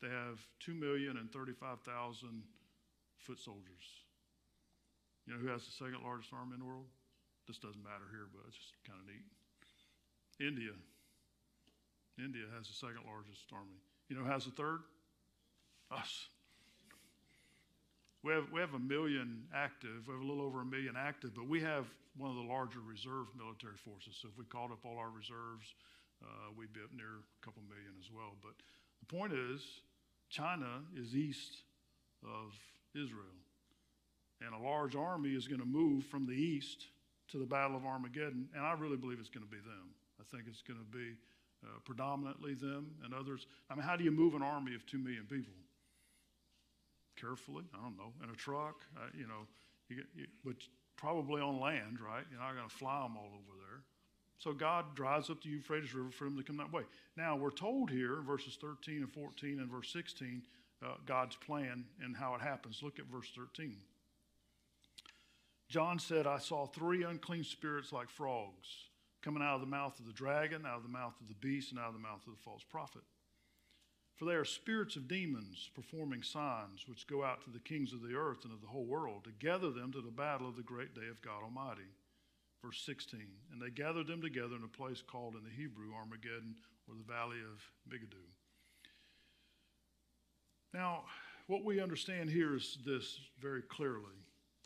they 0.01 0.09
have 0.09 0.39
2,035,000 0.65 2.41
foot 3.17 3.39
soldiers. 3.39 3.85
You 5.25 5.33
know 5.33 5.39
who 5.39 5.47
has 5.47 5.65
the 5.65 5.71
second 5.71 6.03
largest 6.03 6.33
army 6.33 6.53
in 6.53 6.59
the 6.59 6.65
world? 6.65 6.87
This 7.49 7.57
doesn't 7.57 7.81
matter 7.81 8.05
here, 8.13 8.29
but 8.29 8.45
it's 8.45 8.61
just 8.61 8.77
kind 8.85 9.01
of 9.01 9.09
neat. 9.09 9.25
India. 10.37 10.77
India 12.21 12.45
has 12.53 12.69
the 12.69 12.77
second 12.77 13.09
largest 13.09 13.49
army. 13.49 13.81
You 14.05 14.21
know 14.21 14.23
has 14.29 14.45
the 14.45 14.53
third? 14.53 14.85
Us. 15.89 16.29
We 18.21 18.33
have, 18.33 18.45
we 18.53 18.61
have 18.61 18.75
a 18.75 18.79
million 18.79 19.49
active, 19.49 20.05
we 20.05 20.13
have 20.13 20.21
a 20.21 20.27
little 20.29 20.45
over 20.45 20.61
a 20.61 20.65
million 20.65 20.93
active, 20.93 21.33
but 21.33 21.47
we 21.49 21.59
have 21.61 21.89
one 22.17 22.29
of 22.29 22.37
the 22.37 22.45
larger 22.45 22.85
reserve 22.85 23.33
military 23.33 23.81
forces. 23.81 24.13
So 24.21 24.27
if 24.29 24.37
we 24.37 24.45
called 24.45 24.69
up 24.69 24.85
all 24.85 24.99
our 24.99 25.09
reserves, 25.09 25.73
uh, 26.21 26.53
we'd 26.53 26.73
be 26.73 26.81
up 26.85 26.93
near 26.93 27.25
a 27.25 27.39
couple 27.41 27.63
million 27.65 27.97
as 27.97 28.11
well. 28.13 28.37
But 28.43 28.53
the 28.99 29.09
point 29.09 29.33
is, 29.33 29.65
China 30.29 30.85
is 30.93 31.15
east 31.15 31.63
of 32.21 32.53
Israel. 32.93 33.33
And 34.45 34.53
a 34.53 34.61
large 34.61 34.95
army 34.95 35.33
is 35.33 35.47
going 35.47 35.61
to 35.61 35.67
move 35.67 36.05
from 36.05 36.27
the 36.27 36.37
east 36.37 36.85
to 37.31 37.37
the 37.37 37.45
Battle 37.45 37.77
of 37.77 37.85
Armageddon. 37.85 38.49
And 38.55 38.65
I 38.65 38.73
really 38.73 38.97
believe 38.97 39.19
it's 39.19 39.29
going 39.29 39.45
to 39.45 39.51
be 39.51 39.57
them. 39.57 39.93
I 40.19 40.23
think 40.31 40.45
it's 40.47 40.61
going 40.61 40.79
to 40.79 40.97
be 40.97 41.15
uh, 41.63 41.79
predominantly 41.85 42.53
them 42.53 42.91
and 43.03 43.13
others. 43.13 43.47
I 43.69 43.75
mean, 43.75 43.83
how 43.83 43.95
do 43.95 44.03
you 44.03 44.11
move 44.11 44.35
an 44.35 44.41
army 44.41 44.75
of 44.75 44.85
two 44.85 44.97
million 44.97 45.23
people? 45.23 45.53
carefully. 47.19 47.63
I 47.73 47.81
don't 47.83 47.97
know, 47.97 48.13
in 48.23 48.29
a 48.29 48.35
truck, 48.35 48.85
uh, 48.97 49.07
you 49.17 49.27
know, 49.27 49.47
you 49.89 50.03
you, 50.15 50.25
but 50.45 50.55
probably 50.95 51.41
on 51.41 51.59
land, 51.59 51.99
right? 52.05 52.23
You're 52.31 52.39
not 52.39 52.55
going 52.55 52.67
to 52.67 52.75
fly 52.75 53.01
them 53.03 53.17
all 53.17 53.31
over 53.33 53.57
there. 53.57 53.81
So 54.37 54.53
God 54.53 54.95
drives 54.95 55.29
up 55.29 55.41
the 55.41 55.49
Euphrates 55.49 55.93
River 55.93 56.11
for 56.11 56.25
them 56.25 56.37
to 56.37 56.43
come 56.43 56.57
that 56.57 56.71
way. 56.71 56.83
Now, 57.17 57.35
we're 57.35 57.51
told 57.51 57.89
here, 57.89 58.21
verses 58.25 58.57
13 58.59 58.97
and 58.97 59.11
14 59.11 59.59
and 59.59 59.69
verse 59.69 59.91
16, 59.91 60.43
uh, 60.83 60.93
God's 61.05 61.35
plan 61.35 61.83
and 62.01 62.15
how 62.15 62.35
it 62.35 62.41
happens. 62.41 62.79
Look 62.81 62.99
at 62.99 63.05
verse 63.05 63.29
13. 63.35 63.75
John 65.69 65.99
said, 65.99 66.25
I 66.25 66.39
saw 66.39 66.65
three 66.65 67.03
unclean 67.03 67.43
spirits 67.43 67.93
like 67.93 68.09
frogs 68.09 68.89
coming 69.21 69.43
out 69.43 69.55
of 69.55 69.61
the 69.61 69.67
mouth 69.67 69.99
of 69.99 70.07
the 70.07 70.13
dragon, 70.13 70.65
out 70.65 70.77
of 70.77 70.83
the 70.83 70.89
mouth 70.89 71.13
of 71.21 71.27
the 71.27 71.35
beast, 71.35 71.71
and 71.71 71.79
out 71.79 71.89
of 71.89 71.93
the 71.93 71.99
mouth 71.99 72.25
of 72.25 72.33
the 72.33 72.43
false 72.43 72.63
prophet. 72.63 73.03
For 74.15 74.25
they 74.25 74.33
are 74.33 74.45
spirits 74.45 74.95
of 74.95 75.07
demons 75.07 75.69
performing 75.73 76.23
signs 76.23 76.85
which 76.87 77.07
go 77.07 77.23
out 77.23 77.43
to 77.43 77.51
the 77.51 77.59
kings 77.59 77.93
of 77.93 78.01
the 78.01 78.15
earth 78.15 78.43
and 78.43 78.53
of 78.53 78.61
the 78.61 78.67
whole 78.67 78.85
world 78.85 79.23
to 79.25 79.45
gather 79.45 79.71
them 79.71 79.93
to 79.93 80.01
the 80.01 80.11
battle 80.11 80.49
of 80.49 80.57
the 80.57 80.63
great 80.63 80.93
day 80.93 81.07
of 81.09 81.21
God 81.21 81.43
Almighty. 81.43 81.87
Verse 82.63 82.81
16. 82.85 83.21
And 83.53 83.61
they 83.61 83.69
gathered 83.69 84.07
them 84.07 84.21
together 84.21 84.55
in 84.55 84.63
a 84.63 84.77
place 84.77 85.01
called 85.01 85.35
in 85.35 85.43
the 85.43 85.55
Hebrew 85.55 85.93
Armageddon 85.95 86.55
or 86.87 86.95
the 86.95 87.13
valley 87.13 87.37
of 87.39 87.63
Megiddo. 87.89 88.17
Now, 90.73 91.05
what 91.47 91.63
we 91.63 91.81
understand 91.81 92.29
here 92.29 92.55
is 92.55 92.77
this 92.85 93.19
very 93.39 93.61
clearly. 93.61 94.19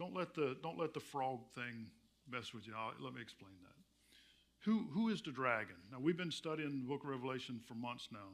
Don't 0.04 0.14
let 0.14 0.34
the, 0.34 0.58
don't 0.62 0.78
let 0.78 0.94
the 0.94 1.00
frog 1.00 1.40
thing 1.56 1.86
mess 2.30 2.54
with 2.54 2.68
you. 2.68 2.74
I'll, 2.78 2.92
let 3.00 3.14
me 3.14 3.22
explain 3.22 3.54
that. 3.62 4.70
Who, 4.70 4.86
who 4.92 5.08
is 5.08 5.22
the 5.22 5.32
dragon? 5.32 5.78
Now, 5.90 6.00
we've 6.02 6.18
been 6.18 6.30
studying 6.30 6.82
the 6.82 6.88
book 6.90 7.06
of 7.06 7.10
Revelation 7.10 7.62
for 7.66 7.74
months 7.74 8.10
now. 8.12 8.28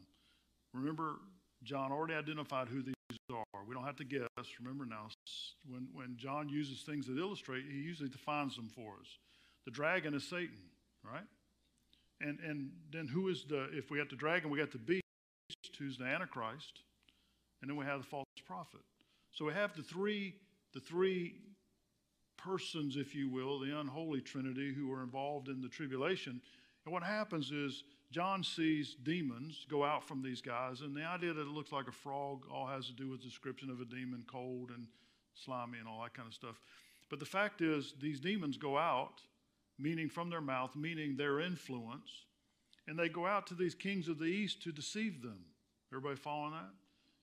Remember, 0.73 1.17
John 1.61 1.91
already 1.91 2.15
identified 2.15 2.69
who 2.69 2.81
these 2.81 2.95
are. 3.31 3.63
We 3.67 3.75
don't 3.75 3.83
have 3.83 3.97
to 3.97 4.03
guess. 4.03 4.27
Remember 4.59 4.83
now, 4.83 5.09
when, 5.69 5.89
when 5.93 6.17
John 6.17 6.49
uses 6.49 6.81
things 6.81 7.05
that 7.05 7.19
illustrate, 7.19 7.65
he 7.69 7.77
usually 7.77 8.09
defines 8.09 8.55
them 8.55 8.71
for 8.73 8.93
us. 8.99 9.19
The 9.65 9.71
dragon 9.71 10.15
is 10.15 10.27
Satan, 10.27 10.57
right? 11.05 11.27
And, 12.19 12.39
and 12.39 12.71
then 12.91 13.07
who 13.07 13.27
is 13.27 13.45
the, 13.47 13.69
if 13.73 13.91
we 13.91 13.99
got 13.99 14.09
the 14.09 14.15
dragon, 14.15 14.49
we 14.49 14.57
got 14.57 14.71
the 14.71 14.79
beast, 14.79 15.03
who's 15.77 15.99
the 15.99 16.05
Antichrist, 16.05 16.81
and 17.61 17.69
then 17.69 17.77
we 17.77 17.85
have 17.85 17.99
the 17.99 18.07
false 18.07 18.25
prophet. 18.43 18.81
So 19.33 19.45
we 19.45 19.53
have 19.53 19.75
the 19.75 19.83
three, 19.83 20.33
the 20.73 20.79
three 20.79 21.35
persons, 22.43 22.95
if 22.95 23.13
you 23.13 23.29
will, 23.29 23.59
the 23.59 23.79
unholy 23.79 24.21
trinity 24.21 24.73
who 24.73 24.91
are 24.91 25.03
involved 25.03 25.47
in 25.47 25.61
the 25.61 25.67
tribulation. 25.67 26.41
And 26.85 26.93
what 26.93 27.03
happens 27.03 27.51
is 27.51 27.83
John 28.11 28.43
sees 28.43 28.95
demons 29.03 29.65
go 29.69 29.83
out 29.83 30.03
from 30.03 30.21
these 30.21 30.41
guys, 30.41 30.81
and 30.81 30.95
the 30.95 31.05
idea 31.05 31.33
that 31.33 31.41
it 31.41 31.47
looks 31.47 31.71
like 31.71 31.87
a 31.87 31.91
frog 31.91 32.45
all 32.51 32.65
has 32.65 32.87
to 32.87 32.93
do 32.93 33.09
with 33.09 33.19
the 33.19 33.27
description 33.27 33.69
of 33.69 33.81
a 33.81 33.85
demon, 33.85 34.23
cold 34.25 34.71
and 34.71 34.87
slimy 35.35 35.77
and 35.77 35.87
all 35.87 36.01
that 36.03 36.13
kind 36.13 36.27
of 36.27 36.33
stuff. 36.33 36.59
But 37.09 37.19
the 37.19 37.25
fact 37.25 37.61
is, 37.61 37.93
these 38.01 38.19
demons 38.19 38.57
go 38.57 38.77
out, 38.77 39.21
meaning 39.77 40.09
from 40.09 40.29
their 40.29 40.41
mouth, 40.41 40.75
meaning 40.75 41.15
their 41.15 41.39
influence, 41.39 42.09
and 42.87 42.97
they 42.97 43.09
go 43.09 43.27
out 43.27 43.45
to 43.47 43.53
these 43.53 43.75
kings 43.75 44.07
of 44.07 44.17
the 44.17 44.25
east 44.25 44.63
to 44.63 44.71
deceive 44.71 45.21
them. 45.21 45.39
Everybody 45.91 46.15
following 46.15 46.53
that? 46.53 46.71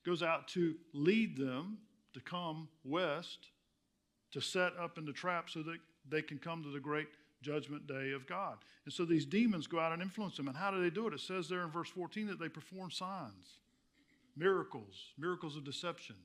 Goes 0.05 0.23
out 0.23 0.47
to 0.49 0.75
lead 0.93 1.37
them 1.37 1.79
to 2.13 2.21
come 2.21 2.69
west 2.85 3.47
to 4.37 4.45
set 4.45 4.73
up 4.79 4.99
in 4.99 5.05
the 5.05 5.11
trap 5.11 5.49
so 5.49 5.63
that 5.63 5.79
they 6.07 6.21
can 6.21 6.37
come 6.37 6.61
to 6.61 6.69
the 6.69 6.79
great 6.79 7.07
judgment 7.41 7.87
day 7.87 8.11
of 8.11 8.27
God. 8.27 8.57
And 8.85 8.93
so 8.93 9.03
these 9.03 9.25
demons 9.25 9.65
go 9.65 9.79
out 9.79 9.91
and 9.93 10.01
influence 10.01 10.37
them. 10.37 10.47
And 10.47 10.55
how 10.55 10.69
do 10.69 10.79
they 10.79 10.91
do 10.91 11.07
it? 11.07 11.13
It 11.13 11.21
says 11.21 11.49
there 11.49 11.63
in 11.63 11.71
verse 11.71 11.89
14 11.89 12.27
that 12.27 12.39
they 12.39 12.47
perform 12.47 12.91
signs, 12.91 13.61
miracles, 14.35 15.13
miracles 15.17 15.57
of 15.57 15.63
deception. 15.63 16.15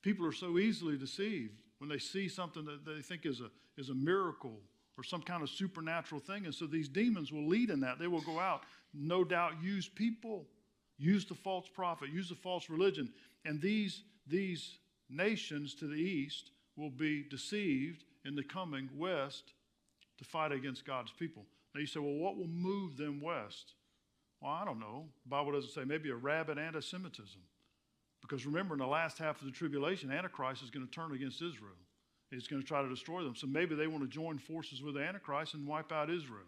People 0.00 0.26
are 0.26 0.32
so 0.32 0.58
easily 0.58 0.96
deceived 0.96 1.52
when 1.78 1.90
they 1.90 1.98
see 1.98 2.28
something 2.28 2.64
that 2.64 2.86
they 2.86 3.02
think 3.02 3.26
is 3.26 3.40
a, 3.40 3.50
is 3.76 3.90
a 3.90 3.94
miracle 3.94 4.60
or 4.96 5.04
some 5.04 5.20
kind 5.20 5.42
of 5.42 5.50
supernatural 5.50 6.20
thing. 6.20 6.46
And 6.46 6.54
so 6.54 6.66
these 6.66 6.88
demons 6.88 7.30
will 7.30 7.46
lead 7.46 7.68
in 7.68 7.80
that. 7.80 7.98
They 7.98 8.08
will 8.08 8.22
go 8.22 8.40
out, 8.40 8.62
no 8.94 9.22
doubt, 9.22 9.52
use 9.62 9.86
people, 9.86 10.46
use 10.96 11.26
the 11.26 11.34
false 11.34 11.68
prophet, 11.68 12.08
use 12.08 12.30
the 12.30 12.36
false 12.36 12.70
religion. 12.70 13.12
And 13.44 13.60
these, 13.60 14.02
these 14.26 14.78
nations 15.10 15.74
to 15.74 15.86
the 15.86 16.00
east 16.00 16.52
will 16.76 16.90
be 16.90 17.24
deceived 17.28 18.04
in 18.24 18.34
the 18.34 18.42
coming 18.42 18.88
west 18.96 19.52
to 20.18 20.24
fight 20.24 20.52
against 20.52 20.86
God's 20.86 21.12
people. 21.12 21.44
Now 21.74 21.80
you 21.80 21.86
say, 21.86 22.00
well, 22.00 22.14
what 22.14 22.36
will 22.36 22.48
move 22.48 22.96
them 22.96 23.20
west? 23.20 23.74
Well, 24.40 24.52
I 24.52 24.64
don't 24.64 24.80
know. 24.80 25.06
The 25.24 25.30
Bible 25.30 25.52
doesn't 25.52 25.70
say 25.70 25.84
maybe 25.84 26.10
a 26.10 26.16
rabid 26.16 26.58
anti 26.58 26.80
Semitism. 26.80 27.40
Because 28.20 28.46
remember, 28.46 28.74
in 28.74 28.78
the 28.78 28.86
last 28.86 29.18
half 29.18 29.40
of 29.40 29.46
the 29.46 29.52
tribulation, 29.52 30.10
Antichrist 30.10 30.62
is 30.62 30.70
going 30.70 30.86
to 30.86 30.92
turn 30.92 31.12
against 31.12 31.42
Israel. 31.42 31.74
He's 32.30 32.46
going 32.46 32.62
to 32.62 32.66
try 32.66 32.80
to 32.80 32.88
destroy 32.88 33.24
them. 33.24 33.34
So 33.36 33.46
maybe 33.46 33.74
they 33.74 33.88
want 33.88 34.04
to 34.04 34.08
join 34.08 34.38
forces 34.38 34.80
with 34.80 34.94
the 34.94 35.02
Antichrist 35.02 35.54
and 35.54 35.66
wipe 35.66 35.92
out 35.92 36.08
Israel. 36.08 36.46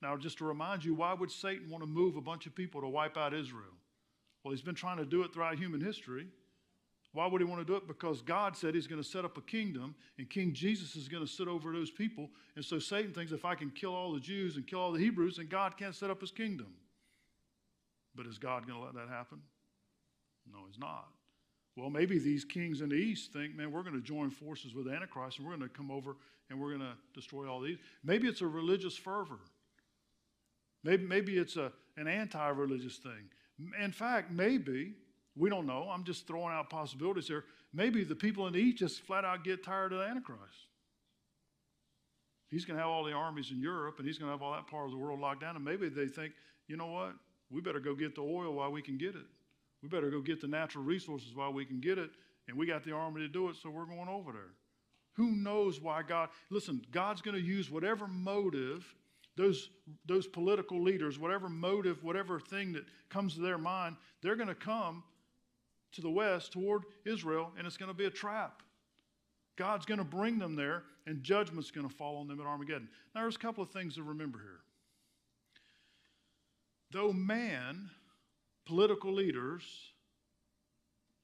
Now, 0.00 0.16
just 0.16 0.38
to 0.38 0.44
remind 0.44 0.84
you, 0.84 0.94
why 0.94 1.12
would 1.12 1.30
Satan 1.30 1.68
want 1.68 1.82
to 1.82 1.86
move 1.88 2.16
a 2.16 2.20
bunch 2.20 2.46
of 2.46 2.54
people 2.54 2.80
to 2.80 2.88
wipe 2.88 3.16
out 3.16 3.34
Israel? 3.34 3.74
Well, 4.42 4.52
he's 4.52 4.62
been 4.62 4.74
trying 4.74 4.98
to 4.98 5.04
do 5.04 5.22
it 5.22 5.32
throughout 5.32 5.58
human 5.58 5.80
history. 5.80 6.28
Why 7.14 7.28
would 7.28 7.40
he 7.40 7.46
want 7.46 7.60
to 7.60 7.64
do 7.64 7.76
it? 7.76 7.86
Because 7.86 8.20
God 8.20 8.56
said 8.56 8.74
he's 8.74 8.88
going 8.88 9.00
to 9.00 9.08
set 9.08 9.24
up 9.24 9.38
a 9.38 9.40
kingdom, 9.40 9.94
and 10.18 10.28
King 10.28 10.52
Jesus 10.52 10.96
is 10.96 11.06
going 11.06 11.24
to 11.24 11.30
sit 11.30 11.46
over 11.46 11.72
those 11.72 11.90
people. 11.90 12.28
And 12.56 12.64
so 12.64 12.80
Satan 12.80 13.12
thinks 13.12 13.30
if 13.30 13.44
I 13.44 13.54
can 13.54 13.70
kill 13.70 13.94
all 13.94 14.12
the 14.12 14.20
Jews 14.20 14.56
and 14.56 14.66
kill 14.66 14.80
all 14.80 14.90
the 14.90 14.98
Hebrews, 14.98 15.36
then 15.36 15.46
God 15.46 15.76
can't 15.76 15.94
set 15.94 16.10
up 16.10 16.20
his 16.20 16.32
kingdom. 16.32 16.74
But 18.16 18.26
is 18.26 18.36
God 18.36 18.66
going 18.66 18.80
to 18.80 18.84
let 18.84 18.94
that 18.94 19.08
happen? 19.08 19.38
No, 20.52 20.58
he's 20.66 20.78
not. 20.78 21.06
Well, 21.76 21.88
maybe 21.88 22.18
these 22.18 22.44
kings 22.44 22.80
in 22.80 22.88
the 22.88 22.96
east 22.96 23.32
think, 23.32 23.56
man, 23.56 23.70
we're 23.70 23.82
going 23.82 23.94
to 23.94 24.06
join 24.06 24.30
forces 24.30 24.74
with 24.74 24.88
Antichrist 24.88 25.38
and 25.38 25.46
we're 25.46 25.56
going 25.56 25.68
to 25.68 25.74
come 25.74 25.90
over 25.90 26.16
and 26.50 26.60
we're 26.60 26.76
going 26.76 26.80
to 26.80 26.96
destroy 27.14 27.48
all 27.48 27.60
these. 27.60 27.78
Maybe 28.02 28.28
it's 28.28 28.42
a 28.42 28.46
religious 28.46 28.96
fervor. 28.96 29.38
Maybe, 30.82 31.04
maybe 31.04 31.38
it's 31.38 31.56
a, 31.56 31.72
an 31.96 32.06
anti 32.06 32.48
religious 32.48 32.96
thing. 32.96 33.30
In 33.82 33.92
fact, 33.92 34.30
maybe 34.30 34.94
we 35.36 35.50
don't 35.50 35.66
know. 35.66 35.88
I'm 35.90 36.04
just 36.04 36.26
throwing 36.26 36.52
out 36.52 36.70
possibilities 36.70 37.26
here. 37.26 37.44
Maybe 37.72 38.04
the 38.04 38.14
people 38.14 38.46
in 38.46 38.52
the 38.52 38.60
east 38.60 38.78
just 38.78 39.00
flat 39.02 39.24
out 39.24 39.44
get 39.44 39.64
tired 39.64 39.92
of 39.92 39.98
the 39.98 40.04
Antichrist. 40.04 40.68
He's 42.50 42.64
going 42.64 42.76
to 42.76 42.82
have 42.82 42.90
all 42.90 43.02
the 43.02 43.12
armies 43.12 43.50
in 43.50 43.60
Europe 43.60 43.98
and 43.98 44.06
he's 44.06 44.18
going 44.18 44.28
to 44.28 44.32
have 44.32 44.42
all 44.42 44.52
that 44.52 44.68
part 44.68 44.86
of 44.86 44.92
the 44.92 44.96
world 44.96 45.18
locked 45.18 45.40
down. 45.40 45.56
And 45.56 45.64
maybe 45.64 45.88
they 45.88 46.06
think, 46.06 46.34
you 46.68 46.76
know 46.76 46.86
what? 46.86 47.14
We 47.50 47.60
better 47.60 47.80
go 47.80 47.94
get 47.94 48.14
the 48.14 48.20
oil 48.20 48.54
while 48.54 48.70
we 48.70 48.80
can 48.80 48.96
get 48.96 49.16
it. 49.16 49.26
We 49.82 49.88
better 49.88 50.10
go 50.10 50.20
get 50.20 50.40
the 50.40 50.46
natural 50.46 50.84
resources 50.84 51.34
while 51.34 51.52
we 51.52 51.64
can 51.64 51.80
get 51.80 51.98
it. 51.98 52.10
And 52.46 52.56
we 52.56 52.66
got 52.66 52.84
the 52.84 52.92
army 52.92 53.22
to 53.22 53.28
do 53.28 53.48
it, 53.48 53.56
so 53.56 53.70
we're 53.70 53.86
going 53.86 54.08
over 54.08 54.30
there. 54.30 54.52
Who 55.14 55.32
knows 55.32 55.80
why 55.80 56.02
God? 56.02 56.28
Listen, 56.50 56.82
God's 56.90 57.22
going 57.22 57.36
to 57.36 57.42
use 57.42 57.70
whatever 57.70 58.06
motive 58.06 58.94
those, 59.36 59.70
those 60.06 60.26
political 60.26 60.80
leaders, 60.82 61.18
whatever 61.18 61.48
motive, 61.48 62.02
whatever 62.04 62.38
thing 62.38 62.72
that 62.72 62.84
comes 63.08 63.34
to 63.34 63.40
their 63.40 63.58
mind, 63.58 63.96
they're 64.22 64.36
going 64.36 64.48
to 64.48 64.54
come 64.54 65.02
to 65.94 66.00
the 66.00 66.10
west 66.10 66.52
toward 66.52 66.82
Israel, 67.04 67.52
and 67.56 67.66
it's 67.66 67.76
going 67.76 67.90
to 67.90 67.96
be 67.96 68.04
a 68.06 68.10
trap. 68.10 68.62
God's 69.56 69.86
going 69.86 69.98
to 69.98 70.04
bring 70.04 70.38
them 70.38 70.56
there, 70.56 70.82
and 71.06 71.22
judgment's 71.22 71.70
going 71.70 71.88
to 71.88 71.94
fall 71.94 72.16
on 72.16 72.28
them 72.28 72.40
at 72.40 72.46
Armageddon. 72.46 72.88
Now, 73.14 73.22
there's 73.22 73.36
a 73.36 73.40
couple 73.40 73.62
of 73.62 73.70
things 73.70 73.94
to 73.94 74.02
remember 74.02 74.38
here. 74.38 74.60
Though 76.90 77.12
man, 77.12 77.90
political 78.66 79.12
leaders, 79.12 79.62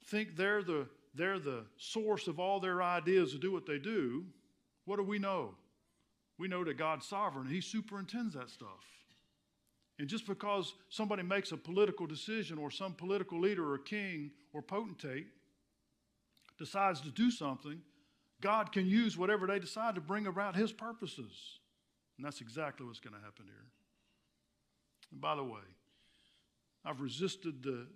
think 0.07 0.37
they're 0.37 0.63
the, 0.63 0.87
they're 1.15 1.39
the 1.39 1.65
source 1.77 2.29
of 2.29 2.39
all 2.39 2.61
their 2.61 2.83
ideas 2.83 3.33
to 3.33 3.39
do 3.39 3.53
what 3.53 3.67
they 3.67 3.79
do, 3.79 4.25
what 4.85 4.97
do 4.97 5.03
we 5.03 5.19
know? 5.19 5.55
We 6.39 6.49
know 6.49 6.65
that 6.65 6.79
God's 6.79 7.07
sovereign, 7.07 7.47
He 7.47 7.61
superintends 7.61 8.35
that 8.35 8.51
stuff. 8.51 9.00
And 10.01 10.09
just 10.09 10.27
because 10.27 10.73
somebody 10.89 11.23
makes 11.23 11.53
a 11.53 11.59
political 11.59 12.07
decision 12.07 12.57
or 12.57 12.71
some 12.71 12.95
political 12.95 13.39
leader 13.39 13.71
or 13.71 13.77
king 13.77 14.31
or 14.55 14.63
potentate 14.63 15.27
decides 16.59 17.03
to 17.03 17.11
do 17.11 17.31
something, 17.31 17.83
God 18.41 18.73
can 18.73 18.87
use 18.87 19.19
whatever 19.19 19.47
they 19.47 19.59
decide 19.59 19.97
to 19.97 20.01
bring 20.01 20.27
about 20.27 20.57
His 20.57 20.73
purposes. 20.73 21.59
And 22.17 22.25
that's 22.25 22.41
exactly 22.41 22.87
what's 22.87 22.99
going 22.99 23.13
to 23.13 23.21
happen 23.21 23.45
here. 23.45 23.67
And 25.13 25.21
by 25.21 25.35
the 25.35 25.45
way, 25.45 25.61
I've 26.83 27.03
resisted 27.03 27.63
the, 27.63 27.87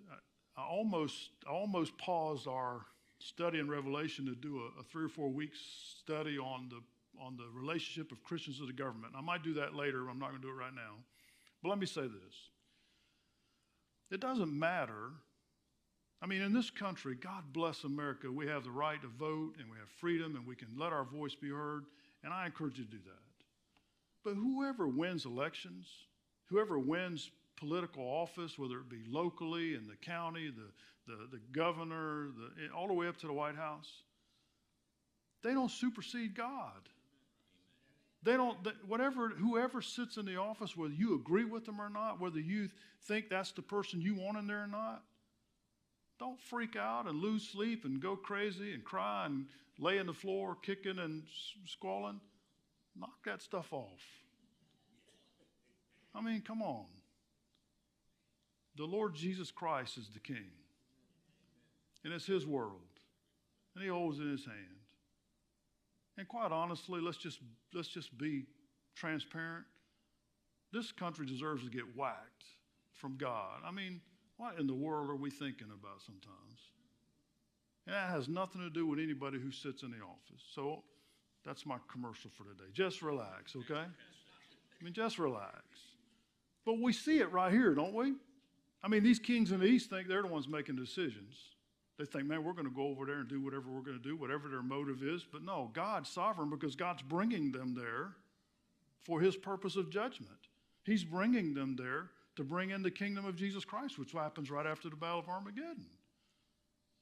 I 0.55 0.61
almost, 0.61 1.31
I 1.49 1.53
almost 1.53 1.97
paused 1.97 2.47
our 2.47 2.85
study 3.17 3.57
in 3.57 3.67
Revelation 3.67 4.27
to 4.27 4.35
do 4.35 4.59
a, 4.59 4.81
a 4.81 4.83
three 4.83 5.05
or 5.05 5.09
four 5.09 5.29
weeks 5.29 5.57
study 6.01 6.37
on 6.37 6.69
the 6.69 6.81
on 7.19 7.37
the 7.37 7.45
relationship 7.57 8.11
of 8.11 8.21
Christians 8.25 8.59
to 8.59 8.65
the 8.65 8.73
government. 8.73 9.13
I 9.17 9.21
might 9.21 9.41
do 9.41 9.53
that 9.53 9.73
later. 9.73 10.03
But 10.03 10.11
I'm 10.11 10.19
not 10.19 10.31
going 10.31 10.41
to 10.41 10.47
do 10.47 10.53
it 10.53 10.59
right 10.59 10.75
now. 10.75 10.97
But 11.65 11.69
let 11.69 11.79
me 11.79 11.87
say 11.87 12.03
this 12.03 12.35
it 14.11 14.19
doesn't 14.19 14.53
matter. 14.53 15.09
I 16.21 16.27
mean, 16.27 16.43
in 16.43 16.53
this 16.53 16.69
country, 16.69 17.15
God 17.15 17.41
bless 17.53 17.85
America, 17.85 18.31
we 18.31 18.45
have 18.45 18.63
the 18.63 18.69
right 18.69 19.01
to 19.01 19.07
vote 19.07 19.55
and 19.57 19.71
we 19.71 19.77
have 19.79 19.89
freedom 19.97 20.35
and 20.35 20.45
we 20.45 20.55
can 20.55 20.67
let 20.77 20.93
our 20.93 21.05
voice 21.05 21.33
be 21.33 21.49
heard. 21.49 21.85
And 22.23 22.31
I 22.31 22.45
encourage 22.45 22.77
you 22.77 22.85
to 22.85 22.91
do 22.91 22.99
that. 23.05 23.43
But 24.23 24.35
whoever 24.35 24.87
wins 24.87 25.25
elections, 25.25 25.87
whoever 26.49 26.77
wins 26.77 27.31
political 27.57 28.03
office, 28.03 28.59
whether 28.59 28.77
it 28.77 28.89
be 28.89 29.01
locally 29.09 29.73
in 29.73 29.87
the 29.87 29.95
county, 29.95 30.51
the, 30.55 31.11
the, 31.11 31.29
the 31.31 31.41
governor, 31.51 32.27
the, 32.27 32.75
all 32.75 32.87
the 32.87 32.93
way 32.93 33.07
up 33.07 33.17
to 33.17 33.27
the 33.27 33.33
White 33.33 33.55
House, 33.55 33.91
they 35.43 35.53
don't 35.53 35.71
supersede 35.71 36.35
God. 36.35 36.89
They 38.25 38.35
don't, 38.35 38.57
whatever, 38.87 39.29
whoever 39.29 39.83
sits 39.83 40.17
in 40.17 40.25
the 40.25 40.37
office, 40.37 40.75
whether 40.75 40.93
you 40.95 41.13
agree 41.13 41.45
with 41.45 41.63
them 41.65 41.79
or 41.79 41.89
not, 41.89 42.19
whether 42.19 42.39
you 42.39 42.69
think 43.03 43.29
that's 43.29 43.51
the 43.51 43.61
person 43.61 44.01
you 44.01 44.15
want 44.15 44.39
in 44.39 44.47
there 44.47 44.63
or 44.63 44.67
not, 44.67 45.03
don't 46.17 46.41
freak 46.41 46.75
out 46.75 47.05
and 47.05 47.21
lose 47.21 47.47
sleep 47.47 47.85
and 47.85 48.01
go 48.01 48.15
crazy 48.15 48.73
and 48.73 48.83
cry 48.83 49.27
and 49.27 49.45
lay 49.77 49.99
on 49.99 50.07
the 50.07 50.13
floor 50.13 50.57
kicking 50.59 50.97
and 50.97 51.21
squalling. 51.67 52.19
Knock 52.99 53.23
that 53.25 53.43
stuff 53.43 53.71
off. 53.71 54.01
I 56.15 56.21
mean, 56.21 56.41
come 56.41 56.63
on. 56.63 56.85
The 58.75 58.85
Lord 58.85 59.13
Jesus 59.13 59.51
Christ 59.51 59.99
is 59.99 60.09
the 60.09 60.19
King, 60.19 60.49
and 62.03 62.11
it's 62.11 62.25
His 62.25 62.45
world, 62.45 62.81
and 63.75 63.83
He 63.83 63.89
holds 63.89 64.19
it 64.19 64.23
in 64.23 64.31
His 64.31 64.45
hand. 64.45 64.74
And 66.17 66.27
quite 66.27 66.51
honestly, 66.51 67.01
let's 67.01 67.17
just, 67.17 67.39
let's 67.73 67.89
just 67.89 68.17
be 68.17 68.45
transparent. 68.95 69.65
This 70.71 70.91
country 70.91 71.25
deserves 71.25 71.63
to 71.63 71.69
get 71.69 71.83
whacked 71.95 72.45
from 72.93 73.17
God. 73.17 73.61
I 73.65 73.71
mean, 73.71 74.01
what 74.37 74.59
in 74.59 74.67
the 74.67 74.73
world 74.73 75.09
are 75.09 75.15
we 75.15 75.29
thinking 75.29 75.67
about 75.67 76.01
sometimes? 76.05 76.59
And 77.85 77.95
that 77.95 78.09
has 78.09 78.27
nothing 78.27 78.61
to 78.61 78.69
do 78.69 78.87
with 78.87 78.99
anybody 78.99 79.39
who 79.39 79.51
sits 79.51 79.83
in 79.83 79.91
the 79.91 79.97
office. 79.97 80.43
So 80.53 80.83
that's 81.45 81.65
my 81.65 81.77
commercial 81.91 82.31
for 82.31 82.43
today. 82.43 82.69
Just 82.73 83.01
relax, 83.01 83.55
okay? 83.55 83.83
I 83.83 84.83
mean, 84.83 84.93
just 84.93 85.19
relax. 85.19 85.63
But 86.65 86.81
we 86.81 86.93
see 86.93 87.19
it 87.19 87.31
right 87.31 87.51
here, 87.51 87.75
don't 87.75 87.93
we? 87.93 88.13
I 88.83 88.87
mean, 88.87 89.03
these 89.03 89.19
kings 89.19 89.51
in 89.51 89.59
the 89.59 89.65
East 89.65 89.89
think 89.89 90.07
they're 90.07 90.23
the 90.23 90.27
ones 90.27 90.47
making 90.47 90.75
decisions. 90.75 91.35
They 91.97 92.05
think, 92.05 92.27
man, 92.27 92.43
we're 92.43 92.53
going 92.53 92.67
to 92.67 92.75
go 92.75 92.87
over 92.87 93.05
there 93.05 93.19
and 93.19 93.29
do 93.29 93.41
whatever 93.41 93.69
we're 93.69 93.81
going 93.81 93.97
to 93.97 94.03
do, 94.03 94.17
whatever 94.17 94.49
their 94.49 94.61
motive 94.61 95.01
is. 95.01 95.23
But 95.23 95.43
no, 95.43 95.71
God's 95.73 96.09
sovereign 96.09 96.49
because 96.49 96.75
God's 96.75 97.01
bringing 97.01 97.51
them 97.51 97.73
there 97.73 98.15
for 99.05 99.21
his 99.21 99.37
purpose 99.37 99.75
of 99.77 99.89
judgment. 99.89 100.31
He's 100.83 101.03
bringing 101.03 101.53
them 101.53 101.75
there 101.75 102.09
to 102.35 102.43
bring 102.43 102.71
in 102.71 102.83
the 102.83 102.91
kingdom 102.91 103.25
of 103.25 103.37
Jesus 103.37 103.63
Christ, 103.63 103.97
which 103.97 104.11
happens 104.11 104.51
right 104.51 104.65
after 104.65 104.89
the 104.89 104.95
Battle 104.95 105.19
of 105.19 105.29
Armageddon. 105.29 105.85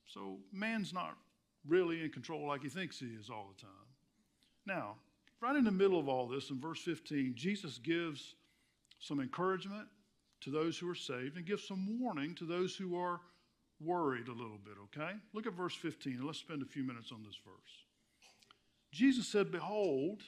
So 0.06 0.38
man's 0.52 0.94
not 0.94 1.18
really 1.68 2.04
in 2.04 2.10
control 2.10 2.48
like 2.48 2.62
he 2.62 2.70
thinks 2.70 3.00
he 3.00 3.08
is 3.08 3.30
all 3.30 3.52
the 3.56 3.62
time. 3.62 3.72
Now, 4.66 4.96
right 5.42 5.56
in 5.56 5.64
the 5.64 5.72
middle 5.72 6.00
of 6.00 6.08
all 6.08 6.28
this, 6.28 6.52
in 6.52 6.60
verse 6.60 6.82
15, 6.82 7.34
Jesus 7.36 7.80
gives 7.80 8.36
some 9.00 9.20
encouragement 9.20 9.88
to 10.42 10.52
those 10.52 10.78
who 10.78 10.90
are 10.90 10.96
saved 10.96 11.38
and 11.38 11.46
gives 11.46 11.68
some 11.68 12.00
warning 12.00 12.36
to 12.36 12.46
those 12.46 12.76
who 12.76 12.98
are 12.98 13.22
worried 13.82 14.28
a 14.28 14.34
little 14.34 14.60
bit, 14.64 14.76
okay? 14.86 15.14
Look 15.34 15.48
at 15.48 15.54
verse 15.54 15.76
15, 15.76 16.14
and 16.14 16.26
let's 16.26 16.40
spend 16.40 16.62
a 16.62 16.66
few 16.66 16.84
minutes 16.84 17.12
on 17.12 17.24
this 17.24 17.38
verse. 17.46 17.84
Jesus 18.92 19.28
said, 19.28 19.52
Behold, 19.52 20.22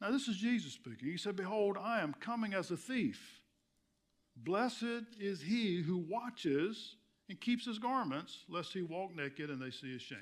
now 0.00 0.10
this 0.10 0.28
is 0.28 0.36
Jesus 0.36 0.72
speaking. 0.72 1.08
He 1.08 1.16
said, 1.16 1.36
Behold, 1.36 1.76
I 1.80 2.00
am 2.00 2.14
coming 2.20 2.54
as 2.54 2.70
a 2.70 2.76
thief. 2.76 3.40
Blessed 4.36 5.04
is 5.18 5.40
he 5.40 5.82
who 5.82 5.96
watches 5.96 6.96
and 7.28 7.40
keeps 7.40 7.64
his 7.64 7.78
garments, 7.78 8.44
lest 8.48 8.72
he 8.72 8.82
walk 8.82 9.14
naked 9.16 9.50
and 9.50 9.60
they 9.60 9.70
see 9.70 9.92
his 9.92 10.02
shame. 10.02 10.18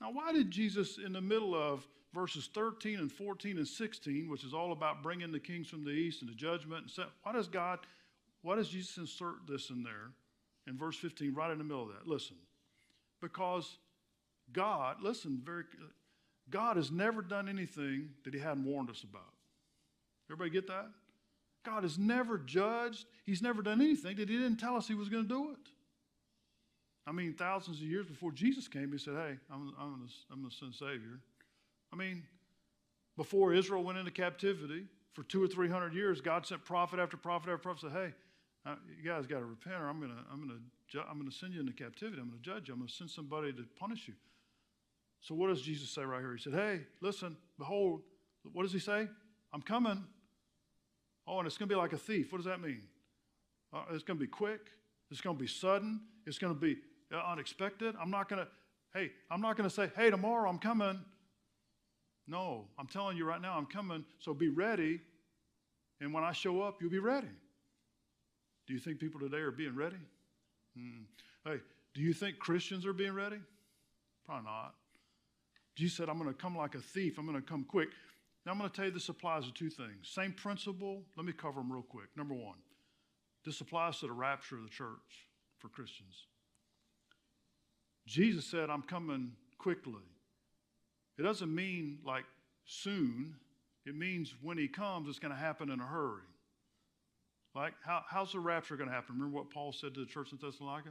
Now, 0.00 0.10
why 0.12 0.32
did 0.32 0.50
Jesus, 0.50 0.98
in 0.98 1.12
the 1.12 1.20
middle 1.20 1.54
of 1.54 1.86
verses 2.14 2.48
13 2.52 2.98
and 2.98 3.10
14 3.10 3.58
and 3.58 3.68
16, 3.68 4.28
which 4.28 4.44
is 4.44 4.54
all 4.54 4.72
about 4.72 5.02
bringing 5.02 5.32
the 5.32 5.40
kings 5.40 5.68
from 5.68 5.84
the 5.84 5.90
east 5.90 6.22
and 6.22 6.30
the 6.30 6.34
judgment, 6.34 6.90
and 6.96 7.06
why 7.22 7.32
does 7.32 7.48
God, 7.48 7.80
why 8.42 8.56
does 8.56 8.68
Jesus 8.68 8.96
insert 8.96 9.46
this 9.48 9.70
in 9.70 9.82
there? 9.82 10.10
In 10.70 10.78
verse 10.78 10.96
15, 10.96 11.34
right 11.34 11.50
in 11.50 11.58
the 11.58 11.64
middle 11.64 11.82
of 11.82 11.88
that. 11.88 12.06
Listen, 12.06 12.36
because 13.20 13.76
God, 14.52 14.98
listen, 15.02 15.42
very, 15.44 15.64
God 16.48 16.76
has 16.76 16.90
never 16.90 17.20
done 17.20 17.48
anything 17.48 18.10
that 18.24 18.32
He 18.32 18.40
hadn't 18.40 18.64
warned 18.64 18.88
us 18.88 19.02
about. 19.02 19.32
Everybody 20.30 20.50
get 20.50 20.68
that? 20.68 20.88
God 21.64 21.82
has 21.82 21.98
never 21.98 22.38
judged, 22.38 23.04
He's 23.26 23.42
never 23.42 23.62
done 23.62 23.80
anything 23.80 24.16
that 24.16 24.28
He 24.28 24.36
didn't 24.36 24.56
tell 24.58 24.76
us 24.76 24.88
He 24.88 24.94
was 24.94 25.08
going 25.08 25.24
to 25.24 25.28
do 25.28 25.50
it. 25.50 25.70
I 27.06 27.12
mean, 27.12 27.34
thousands 27.34 27.78
of 27.78 27.84
years 27.84 28.06
before 28.06 28.30
Jesus 28.30 28.68
came, 28.68 28.92
He 28.92 28.98
said, 28.98 29.14
Hey, 29.14 29.36
I'm, 29.52 29.74
I'm 29.78 29.90
going 29.90 30.08
I'm 30.32 30.48
to 30.48 30.56
send 30.56 30.74
Savior. 30.74 31.18
I 31.92 31.96
mean, 31.96 32.22
before 33.16 33.52
Israel 33.52 33.82
went 33.82 33.98
into 33.98 34.12
captivity, 34.12 34.84
for 35.12 35.24
two 35.24 35.42
or 35.42 35.48
three 35.48 35.68
hundred 35.68 35.92
years, 35.92 36.20
God 36.20 36.46
sent 36.46 36.64
prophet 36.64 37.00
after 37.00 37.16
prophet 37.16 37.50
after 37.50 37.58
prophet, 37.58 37.80
said, 37.80 37.92
Hey, 37.92 38.12
you 38.66 39.08
guys 39.08 39.26
got 39.26 39.38
to 39.38 39.44
repent, 39.44 39.76
or 39.76 39.88
I'm 39.88 39.98
going 39.98 40.10
to 40.10 40.22
I'm 40.32 40.60
ju- 40.88 41.02
I'm 41.08 41.24
to 41.24 41.34
send 41.34 41.54
you 41.54 41.60
into 41.60 41.72
captivity. 41.72 42.20
I'm 42.20 42.28
going 42.28 42.40
to 42.42 42.44
judge 42.44 42.68
you. 42.68 42.74
I'm 42.74 42.80
going 42.80 42.88
to 42.88 42.94
send 42.94 43.10
somebody 43.10 43.52
to 43.52 43.64
punish 43.78 44.06
you. 44.08 44.14
So 45.20 45.34
what 45.34 45.48
does 45.48 45.62
Jesus 45.62 45.90
say 45.90 46.02
right 46.02 46.20
here? 46.20 46.34
He 46.34 46.42
said, 46.42 46.54
"Hey, 46.54 46.80
listen, 47.00 47.36
behold, 47.58 48.02
what 48.52 48.62
does 48.62 48.72
he 48.72 48.78
say? 48.78 49.08
I'm 49.52 49.62
coming. 49.62 50.04
Oh, 51.26 51.38
and 51.38 51.46
it's 51.46 51.56
going 51.56 51.68
to 51.68 51.74
be 51.74 51.78
like 51.78 51.92
a 51.92 51.98
thief. 51.98 52.32
What 52.32 52.38
does 52.38 52.46
that 52.46 52.60
mean? 52.60 52.82
Uh, 53.72 53.82
it's 53.92 54.02
going 54.02 54.18
to 54.18 54.24
be 54.24 54.30
quick. 54.30 54.60
It's 55.10 55.20
going 55.20 55.36
to 55.36 55.40
be 55.40 55.48
sudden. 55.48 56.00
It's 56.26 56.38
going 56.38 56.54
to 56.54 56.60
be 56.60 56.76
uh, 57.12 57.22
unexpected. 57.30 57.94
I'm 58.00 58.10
not 58.10 58.28
going 58.28 58.42
to. 58.44 58.48
Hey, 58.92 59.10
I'm 59.30 59.40
not 59.40 59.56
going 59.56 59.68
to 59.68 59.74
say, 59.74 59.90
"Hey, 59.96 60.10
tomorrow 60.10 60.48
I'm 60.48 60.58
coming." 60.58 61.00
No, 62.26 62.66
I'm 62.78 62.86
telling 62.86 63.16
you 63.16 63.24
right 63.24 63.40
now, 63.40 63.56
I'm 63.56 63.66
coming. 63.66 64.04
So 64.20 64.32
be 64.32 64.48
ready. 64.48 65.00
And 66.00 66.14
when 66.14 66.22
I 66.22 66.32
show 66.32 66.62
up, 66.62 66.80
you'll 66.80 66.90
be 66.90 66.98
ready. 66.98 67.26
Do 68.70 68.74
you 68.74 68.80
think 68.80 69.00
people 69.00 69.18
today 69.18 69.38
are 69.38 69.50
being 69.50 69.74
ready? 69.74 69.96
Hmm. 70.78 71.02
Hey, 71.44 71.56
do 71.92 72.02
you 72.02 72.12
think 72.12 72.38
Christians 72.38 72.86
are 72.86 72.92
being 72.92 73.14
ready? 73.14 73.38
Probably 74.24 74.44
not. 74.44 74.74
Jesus 75.74 75.96
said, 75.96 76.08
I'm 76.08 76.18
going 76.18 76.32
to 76.32 76.40
come 76.40 76.56
like 76.56 76.76
a 76.76 76.78
thief. 76.78 77.18
I'm 77.18 77.26
going 77.26 77.34
to 77.34 77.44
come 77.44 77.64
quick. 77.64 77.88
Now, 78.46 78.52
I'm 78.52 78.58
going 78.58 78.70
to 78.70 78.76
tell 78.76 78.84
you 78.84 78.92
this 78.92 79.08
applies 79.08 79.44
to 79.46 79.52
two 79.52 79.70
things. 79.70 80.04
Same 80.04 80.32
principle. 80.32 81.02
Let 81.16 81.26
me 81.26 81.32
cover 81.32 81.58
them 81.58 81.72
real 81.72 81.82
quick. 81.82 82.10
Number 82.16 82.32
one, 82.32 82.58
this 83.44 83.60
applies 83.60 83.98
to 83.98 84.06
the 84.06 84.12
rapture 84.12 84.54
of 84.54 84.62
the 84.62 84.68
church 84.68 85.26
for 85.58 85.66
Christians. 85.66 86.26
Jesus 88.06 88.44
said, 88.44 88.70
I'm 88.70 88.82
coming 88.82 89.32
quickly. 89.58 90.06
It 91.18 91.22
doesn't 91.22 91.52
mean 91.52 91.98
like 92.06 92.24
soon, 92.66 93.34
it 93.84 93.96
means 93.96 94.32
when 94.40 94.58
he 94.58 94.68
comes, 94.68 95.08
it's 95.08 95.18
going 95.18 95.34
to 95.34 95.40
happen 95.40 95.70
in 95.70 95.80
a 95.80 95.86
hurry. 95.86 96.22
Like, 97.54 97.74
how, 97.84 98.02
how's 98.08 98.32
the 98.32 98.40
rapture 98.40 98.76
going 98.76 98.88
to 98.88 98.94
happen? 98.94 99.16
Remember 99.16 99.36
what 99.36 99.50
Paul 99.50 99.72
said 99.72 99.94
to 99.94 100.00
the 100.00 100.06
church 100.06 100.32
in 100.32 100.38
Thessalonica? 100.40 100.90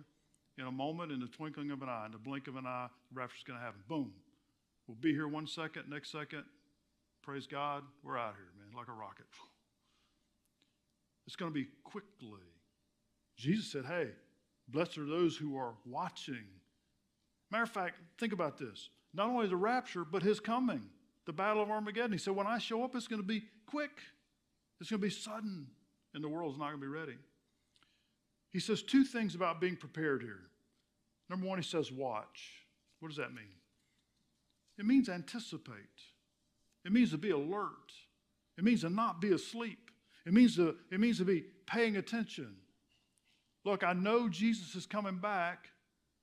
In 0.57 0.65
a 0.65 0.71
moment, 0.71 1.11
in 1.11 1.19
the 1.19 1.27
twinkling 1.27 1.71
of 1.71 1.81
an 1.81 1.89
eye, 1.89 2.05
in 2.05 2.11
the 2.11 2.17
blink 2.17 2.47
of 2.47 2.57
an 2.57 2.65
eye, 2.65 2.87
the 3.11 3.19
rapture's 3.19 3.43
going 3.43 3.57
to 3.57 3.63
happen. 3.63 3.79
Boom. 3.87 4.11
We'll 4.87 4.97
be 4.99 5.13
here 5.13 5.27
one 5.27 5.47
second, 5.47 5.83
next 5.87 6.11
second, 6.11 6.43
praise 7.21 7.45
God, 7.45 7.83
we're 8.03 8.17
out 8.17 8.31
of 8.31 8.35
here, 8.37 8.49
man, 8.57 8.75
like 8.75 8.87
a 8.87 8.91
rocket. 8.91 9.27
It's 11.27 11.35
going 11.35 11.51
to 11.51 11.53
be 11.53 11.67
quickly. 11.83 12.41
Jesus 13.37 13.71
said, 13.71 13.85
Hey, 13.85 14.07
blessed 14.67 14.97
are 14.97 15.05
those 15.05 15.37
who 15.37 15.55
are 15.55 15.75
watching. 15.85 16.43
Matter 17.51 17.63
of 17.63 17.69
fact, 17.69 17.97
think 18.19 18.33
about 18.33 18.57
this. 18.57 18.89
Not 19.13 19.27
only 19.27 19.47
the 19.47 19.55
rapture, 19.55 20.03
but 20.03 20.23
his 20.23 20.39
coming, 20.39 20.81
the 21.25 21.33
battle 21.33 21.61
of 21.61 21.69
Armageddon. 21.69 22.11
He 22.11 22.17
said, 22.17 22.35
When 22.35 22.47
I 22.47 22.57
show 22.57 22.83
up, 22.83 22.95
it's 22.95 23.07
going 23.07 23.21
to 23.21 23.27
be 23.27 23.43
quick, 23.67 23.91
it's 24.81 24.89
going 24.89 25.01
to 25.01 25.07
be 25.07 25.13
sudden, 25.13 25.67
and 26.13 26.23
the 26.23 26.29
world's 26.29 26.57
not 26.57 26.69
going 26.69 26.81
to 26.81 26.85
be 26.85 26.87
ready. 26.87 27.17
He 28.51 28.59
says 28.59 28.81
two 28.81 29.03
things 29.03 29.35
about 29.35 29.61
being 29.61 29.75
prepared 29.75 30.21
here. 30.21 30.41
Number 31.29 31.45
one, 31.45 31.59
he 31.59 31.63
says, 31.63 31.91
Watch. 31.91 32.65
What 32.99 33.09
does 33.09 33.17
that 33.17 33.33
mean? 33.33 33.45
It 34.77 34.85
means 34.85 35.07
anticipate. 35.09 35.75
It 36.85 36.91
means 36.91 37.11
to 37.11 37.17
be 37.17 37.31
alert. 37.31 37.93
It 38.57 38.63
means 38.63 38.81
to 38.81 38.89
not 38.89 39.21
be 39.21 39.33
asleep. 39.33 39.91
It 40.25 40.33
means 40.33 40.55
to, 40.55 40.75
it 40.91 40.99
means 40.99 41.17
to 41.19 41.25
be 41.25 41.45
paying 41.65 41.97
attention. 41.97 42.55
Look, 43.65 43.83
I 43.83 43.93
know 43.93 44.29
Jesus 44.29 44.75
is 44.75 44.85
coming 44.85 45.17
back, 45.17 45.69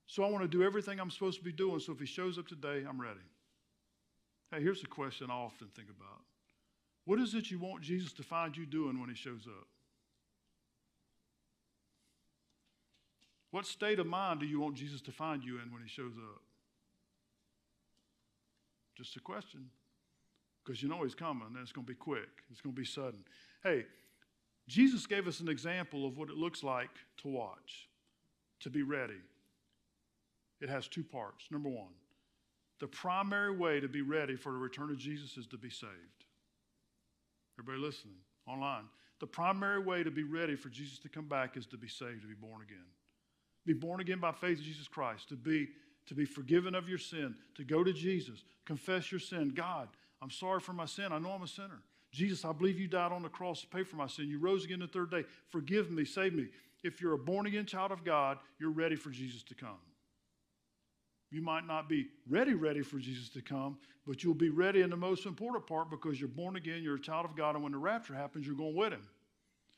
so 0.07 0.25
I 0.25 0.31
want 0.31 0.45
to 0.45 0.49
do 0.49 0.63
everything 0.63 0.99
I'm 0.99 1.11
supposed 1.11 1.39
to 1.39 1.45
be 1.45 1.53
doing. 1.53 1.81
So 1.81 1.93
if 1.93 2.01
he 2.01 2.07
shows 2.07 2.39
up 2.39 2.47
today, 2.47 2.85
I'm 2.89 3.01
ready. 3.01 3.21
Hey, 4.51 4.63
here's 4.63 4.83
a 4.83 4.87
question 4.87 5.31
I 5.31 5.35
often 5.35 5.69
think 5.75 5.89
about 5.89 6.21
What 7.05 7.21
is 7.21 7.35
it 7.35 7.51
you 7.51 7.59
want 7.59 7.83
Jesus 7.83 8.13
to 8.15 8.23
find 8.23 8.57
you 8.57 8.67
doing 8.67 9.01
when 9.01 9.09
he 9.09 9.15
shows 9.15 9.47
up? 9.47 9.67
What 13.51 13.67
state 13.67 13.99
of 13.99 14.07
mind 14.07 14.41
do 14.41 14.47
you 14.47 14.61
want 14.61 14.77
Jesus 14.77 15.01
to 15.03 15.13
find 15.13 15.43
you 15.43 15.59
in 15.61 15.73
when 15.73 15.83
he 15.83 15.89
shows 15.89 16.15
up? 16.17 16.43
Just 18.97 19.17
a 19.17 19.21
question. 19.21 19.71
Because 20.65 20.83
you 20.83 20.89
know 20.89 21.03
he's 21.05 21.15
coming 21.15 21.47
and 21.47 21.57
it's 21.59 21.73
going 21.73 21.87
to 21.87 21.93
be 21.93 21.97
quick, 21.97 22.29
it's 22.51 22.61
going 22.61 22.75
to 22.75 22.81
be 22.81 22.87
sudden. 22.87 23.25
Hey, 23.63 23.85
Jesus 24.67 25.07
gave 25.07 25.29
us 25.29 25.41
an 25.41 25.49
example 25.49 26.07
of 26.07 26.17
what 26.17 26.29
it 26.29 26.37
looks 26.37 26.65
like 26.65 26.91
to 27.19 27.29
watch, 27.29 27.89
to 28.61 28.71
be 28.71 28.83
ready. 28.83 29.21
It 30.61 30.69
has 30.69 30.89
two 30.89 31.05
parts. 31.05 31.45
Number 31.51 31.69
one, 31.69 31.93
the 32.81 32.89
primary 32.89 33.57
way 33.57 33.79
to 33.81 33.89
be 33.89 34.03
ready 34.03 34.35
for 34.35 34.53
the 34.53 34.59
return 34.59 34.91
of 34.91 34.99
Jesus 34.99 35.37
is 35.37 35.47
to 35.49 35.59
be 35.59 35.71
saved. 35.71 36.25
Everybody 37.59 37.85
listening 37.85 38.17
online. 38.47 38.85
The 39.21 39.27
primary 39.27 39.79
way 39.79 40.03
to 40.03 40.11
be 40.11 40.25
ready 40.25 40.57
for 40.57 40.69
Jesus 40.69 40.99
to 41.01 41.09
come 41.09 41.27
back 41.27 41.57
is 41.57 41.67
to 41.67 41.79
be 41.79 41.89
saved, 41.89 42.23
to 42.23 42.29
be 42.29 42.35
born 42.35 42.63
again. 42.63 42.85
Be 43.67 43.75
born 43.75 44.01
again 44.01 44.21
by 44.21 44.33
faith 44.33 44.59
in 44.59 44.65
Jesus 44.65 44.89
Christ, 44.89 45.29
to 45.29 45.37
be 45.37 45.69
to 46.07 46.15
be 46.15 46.25
forgiven 46.25 46.75
of 46.75 46.89
your 46.89 46.99
sin, 46.99 47.35
to 47.57 47.65
go 47.65 47.83
to 47.83 47.93
Jesus, 47.93 48.45
confess 48.65 49.11
your 49.11 49.19
sin. 49.19 49.53
God, 49.55 49.89
I'm 50.23 50.31
sorry 50.31 50.61
for 50.61 50.73
my 50.73 50.87
sin. 50.87 51.13
I 51.13 51.19
know 51.19 51.33
I'm 51.33 51.43
a 51.43 51.49
sinner. 51.49 51.83
Jesus, 52.13 52.45
I 52.45 52.53
believe 52.53 52.79
you 52.79 52.89
died 52.89 53.13
on 53.13 53.23
the 53.23 53.29
cross 53.29 53.61
to 53.63 53.67
pay 53.67 53.83
for 53.83 53.97
my 53.97 54.07
sin. 54.07 54.29
You 54.29 54.39
rose 54.39 54.65
again 54.65 54.79
the 54.79 54.87
third 54.87 55.11
day. 55.11 55.25
Forgive 55.49 55.91
me, 55.91 56.05
save 56.05 56.33
me. 56.33 56.47
If 56.85 57.01
you're 57.01 57.15
a 57.15 57.19
born 57.19 57.47
again 57.47 57.67
child 57.67 57.91
of 57.91 58.05
God, 58.05 58.39
you're 58.59 58.71
ready 58.71 58.97
for 58.97 59.11
Jesus 59.11 59.43
to 59.45 59.55
come. 59.55 59.81
You 61.31 61.43
might 61.43 61.67
not 61.67 61.89
be 61.89 62.07
ready, 62.29 62.55
ready 62.55 62.83
for 62.83 62.99
Jesus 62.99 63.29
to 63.31 63.43
come, 63.43 63.79
but 64.07 64.23
you'll 64.23 64.35
be 64.35 64.51
ready 64.51 64.83
in 64.83 64.91
the 64.91 64.97
most 64.97 65.27
important 65.27 65.67
part 65.67 65.91
because 65.91 66.21
you're 66.21 66.29
born 66.29 66.55
again, 66.55 66.83
you're 66.83 66.95
a 66.95 67.01
child 67.01 67.25
of 67.25 67.35
God, 67.35 67.57
and 67.57 67.65
when 67.65 67.73
the 67.73 67.79
rapture 67.79 68.15
happens, 68.15 68.47
you're 68.47 68.55
going 68.55 68.77
with 68.77 68.93
Him. 68.93 69.03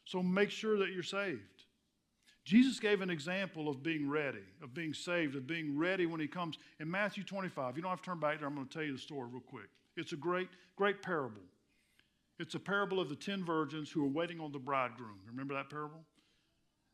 So 0.05 0.23
make 0.23 0.51
sure 0.51 0.79
that 0.79 0.91
you're 0.91 1.03
saved. 1.03 1.58
Jesus 2.49 2.81
gave 2.81 3.03
an 3.03 3.11
example 3.11 3.69
of 3.69 3.83
being 3.83 4.09
ready, 4.09 4.43
of 4.63 4.73
being 4.73 4.95
saved, 4.95 5.37
of 5.37 5.47
being 5.47 5.77
ready 5.77 6.07
when 6.07 6.19
he 6.19 6.27
comes 6.27 6.57
in 6.81 6.91
Matthew 6.91 7.23
25. 7.23 7.77
You 7.77 7.83
don't 7.83 7.91
have 7.91 8.01
to 8.01 8.07
turn 8.07 8.21
back 8.21 8.39
there. 8.39 8.49
I'm 8.49 8.55
going 8.55 8.67
to 8.67 8.73
tell 8.73 8.83
you 8.83 8.95
the 8.95 8.99
story 8.99 9.29
real 9.31 9.43
quick. 9.43 9.69
It's 9.99 10.13
a 10.13 10.17
great, 10.17 10.49
great 10.75 11.03
parable. 11.03 11.43
It's 12.39 12.55
a 12.55 12.59
parable 12.59 13.01
of 13.01 13.11
the 13.11 13.17
ten 13.17 13.45
virgins 13.45 13.91
who 13.91 14.03
are 14.03 14.09
waiting 14.09 14.41
on 14.41 14.51
the 14.51 14.59
bridegroom. 14.59 15.19
Remember 15.27 15.53
that 15.53 15.69
parable? 15.69 16.01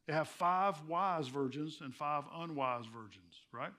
They 0.08 0.12
have 0.12 0.26
five 0.26 0.74
wise 0.88 1.28
virgins 1.28 1.78
and 1.82 1.94
five 1.94 2.24
unwise 2.34 2.86
virgins, 2.86 3.42
right? 3.52 3.72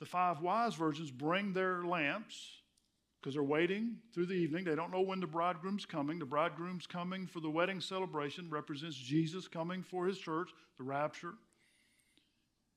The 0.00 0.04
five 0.06 0.42
wise 0.42 0.74
virgins 0.74 1.10
bring 1.10 1.54
their 1.54 1.84
lamps 1.84 2.36
because 3.20 3.34
they're 3.34 3.42
waiting 3.42 3.96
through 4.14 4.26
the 4.26 4.34
evening. 4.34 4.64
They 4.64 4.74
don't 4.74 4.92
know 4.92 5.00
when 5.00 5.20
the 5.20 5.26
bridegroom's 5.26 5.84
coming. 5.84 6.18
The 6.18 6.24
bridegroom's 6.24 6.86
coming 6.86 7.26
for 7.26 7.40
the 7.40 7.50
wedding 7.50 7.80
celebration 7.80 8.48
represents 8.48 8.96
Jesus 8.96 9.48
coming 9.48 9.82
for 9.82 10.06
his 10.06 10.18
church, 10.18 10.50
the 10.76 10.84
rapture. 10.84 11.34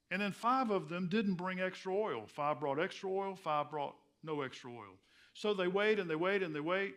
And 0.10 0.22
then 0.22 0.32
five 0.32 0.72
of 0.72 0.90
them 0.90 1.08
didn't 1.08 1.36
bring 1.36 1.62
extra 1.62 1.96
oil. 1.96 2.24
Five 2.28 2.60
brought 2.60 2.80
extra 2.80 3.10
oil, 3.10 3.36
five 3.36 3.70
brought 3.70 3.96
no 4.24 4.42
extra 4.42 4.70
oil. 4.70 4.98
So 5.34 5.54
they 5.54 5.68
wait 5.68 6.00
and 6.00 6.10
they 6.10 6.16
wait 6.16 6.44
and 6.44 6.54
they 6.54 6.60
wait, 6.60 6.96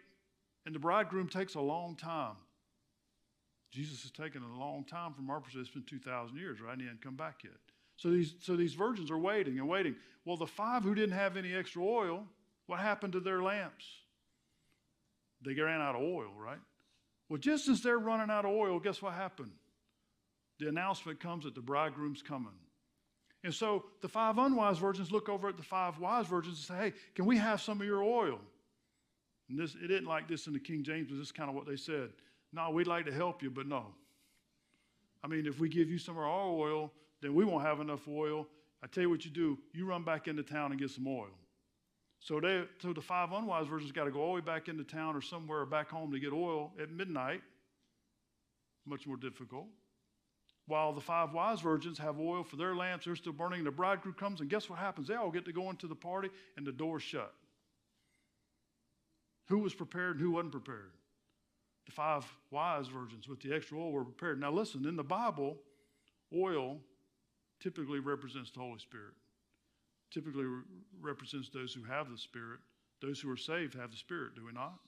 and 0.67 0.75
the 0.75 0.81
bridegroom 0.81 1.29
takes 1.29 1.55
a 1.55 1.61
long 1.61 1.97
time. 1.97 2.37
Jesus 3.71 4.03
has 4.03 4.11
taken 4.11 4.43
a 4.43 4.59
long 4.59 4.85
time 4.85 5.13
from 5.13 5.31
our 5.31 5.41
perspective. 5.41 5.67
It's 5.67 5.75
been 5.75 6.01
2,000 6.01 6.37
years, 6.37 6.61
right? 6.61 6.73
And 6.73 6.81
he 6.81 6.87
hadn't 6.87 7.03
come 7.03 7.17
back 7.17 7.43
yet. 7.45 7.55
So 7.97 8.11
these, 8.11 8.35
so 8.41 8.57
these 8.57 8.75
virgins 8.75 9.11
are 9.11 9.19
waiting 9.19 9.59
and 9.59 9.69
waiting. 9.69 9.97
Well, 10.25 10.37
the 10.37 10.47
five 10.47 10.83
who 10.83 10.95
didn't 10.95 11.17
have 11.17 11.37
any 11.37 11.55
extra 11.55 11.83
oil, 11.83 12.27
what 12.67 12.81
happened 12.81 13.13
to 13.15 13.21
their 13.21 13.43
lamps? 13.43 13.85
They 15.45 15.55
ran 15.55 15.81
out 15.81 15.95
of 15.95 16.03
oil, 16.03 16.31
right? 16.37 16.59
Well, 17.29 17.39
just 17.39 17.69
as 17.69 17.83
they're 17.83 17.99
running 17.99 18.31
out 18.31 18.45
of 18.45 18.53
oil, 18.53 18.79
guess 18.79 19.03
what 19.03 19.15
happened? 19.15 19.53
The 20.59 20.69
announcement 20.69 21.21
comes 21.21 21.45
that 21.45 21.55
the 21.55 21.61
bridegroom's 21.61 22.23
coming. 22.23 22.53
And 23.43 23.53
so 23.53 23.85
the 24.01 24.09
five 24.09 24.39
unwise 24.39 24.79
virgins 24.79 25.13
look 25.13 25.29
over 25.29 25.49
at 25.49 25.57
the 25.57 25.63
five 25.63 25.99
wise 25.99 26.27
virgins 26.27 26.57
and 26.57 26.79
say, 26.79 26.85
Hey, 26.85 26.93
can 27.15 27.27
we 27.27 27.37
have 27.37 27.61
some 27.61 27.81
of 27.81 27.87
your 27.87 28.03
oil? 28.03 28.41
And 29.51 29.59
this, 29.59 29.77
it 29.83 29.91
isn't 29.91 30.07
like 30.07 30.29
this 30.29 30.47
in 30.47 30.55
the 30.55 30.59
King 30.59 30.83
James, 30.83 31.09
but 31.11 31.17
this 31.17 31.27
is 31.27 31.33
kind 31.33 31.51
of 31.51 31.55
what 31.55 31.67
they 31.67 31.77
said. 31.77 32.11
No, 32.53 32.71
we'd 32.71 32.87
like 32.87 33.05
to 33.05 33.13
help 33.13 33.43
you, 33.43 33.51
but 33.51 33.67
no. 33.67 33.87
I 35.23 35.27
mean, 35.27 35.47
if 35.47 35.59
we 35.59 35.69
give 35.69 35.91
you 35.91 35.99
some 35.99 36.17
of 36.17 36.23
our 36.23 36.49
oil, 36.51 36.91
then 37.21 37.35
we 37.35 37.45
won't 37.45 37.65
have 37.65 37.81
enough 37.81 38.07
oil. 38.09 38.47
I 38.83 38.87
tell 38.87 39.03
you 39.03 39.11
what 39.11 39.25
you 39.25 39.31
do, 39.31 39.59
you 39.73 39.87
run 39.87 40.05
back 40.05 40.29
into 40.29 40.43
town 40.43 40.71
and 40.71 40.81
get 40.81 40.91
some 40.91 41.07
oil. 41.07 41.31
So, 42.25 42.41
they, 42.41 42.65
so 42.81 42.95
the 42.95 43.03
five 43.03 43.33
unwise 43.33 43.67
virgins 43.67 43.93
got 43.93 44.05
to 44.05 44.11
go 44.11 44.21
all 44.21 44.29
the 44.29 44.35
way 44.37 44.41
back 44.41 44.69
into 44.69 44.83
town 44.83 45.15
or 45.15 45.21
somewhere 45.21 45.67
back 45.67 45.91
home 45.91 46.11
to 46.11 46.19
get 46.19 46.33
oil 46.33 46.73
at 46.83 46.91
midnight. 46.91 47.43
Much 48.87 49.07
more 49.07 49.19
difficult. 49.19 49.67
While 50.67 50.95
the 50.95 51.03
five 51.03 51.35
wise 51.35 51.61
virgins 51.61 51.99
have 51.99 52.19
oil 52.19 52.43
for 52.43 52.57
their 52.57 52.75
lamps, 52.75 53.05
they're 53.05 53.15
still 53.15 53.35
burning. 53.35 53.59
And 53.59 53.67
the 53.67 53.71
bridegroom 53.71 54.15
comes, 54.15 54.41
and 54.41 54.49
guess 54.49 54.71
what 54.71 54.79
happens? 54.79 55.07
They 55.07 55.17
all 55.17 55.31
get 55.31 55.45
to 55.45 55.53
go 55.53 55.69
into 55.69 55.87
the 55.87 55.95
party, 55.95 56.31
and 56.57 56.67
the 56.67 56.73
door's 56.73 57.03
shut. 57.03 57.35
Who 59.49 59.59
was 59.59 59.75
prepared 59.75 60.13
and 60.13 60.21
who 60.23 60.31
wasn't 60.31 60.53
prepared? 60.53 60.93
The 61.85 61.93
five 61.93 62.25
wise 62.51 62.89
virgins 62.89 63.29
with 63.29 63.41
the 63.41 63.55
extra 63.55 63.79
oil 63.79 63.93
were 63.93 64.05
prepared. 64.05 64.41
Now, 64.41 64.51
listen, 64.51 64.87
in 64.87 64.97
the 64.97 65.05
Bible, 65.05 65.59
oil 66.35 66.79
typically 67.61 67.99
represents 67.99 68.51
the 68.51 68.61
Holy 68.61 68.79
Spirit 68.79 69.13
typically 70.15 70.45
re- 70.45 70.63
represents 71.03 71.51
those 71.51 71.75
who 71.75 71.83
have 71.83 72.11
the 72.11 72.17
Spirit. 72.17 72.61
Those 73.03 73.21
who 73.21 73.31
are 73.31 73.37
saved 73.37 73.75
have 73.75 73.91
the 73.91 73.97
Spirit, 73.97 74.37
do 74.37 74.47
we 74.47 74.53
not? 74.53 74.79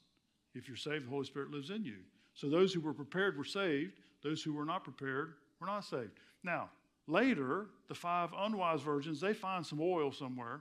If 0.54 0.68
you're 0.68 0.76
saved, 0.76 1.06
the 1.06 1.10
Holy 1.10 1.26
Spirit 1.26 1.50
lives 1.50 1.70
in 1.70 1.84
you. 1.84 1.98
So 2.34 2.48
those 2.48 2.72
who 2.72 2.80
were 2.80 2.94
prepared 2.94 3.36
were 3.36 3.44
saved. 3.44 3.92
Those 4.22 4.42
who 4.42 4.54
were 4.54 4.64
not 4.64 4.84
prepared 4.84 5.34
were 5.60 5.66
not 5.66 5.84
saved. 5.84 6.12
Now, 6.42 6.70
later, 7.06 7.66
the 7.88 7.94
five 7.94 8.30
unwise 8.36 8.80
virgins, 8.80 9.20
they 9.20 9.34
find 9.34 9.66
some 9.66 9.80
oil 9.82 10.12
somewhere, 10.12 10.60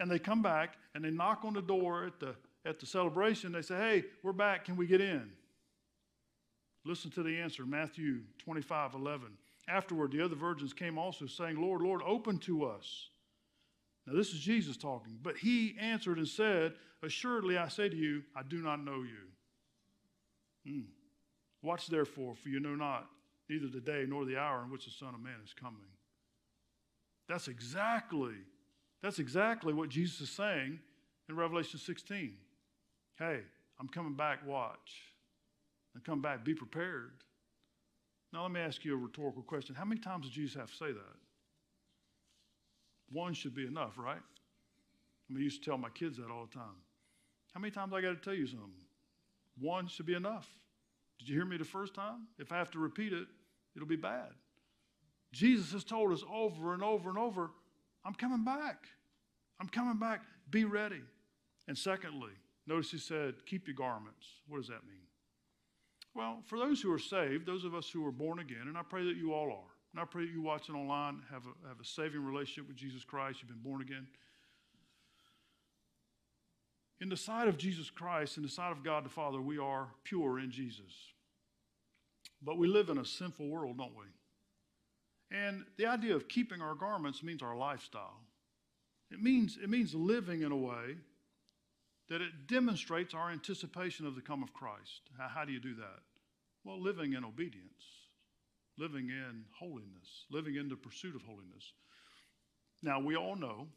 and 0.00 0.10
they 0.10 0.18
come 0.18 0.42
back 0.42 0.76
and 0.94 1.04
they 1.04 1.10
knock 1.10 1.44
on 1.44 1.52
the 1.52 1.62
door 1.62 2.04
at 2.04 2.18
the, 2.18 2.34
at 2.64 2.80
the 2.80 2.86
celebration. 2.86 3.52
They 3.52 3.62
say, 3.62 3.76
Hey, 3.76 4.04
we're 4.22 4.32
back. 4.32 4.64
Can 4.64 4.76
we 4.76 4.86
get 4.86 5.00
in? 5.00 5.30
Listen 6.84 7.10
to 7.12 7.22
the 7.22 7.38
answer 7.40 7.66
Matthew 7.66 8.20
25 8.38 8.94
11. 8.94 9.28
Afterward, 9.68 10.12
the 10.12 10.24
other 10.24 10.36
virgins 10.36 10.72
came 10.72 10.96
also, 10.96 11.26
saying, 11.26 11.60
Lord, 11.60 11.82
Lord, 11.82 12.00
open 12.06 12.38
to 12.40 12.64
us. 12.64 13.08
Now, 14.06 14.16
this 14.16 14.32
is 14.32 14.40
Jesus 14.40 14.76
talking. 14.76 15.18
But 15.22 15.36
he 15.36 15.76
answered 15.80 16.18
and 16.18 16.28
said, 16.28 16.74
Assuredly, 17.02 17.58
I 17.58 17.68
say 17.68 17.88
to 17.88 17.96
you, 17.96 18.22
I 18.34 18.42
do 18.42 18.62
not 18.62 18.84
know 18.84 19.02
you. 19.02 19.26
Hmm. 20.66 20.80
Watch 21.62 21.88
therefore, 21.88 22.34
for 22.34 22.48
you 22.48 22.60
know 22.60 22.74
not 22.74 23.06
neither 23.48 23.68
the 23.68 23.80
day 23.80 24.04
nor 24.08 24.24
the 24.24 24.36
hour 24.36 24.62
in 24.64 24.70
which 24.70 24.84
the 24.84 24.90
Son 24.90 25.14
of 25.14 25.20
Man 25.20 25.38
is 25.44 25.52
coming. 25.52 25.80
That's 27.28 27.48
exactly, 27.48 28.34
that's 29.02 29.18
exactly 29.18 29.72
what 29.72 29.88
Jesus 29.88 30.20
is 30.20 30.30
saying 30.30 30.78
in 31.28 31.36
Revelation 31.36 31.78
16. 31.78 32.34
Hey, 33.18 33.40
I'm 33.80 33.88
coming 33.88 34.14
back, 34.14 34.46
watch. 34.46 34.92
And 35.94 36.04
come 36.04 36.20
back, 36.20 36.44
be 36.44 36.54
prepared. 36.54 37.12
Now, 38.32 38.42
let 38.42 38.50
me 38.50 38.60
ask 38.60 38.84
you 38.84 38.94
a 38.94 38.96
rhetorical 38.96 39.42
question. 39.42 39.74
How 39.74 39.84
many 39.84 40.00
times 40.00 40.26
did 40.26 40.32
Jesus 40.32 40.56
have 40.56 40.70
to 40.70 40.76
say 40.76 40.92
that? 40.92 41.25
One 43.10 43.34
should 43.34 43.54
be 43.54 43.66
enough, 43.66 43.98
right? 43.98 44.16
I 44.16 45.32
mean, 45.32 45.42
I 45.42 45.44
used 45.44 45.62
to 45.62 45.70
tell 45.70 45.78
my 45.78 45.90
kids 45.90 46.18
that 46.18 46.30
all 46.30 46.46
the 46.46 46.54
time. 46.54 46.76
How 47.54 47.60
many 47.60 47.70
times 47.70 47.92
I 47.92 48.00
got 48.00 48.10
to 48.10 48.16
tell 48.16 48.34
you 48.34 48.46
something? 48.46 48.70
One 49.58 49.86
should 49.88 50.06
be 50.06 50.14
enough. 50.14 50.48
Did 51.18 51.28
you 51.28 51.34
hear 51.34 51.46
me 51.46 51.56
the 51.56 51.64
first 51.64 51.94
time? 51.94 52.26
If 52.38 52.52
I 52.52 52.58
have 52.58 52.70
to 52.72 52.78
repeat 52.78 53.12
it, 53.12 53.26
it'll 53.74 53.88
be 53.88 53.96
bad. 53.96 54.30
Jesus 55.32 55.72
has 55.72 55.84
told 55.84 56.12
us 56.12 56.22
over 56.30 56.74
and 56.74 56.82
over 56.82 57.08
and 57.08 57.18
over 57.18 57.50
I'm 58.06 58.14
coming 58.14 58.44
back. 58.44 58.86
I'm 59.60 59.68
coming 59.68 59.98
back. 59.98 60.22
Be 60.50 60.64
ready. 60.64 61.02
And 61.66 61.76
secondly, 61.76 62.30
notice 62.66 62.92
he 62.92 62.98
said, 62.98 63.34
keep 63.46 63.66
your 63.66 63.74
garments. 63.74 64.26
What 64.46 64.58
does 64.58 64.68
that 64.68 64.86
mean? 64.86 65.02
Well, 66.14 66.38
for 66.46 66.58
those 66.58 66.80
who 66.80 66.92
are 66.92 67.00
saved, 67.00 67.46
those 67.46 67.64
of 67.64 67.74
us 67.74 67.90
who 67.90 68.06
are 68.06 68.12
born 68.12 68.38
again, 68.38 68.68
and 68.68 68.78
I 68.78 68.82
pray 68.82 69.04
that 69.04 69.16
you 69.16 69.34
all 69.34 69.50
are, 69.50 69.75
and 69.96 70.02
I 70.02 70.04
pray 70.04 70.26
that 70.26 70.30
you 70.30 70.42
watching 70.42 70.74
online 70.74 71.22
have 71.32 71.44
a, 71.46 71.68
have 71.68 71.80
a 71.80 71.84
saving 71.84 72.22
relationship 72.22 72.68
with 72.68 72.76
Jesus 72.76 73.02
Christ, 73.02 73.38
you've 73.40 73.48
been 73.48 73.62
born 73.62 73.80
again. 73.80 74.06
In 77.00 77.08
the 77.08 77.16
sight 77.16 77.48
of 77.48 77.56
Jesus 77.56 77.88
Christ, 77.88 78.36
in 78.36 78.42
the 78.42 78.48
sight 78.50 78.72
of 78.72 78.84
God 78.84 79.06
the 79.06 79.08
Father, 79.08 79.40
we 79.40 79.56
are 79.56 79.88
pure 80.04 80.38
in 80.38 80.50
Jesus. 80.50 80.92
But 82.42 82.58
we 82.58 82.68
live 82.68 82.90
in 82.90 82.98
a 82.98 83.06
sinful 83.06 83.48
world, 83.48 83.78
don't 83.78 83.96
we? 83.96 84.04
And 85.34 85.64
the 85.78 85.86
idea 85.86 86.14
of 86.14 86.28
keeping 86.28 86.60
our 86.60 86.74
garments 86.74 87.22
means 87.22 87.40
our 87.40 87.56
lifestyle. 87.56 88.20
It 89.10 89.22
means, 89.22 89.56
it 89.62 89.70
means 89.70 89.94
living 89.94 90.42
in 90.42 90.52
a 90.52 90.56
way 90.56 90.98
that 92.10 92.20
it 92.20 92.46
demonstrates 92.46 93.14
our 93.14 93.30
anticipation 93.30 94.06
of 94.06 94.14
the 94.14 94.20
come 94.20 94.42
of 94.42 94.52
Christ. 94.52 95.08
How, 95.16 95.28
how 95.28 95.44
do 95.46 95.54
you 95.54 95.60
do 95.60 95.74
that? 95.76 96.00
Well, 96.64 96.82
living 96.82 97.14
in 97.14 97.24
obedience, 97.24 98.05
living 98.78 99.08
in 99.08 99.44
holiness, 99.58 100.24
living 100.30 100.56
in 100.56 100.68
the 100.68 100.76
pursuit 100.76 101.14
of 101.14 101.22
holiness. 101.22 101.72
Now, 102.82 103.00
we 103.00 103.16
all 103.16 103.36
know 103.36 103.68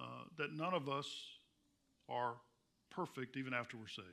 uh, 0.00 0.24
that 0.38 0.52
none 0.52 0.74
of 0.74 0.88
us 0.88 1.06
are 2.08 2.34
perfect 2.90 3.36
even 3.36 3.54
after 3.54 3.76
we're 3.76 3.88
saved. 3.88 4.08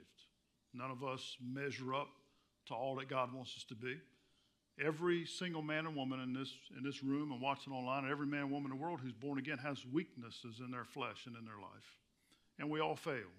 None 0.74 0.90
of 0.90 1.04
us 1.04 1.38
measure 1.42 1.94
up 1.94 2.08
to 2.68 2.74
all 2.74 2.96
that 2.96 3.10
God 3.10 3.34
wants 3.34 3.54
us 3.58 3.64
to 3.66 3.76
be. 3.76 3.98
Every 4.84 5.26
single 5.26 5.62
man 5.62 5.86
and 5.86 5.96
woman 5.96 6.20
in 6.20 6.34
this, 6.34 6.52
in 6.76 6.84
this 6.84 7.04
room 7.04 7.32
and 7.32 7.40
watching 7.40 7.74
online, 7.74 8.04
and 8.04 8.12
every 8.12 8.26
man 8.26 8.42
and 8.42 8.52
woman 8.52 8.72
in 8.72 8.78
the 8.78 8.84
world 8.84 9.00
who's 9.04 9.14
born 9.14 9.38
again 9.38 9.60
has 9.60 9.86
weaknesses 9.86 10.62
in 10.66 10.72
their 10.72 10.86
flesh 10.86 11.26
and 11.28 11.36
in 11.36 11.46
their 11.46 11.60
life. 11.60 11.98
And 12.58 12.70
we 12.70 12.80
all 12.80 12.96
fail. 12.96 13.30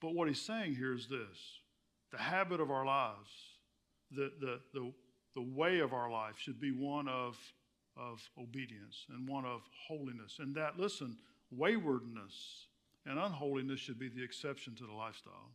But 0.00 0.14
what 0.14 0.28
he's 0.28 0.42
saying 0.42 0.74
here 0.74 0.92
is 0.92 1.06
this 1.08 1.60
the 2.12 2.18
habit 2.18 2.60
of 2.60 2.70
our 2.70 2.84
lives, 2.84 3.30
the, 4.10 4.32
the, 4.40 4.60
the, 4.72 4.92
the 5.34 5.42
way 5.42 5.80
of 5.80 5.92
our 5.92 6.10
life 6.10 6.34
should 6.38 6.60
be 6.60 6.70
one 6.70 7.08
of, 7.08 7.36
of 7.96 8.20
obedience 8.38 9.06
and 9.10 9.28
one 9.28 9.44
of 9.44 9.62
holiness. 9.88 10.36
And 10.38 10.54
that, 10.54 10.78
listen, 10.78 11.16
waywardness 11.50 12.66
and 13.04 13.18
unholiness 13.18 13.80
should 13.80 13.98
be 13.98 14.08
the 14.08 14.22
exception 14.22 14.74
to 14.76 14.86
the 14.86 14.92
lifestyle. 14.92 15.50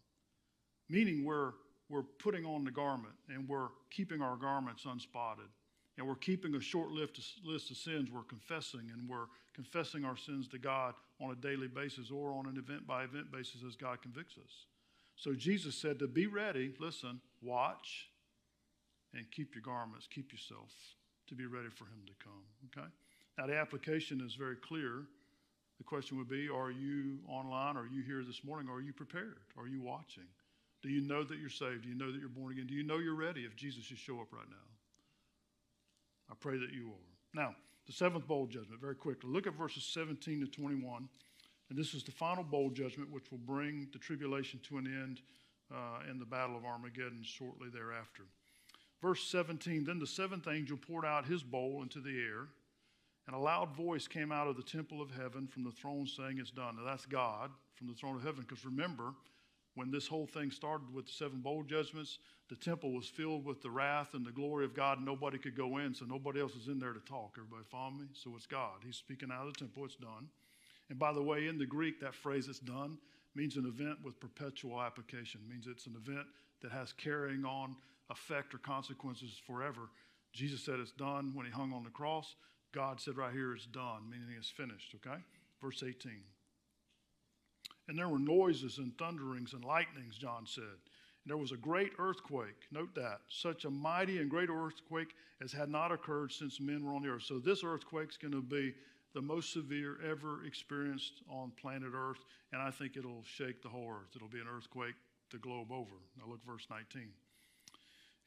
Meaning 0.90 1.24
we're 1.26 1.54
we're 1.92 2.04
putting 2.04 2.46
on 2.46 2.64
the 2.64 2.72
garment 2.72 3.14
and 3.28 3.48
we're 3.48 3.68
keeping 3.92 4.22
our 4.22 4.38
garments 4.38 4.86
unspotted. 4.86 5.50
And 5.98 6.08
we're 6.08 6.16
keeping 6.16 6.56
a 6.56 6.62
short 6.62 6.90
list 6.90 7.18
of 7.70 7.78
sins. 7.78 8.10
We're 8.10 8.24
confessing 8.24 8.90
and 8.94 9.08
we're 9.10 9.28
confessing 9.54 10.06
our 10.06 10.16
sins 10.16 10.48
to 10.48 10.58
God 10.58 10.94
on 11.20 11.32
a 11.32 11.36
daily 11.36 11.68
basis 11.68 12.10
or 12.10 12.32
on 12.32 12.48
an 12.48 12.58
event 12.58 12.88
by 12.88 13.04
event 13.04 13.30
basis 13.30 13.58
as 13.68 13.76
God 13.76 14.02
convicts 14.02 14.38
us. 14.38 14.66
So 15.18 15.34
Jesus 15.34 15.76
said 15.76 16.00
to 16.00 16.08
be 16.08 16.28
ready, 16.28 16.74
listen, 16.80 17.20
watch, 17.42 18.08
and 19.14 19.26
keep 19.32 19.56
your 19.56 19.64
garments, 19.64 20.08
keep 20.08 20.32
yourself 20.32 20.72
to 21.28 21.36
be 21.36 21.46
ready 21.46 21.70
for 21.70 21.86
Him 21.86 22.02
to 22.08 22.14
come. 22.24 22.44
Okay? 22.72 22.88
Now, 23.38 23.48
the 23.48 23.58
application 23.58 24.22
is 24.22 24.36
very 24.36 24.56
clear. 24.56 25.04
The 25.78 25.84
question 25.84 26.18
would 26.18 26.30
be 26.30 26.50
Are 26.50 26.72
you 26.72 27.20
online? 27.28 27.78
Are 27.78 27.88
you 27.88 28.04
here 28.04 28.24
this 28.26 28.44
morning? 28.44 28.70
Are 28.72 28.82
you 28.82 28.94
prepared? 28.94 29.40
Are 29.58 29.68
you 29.68 29.82
watching? 29.82 30.28
Do 30.82 30.90
you 30.90 31.02
know 31.02 31.24
that 31.24 31.38
you're 31.38 31.50
saved? 31.50 31.84
Do 31.84 31.90
you 31.90 31.96
know 31.96 32.12
that 32.12 32.20
you're 32.20 32.30
born 32.30 32.54
again? 32.54 32.68
Do 32.68 32.74
you 32.74 32.84
know 32.84 32.98
you're 32.98 33.16
ready 33.16 33.42
if 33.42 33.56
Jesus 33.56 33.84
should 33.84 34.00
show 34.00 34.20
up 34.20 34.34
right 34.34 34.50
now? 34.50 34.72
I 36.30 36.34
pray 36.40 36.58
that 36.58 36.72
you 36.74 36.88
are. 36.90 37.40
Now, 37.44 37.56
the 37.86 37.94
seventh 37.94 38.28
bowl 38.28 38.48
judgment, 38.48 38.82
very 38.82 38.96
quickly. 38.96 39.30
Look 39.30 39.48
at 39.48 39.54
verses 39.54 39.84
17 39.84 40.42
to 40.42 40.48
21. 40.48 41.08
And 41.70 41.80
this 41.80 41.94
is 41.94 42.04
the 42.04 42.12
final 42.12 42.44
bowl 42.44 42.70
judgment, 42.70 43.12
which 43.12 43.32
will 43.32 43.40
bring 43.40 43.88
the 43.94 44.00
tribulation 44.00 44.60
to 44.70 44.78
an 44.78 44.88
end 44.88 45.22
uh, 45.74 46.10
in 46.10 46.20
the 46.20 46.26
battle 46.26 46.58
of 46.58 46.66
Armageddon 46.66 47.22
shortly 47.24 47.70
thereafter. 47.74 48.24
Verse 49.02 49.24
17 49.24 49.84
Then 49.84 50.00
the 50.00 50.08
seventh 50.08 50.48
angel 50.48 50.78
poured 50.78 51.06
out 51.06 51.26
his 51.26 51.44
bowl 51.44 51.82
into 51.82 52.00
the 52.00 52.18
air, 52.18 52.48
and 53.28 53.36
a 53.36 53.40
loud 53.40 53.76
voice 53.76 54.08
came 54.08 54.32
out 54.32 54.48
of 54.48 54.58
the 54.58 54.64
temple 54.64 55.02
of 55.02 55.12
heaven 55.12 55.48
from 55.48 55.64
the 55.64 55.72
throne 55.72 56.08
saying, 56.08 56.38
It's 56.40 56.52
done. 56.52 56.76
Now 56.78 56.86
that's 56.86 57.06
God 57.06 57.50
from 57.76 57.88
the 57.88 57.94
throne 57.94 58.16
of 58.16 58.24
heaven, 58.24 58.46
because 58.48 58.66
remember, 58.66 59.14
when 59.76 59.90
this 59.90 60.08
whole 60.08 60.28
thing 60.28 60.52
started 60.52 60.94
with 60.94 61.06
the 61.06 61.14
seven 61.14 61.40
bowl 61.40 61.64
judgments, 61.64 62.20
the 62.50 62.56
temple 62.58 62.92
was 62.92 63.08
filled 63.08 63.46
with 63.46 63.62
the 63.62 63.70
wrath 63.70 64.14
and 64.14 64.26
the 64.26 64.32
glory 64.32 64.66
of 64.66 64.76
God. 64.76 64.98
And 64.98 65.06
nobody 65.06 65.38
could 65.38 65.56
go 65.56 65.78
in, 65.78 65.94
so 65.94 66.06
nobody 66.06 66.42
else 66.42 66.56
is 66.56 66.68
in 66.68 66.78
there 66.78 66.92
to 66.92 67.00
talk. 67.00 67.36
Everybody 67.38 67.64
follow 67.72 67.92
me? 67.92 68.08
So 68.14 68.34
it's 68.36 68.46
God. 68.46 68.82
He's 68.86 68.98
speaking 68.98 69.30
out 69.32 69.48
of 69.48 69.54
the 69.54 69.60
temple. 69.60 69.86
It's 69.86 69.96
done. 69.96 70.28
And 70.90 71.00
by 71.00 71.14
the 71.14 71.24
way, 71.24 71.48
in 71.48 71.58
the 71.58 71.66
Greek, 71.66 72.02
that 72.02 72.14
phrase 72.14 72.50
"it's 72.50 72.60
done" 72.60 72.98
means 73.34 73.56
an 73.56 73.66
event 73.66 74.00
with 74.04 74.20
perpetual 74.20 74.82
application. 74.82 75.40
It 75.46 75.50
means 75.50 75.68
it's 75.68 75.86
an 75.86 75.96
event 75.96 76.28
that 76.62 76.72
has 76.72 76.92
carrying 76.92 77.46
on 77.46 77.78
effect 78.10 78.54
or 78.54 78.58
consequences 78.58 79.40
forever. 79.46 79.90
Jesus 80.34 80.64
said 80.64 80.80
it's 80.80 80.92
done 80.92 81.32
when 81.34 81.46
he 81.46 81.52
hung 81.52 81.74
on 81.74 81.84
the 81.84 81.90
cross. 81.90 82.36
God 82.74 83.00
said 83.00 83.18
right 83.18 83.34
here 83.34 83.54
it's 83.54 83.66
done, 83.66 84.10
meaning 84.10 84.36
it's 84.38 84.50
finished. 84.50 84.96
Okay? 84.96 85.18
Verse 85.62 85.84
18. 85.84 86.12
And 87.88 87.98
there 87.98 88.08
were 88.08 88.20
noises 88.20 88.78
and 88.78 88.98
thunderings 88.98 89.54
and 89.54 89.66
lightnings, 89.66 90.18
John 90.18 90.46
said. 90.46 90.64
And 90.64 91.30
there 91.30 91.38
was 91.38 91.52
a 91.52 91.58
great 91.58 91.92
earthquake. 92.00 92.56
Note 92.72 92.96
that. 92.96 93.20
Such 93.28 93.66
a 93.66 93.70
mighty 93.70 94.20
and 94.20 94.30
great 94.30 94.50
earthquake 94.50 95.14
as 95.44 95.52
had 95.52 95.70
not 95.70 95.92
occurred 95.92 96.32
since 96.32 96.60
men 96.60 96.86
were 96.86 96.94
on 96.94 97.02
the 97.02 97.10
earth. 97.10 97.24
So 97.24 97.40
this 97.40 97.64
earthquake 97.64 98.10
is 98.10 98.18
going 98.18 98.34
to 98.34 98.42
be 98.42 98.74
the 99.14 99.22
most 99.22 99.52
severe 99.52 99.98
ever 100.10 100.46
experienced 100.46 101.22
on 101.30 101.52
planet 101.62 101.92
Earth. 101.94 102.24
And 102.54 102.62
I 102.62 102.72
think 102.72 102.96
it'll 102.96 103.24
shake 103.26 103.62
the 103.62 103.70
whole 103.70 103.90
earth. 103.90 104.16
It'll 104.16 104.30
be 104.30 104.40
an 104.40 104.48
earthquake 104.50 104.96
the 105.32 105.38
globe 105.38 105.72
over. 105.72 105.96
Now 106.18 106.26
look, 106.30 106.44
verse 106.46 106.68
19. 106.70 107.10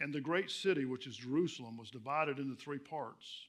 And 0.01 0.13
the 0.13 0.21
great 0.21 0.51
city, 0.51 0.85
which 0.85 1.07
is 1.07 1.17
Jerusalem, 1.17 1.77
was 1.77 1.91
divided 1.91 2.39
into 2.39 2.57
three 2.57 2.79
parts 2.79 3.47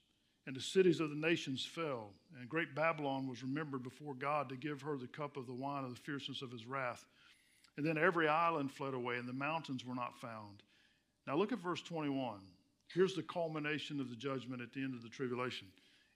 and 0.47 0.55
the 0.55 0.61
cities 0.61 0.99
of 0.99 1.09
the 1.09 1.15
nations 1.15 1.65
fell. 1.65 2.11
And 2.39 2.47
great 2.47 2.75
Babylon 2.75 3.27
was 3.27 3.41
remembered 3.43 3.83
before 3.83 4.13
God 4.13 4.49
to 4.49 4.55
give 4.55 4.81
her 4.81 4.97
the 4.97 5.07
cup 5.07 5.37
of 5.37 5.47
the 5.47 5.53
wine 5.53 5.83
of 5.83 5.89
the 5.89 6.01
fierceness 6.01 6.41
of 6.41 6.51
his 6.51 6.65
wrath. 6.65 7.05
And 7.77 7.85
then 7.85 7.97
every 7.97 8.27
island 8.27 8.71
fled 8.71 8.93
away, 8.93 9.17
and 9.17 9.27
the 9.27 9.33
mountains 9.33 9.85
were 9.85 9.95
not 9.95 10.19
found. 10.19 10.63
Now 11.27 11.35
look 11.35 11.51
at 11.51 11.59
verse 11.59 11.81
21. 11.81 12.39
Here's 12.93 13.15
the 13.15 13.23
culmination 13.23 13.99
of 13.99 14.09
the 14.09 14.15
judgment 14.15 14.61
at 14.61 14.71
the 14.71 14.83
end 14.83 14.93
of 14.93 15.01
the 15.01 15.09
tribulation. 15.09 15.67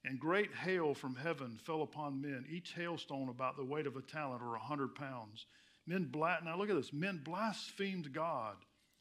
And 0.05 0.19
great 0.19 0.53
hail 0.53 0.93
from 0.93 1.15
heaven 1.15 1.59
fell 1.61 1.81
upon 1.81 2.21
men, 2.21 2.45
each 2.49 2.73
hailstone 2.73 3.29
about 3.29 3.57
the 3.57 3.65
weight 3.65 3.87
of 3.87 3.97
a 3.97 4.01
talent 4.01 4.41
or 4.41 4.55
a 4.55 4.59
hundred 4.59 4.95
pounds. 4.95 5.47
Men 5.87 6.05
bla- 6.05 6.39
now 6.45 6.55
look 6.55 6.69
at 6.69 6.75
this. 6.75 6.93
Men 6.93 7.19
blasphemed 7.25 8.13
God 8.13 8.55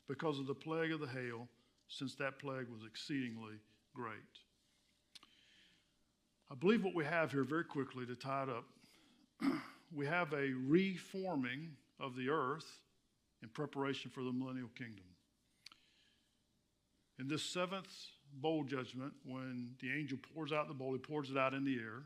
because 0.09 0.39
of 0.39 0.47
the 0.47 0.55
plague 0.55 0.93
of 0.93 1.01
the 1.01 1.07
hail, 1.07 1.47
since 1.89 2.15
that 2.17 2.39
plague 2.39 2.69
was 2.69 2.83
exceedingly 2.87 3.55
great. 3.95 4.15
I 6.51 6.55
believe 6.55 6.83
what 6.83 6.95
we 6.95 7.05
have 7.05 7.31
here, 7.31 7.45
very 7.45 7.65
quickly 7.65 8.07
to 8.07 8.17
tie 8.17 8.45
it 8.45 8.49
up, 8.49 8.65
we 9.95 10.07
have 10.07 10.33
a 10.33 10.53
reforming 10.67 11.71
of 12.01 12.17
the 12.17 12.31
earth 12.31 12.81
in 13.43 13.49
preparation 13.51 14.11
for 14.11 14.23
the 14.23 14.33
millennial 14.33 14.71
kingdom. 14.77 15.05
In 17.19 17.29
this 17.29 17.43
seventh 17.43 17.89
bowl 18.33 18.65
judgment, 18.65 19.13
when 19.25 19.71
the 19.81 19.91
angel 19.91 20.19
pours 20.35 20.53
out 20.53 20.69
the 20.69 20.75
bowl, 20.75 20.93
he 20.93 20.99
pours 20.99 21.31
it 21.31 21.37
out 21.37 21.53
in 21.53 21.65
the 21.65 21.77
air. 21.77 22.03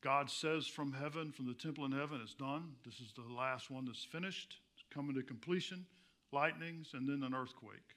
God 0.00 0.30
says 0.30 0.66
from 0.66 0.92
heaven, 0.92 1.30
from 1.32 1.46
the 1.46 1.54
temple 1.54 1.84
in 1.84 1.92
heaven, 1.92 2.20
it's 2.22 2.34
done. 2.34 2.72
This 2.84 2.94
is 2.94 3.12
the 3.14 3.34
last 3.34 3.70
one 3.70 3.84
that's 3.84 4.04
finished. 4.04 4.56
It's 4.74 4.84
coming 4.94 5.14
to 5.16 5.22
completion. 5.22 5.84
Lightnings, 6.32 6.90
and 6.94 7.08
then 7.08 7.22
an 7.24 7.34
earthquake. 7.34 7.96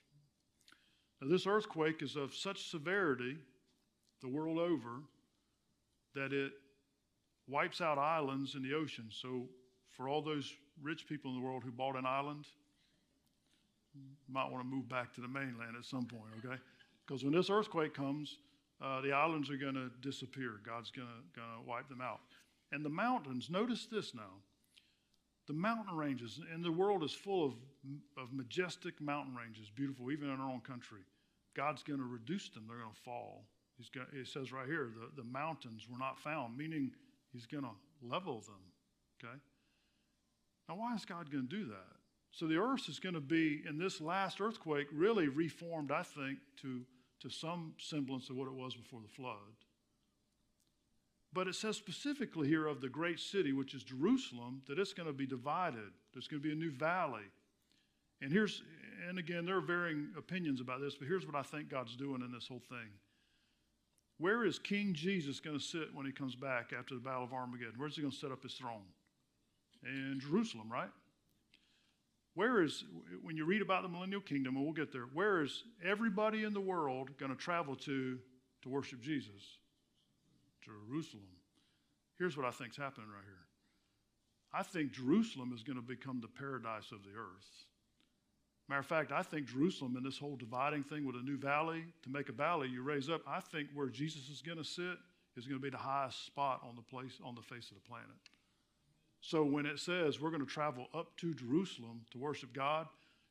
Now, 1.22 1.30
this 1.30 1.48
earthquake 1.48 2.02
is 2.02 2.15
of 2.15 2.34
such 2.34 2.70
severity 2.70 3.38
the 4.22 4.30
world 4.30 4.57
over 4.57 5.01
that 6.16 6.34
it 6.34 6.53
wipes 7.47 7.82
out 7.82 7.97
islands 7.97 8.55
in 8.55 8.64
the 8.64 8.74
ocean. 8.74 9.05
So, 9.10 9.47
for 9.91 10.07
all 10.07 10.22
those 10.22 10.53
rich 10.82 11.07
people 11.07 11.32
in 11.32 11.38
the 11.38 11.45
world 11.45 11.64
who 11.64 11.72
bought 11.72 11.95
an 11.95 12.05
island, 12.05 12.45
might 14.30 14.49
want 14.49 14.64
to 14.64 14.76
move 14.76 14.89
back 14.89 15.14
to 15.14 15.22
the 15.22 15.28
mainland 15.28 15.76
at 15.78 15.86
some 15.86 16.05
point, 16.05 16.32
okay? 16.43 16.55
Because 17.05 17.24
when 17.24 17.34
this 17.34 17.49
earthquake 17.49 17.93
comes, 17.93 18.38
uh, 18.82 19.01
the 19.01 19.12
islands 19.12 19.49
are 19.49 19.57
going 19.57 19.76
to 19.76 19.91
disappear. 20.01 20.60
God's 20.66 20.91
going 20.91 21.07
to 21.36 21.70
wipe 21.70 21.88
them 21.89 22.01
out. 22.01 22.22
And 22.72 22.84
the 22.84 22.89
mountains, 22.89 23.49
notice 23.49 23.86
this 23.86 24.16
now. 24.16 24.41
The 25.48 25.54
mountain 25.54 25.96
ranges, 25.96 26.39
and 26.54 26.64
the 26.64 26.72
world 26.72 27.04
is 27.04 27.12
full 27.12 27.46
of, 27.46 27.54
of 28.18 28.32
majestic 28.32 29.02
mountain 29.02 29.36
ranges, 29.36 29.70
beautiful, 29.70 30.12
even 30.12 30.30
in 30.30 30.39
our 30.39 30.50
own 30.50 30.62
country. 30.62 31.02
God's 31.56 31.84
going 31.84 32.00
to 32.00 32.06
reduce 32.06 32.50
them, 32.50 32.64
they're 32.68 32.78
going 32.78 32.94
to 32.94 33.02
fall. 33.02 33.46
He's 33.78 33.89
got, 33.89 34.08
it 34.14 34.28
says 34.28 34.52
right 34.52 34.68
here, 34.68 34.89
the, 34.94 35.22
the 35.22 35.28
mountains 35.28 35.88
were 35.89 35.98
not 35.98 36.20
found, 36.20 36.58
meaning 36.58 36.91
he's 37.32 37.46
going 37.46 37.64
to 37.64 37.72
level 38.02 38.41
them. 38.41 38.62
Okay? 39.24 39.38
Now, 40.70 40.76
why 40.76 40.96
is 40.96 41.06
God 41.06 41.32
going 41.32 41.48
to 41.48 41.56
do 41.56 41.66
that? 41.66 41.98
So 42.32 42.48
the 42.48 42.58
earth 42.58 42.89
is 42.89 43.00
going 43.00 43.16
to 43.16 43.22
be, 43.22 43.62
in 43.68 43.78
this 43.78 44.02
last 44.02 44.41
earthquake, 44.41 44.88
really 44.91 45.28
reformed, 45.28 45.91
I 45.91 46.04
think, 46.04 46.39
to, 46.62 46.82
to 47.22 47.30
some 47.30 47.74
semblance 47.78 48.30
of 48.30 48.38
what 48.38 48.48
it 48.48 48.54
was 48.54 48.74
before 48.76 49.02
the 49.02 49.14
flood. 49.14 49.38
But 51.34 51.47
it 51.47 51.55
says 51.55 51.77
specifically 51.77 52.47
here 52.47 52.67
of 52.67 52.79
the 52.79 52.89
great 52.89 53.19
city, 53.19 53.53
which 53.53 53.73
is 53.73 53.84
Jerusalem, 53.84 54.61
that 54.67 54.77
it's 54.77 54.93
going 54.93 55.07
to 55.07 55.13
be 55.13 55.25
divided. 55.25 55.91
There's 56.13 56.27
going 56.27 56.41
to 56.41 56.47
be 56.47 56.53
a 56.53 56.57
new 56.57 56.71
valley. 56.71 57.23
And 58.21 58.31
here's, 58.31 58.61
and 59.09 59.17
again, 59.17 59.45
there 59.45 59.57
are 59.57 59.61
varying 59.61 60.09
opinions 60.17 60.61
about 60.61 60.79
this, 60.79 60.95
but 60.95 61.07
here's 61.07 61.25
what 61.25 61.36
I 61.36 61.41
think 61.41 61.69
God's 61.69 61.95
doing 61.95 62.21
in 62.21 62.31
this 62.31 62.47
whole 62.47 62.61
thing. 62.69 62.88
Where 64.19 64.45
is 64.45 64.59
King 64.59 64.93
Jesus 64.93 65.39
going 65.39 65.57
to 65.57 65.63
sit 65.63 65.93
when 65.93 66.05
he 66.05 66.11
comes 66.11 66.36
back 66.36 66.71
after 66.77 66.93
the 66.93 67.01
Battle 67.01 67.23
of 67.23 67.34
Armageddon? 67.34 67.73
Where's 67.77 67.95
he 67.95 68.01
going 68.01 68.11
to 68.11 68.17
set 68.17 68.31
up 68.31 68.43
his 68.43 68.53
throne? 68.53 68.86
In 69.84 70.19
Jerusalem, 70.21 70.71
right? 70.71 70.89
Where 72.36 72.63
is, 72.63 72.84
when 73.21 73.36
you 73.36 73.45
read 73.45 73.61
about 73.61 73.84
the 73.84 73.89
millennial 73.89 74.21
kingdom, 74.21 74.55
and 74.55 74.63
we'll 74.63 74.73
get 74.73 74.91
there, 74.91 75.07
where 75.13 75.41
is 75.41 75.63
everybody 75.84 76.43
in 76.43 76.53
the 76.53 76.61
world 76.61 77.09
going 77.17 77.31
to 77.31 77.38
travel 77.38 77.75
to 77.77 78.19
to 78.61 78.69
worship 78.69 79.01
Jesus? 79.01 79.57
Jerusalem. 80.64 81.24
Here's 82.18 82.38
what 82.38 82.45
I 82.45 82.51
think's 82.51 82.78
happening 82.78 83.09
right 83.09 83.26
here. 83.26 83.45
I 84.53 84.64
think 84.64 84.91
Jerusalem 84.91 85.51
is 85.53 85.64
going 85.64 85.78
to 85.78 85.82
become 85.82 86.22
the 86.22 86.28
paradise 86.28 86.91
of 86.91 87.03
the 87.03 87.09
earth. 87.18 87.66
Matter 88.70 88.80
of 88.80 88.86
fact, 88.86 89.11
I 89.11 89.24
think 89.24 89.47
Jerusalem 89.47 89.95
and 89.97 90.05
this 90.05 90.18
whole 90.18 90.36
dividing 90.36 90.84
thing 90.84 91.05
with 91.05 91.16
a 91.16 91.22
new 91.22 91.38
valley, 91.38 91.84
to 92.03 92.09
make 92.09 92.30
a 92.30 92.34
valley 92.34 92.70
you 92.70 92.82
raise 92.82 93.09
up, 93.09 93.22
I 93.28 93.39
think 93.39 93.70
where 93.74 93.88
Jesus 93.88 94.30
is 94.30 94.41
going 94.41 94.57
to 94.57 94.64
sit 94.64 94.97
is 95.36 95.47
going 95.47 95.59
to 95.59 95.64
be 95.64 95.70
the 95.70 95.78
highest 95.78 96.26
spot 96.26 96.61
on 96.68 96.76
the 96.76 96.82
place 96.82 97.18
on 97.24 97.36
the 97.36 97.41
face 97.41 97.70
of 97.70 97.76
the 97.76 97.89
planet. 97.89 98.07
So 99.22 99.43
when 99.43 99.66
it 99.66 99.80
says 99.80 100.20
we're 100.20 100.30
going 100.30 100.45
to 100.45 100.51
travel 100.51 100.88
up 100.93 101.16
to 101.18 101.34
Jerusalem 101.34 102.01
to 102.11 102.18
worship 102.20 102.53
God, 102.53 102.88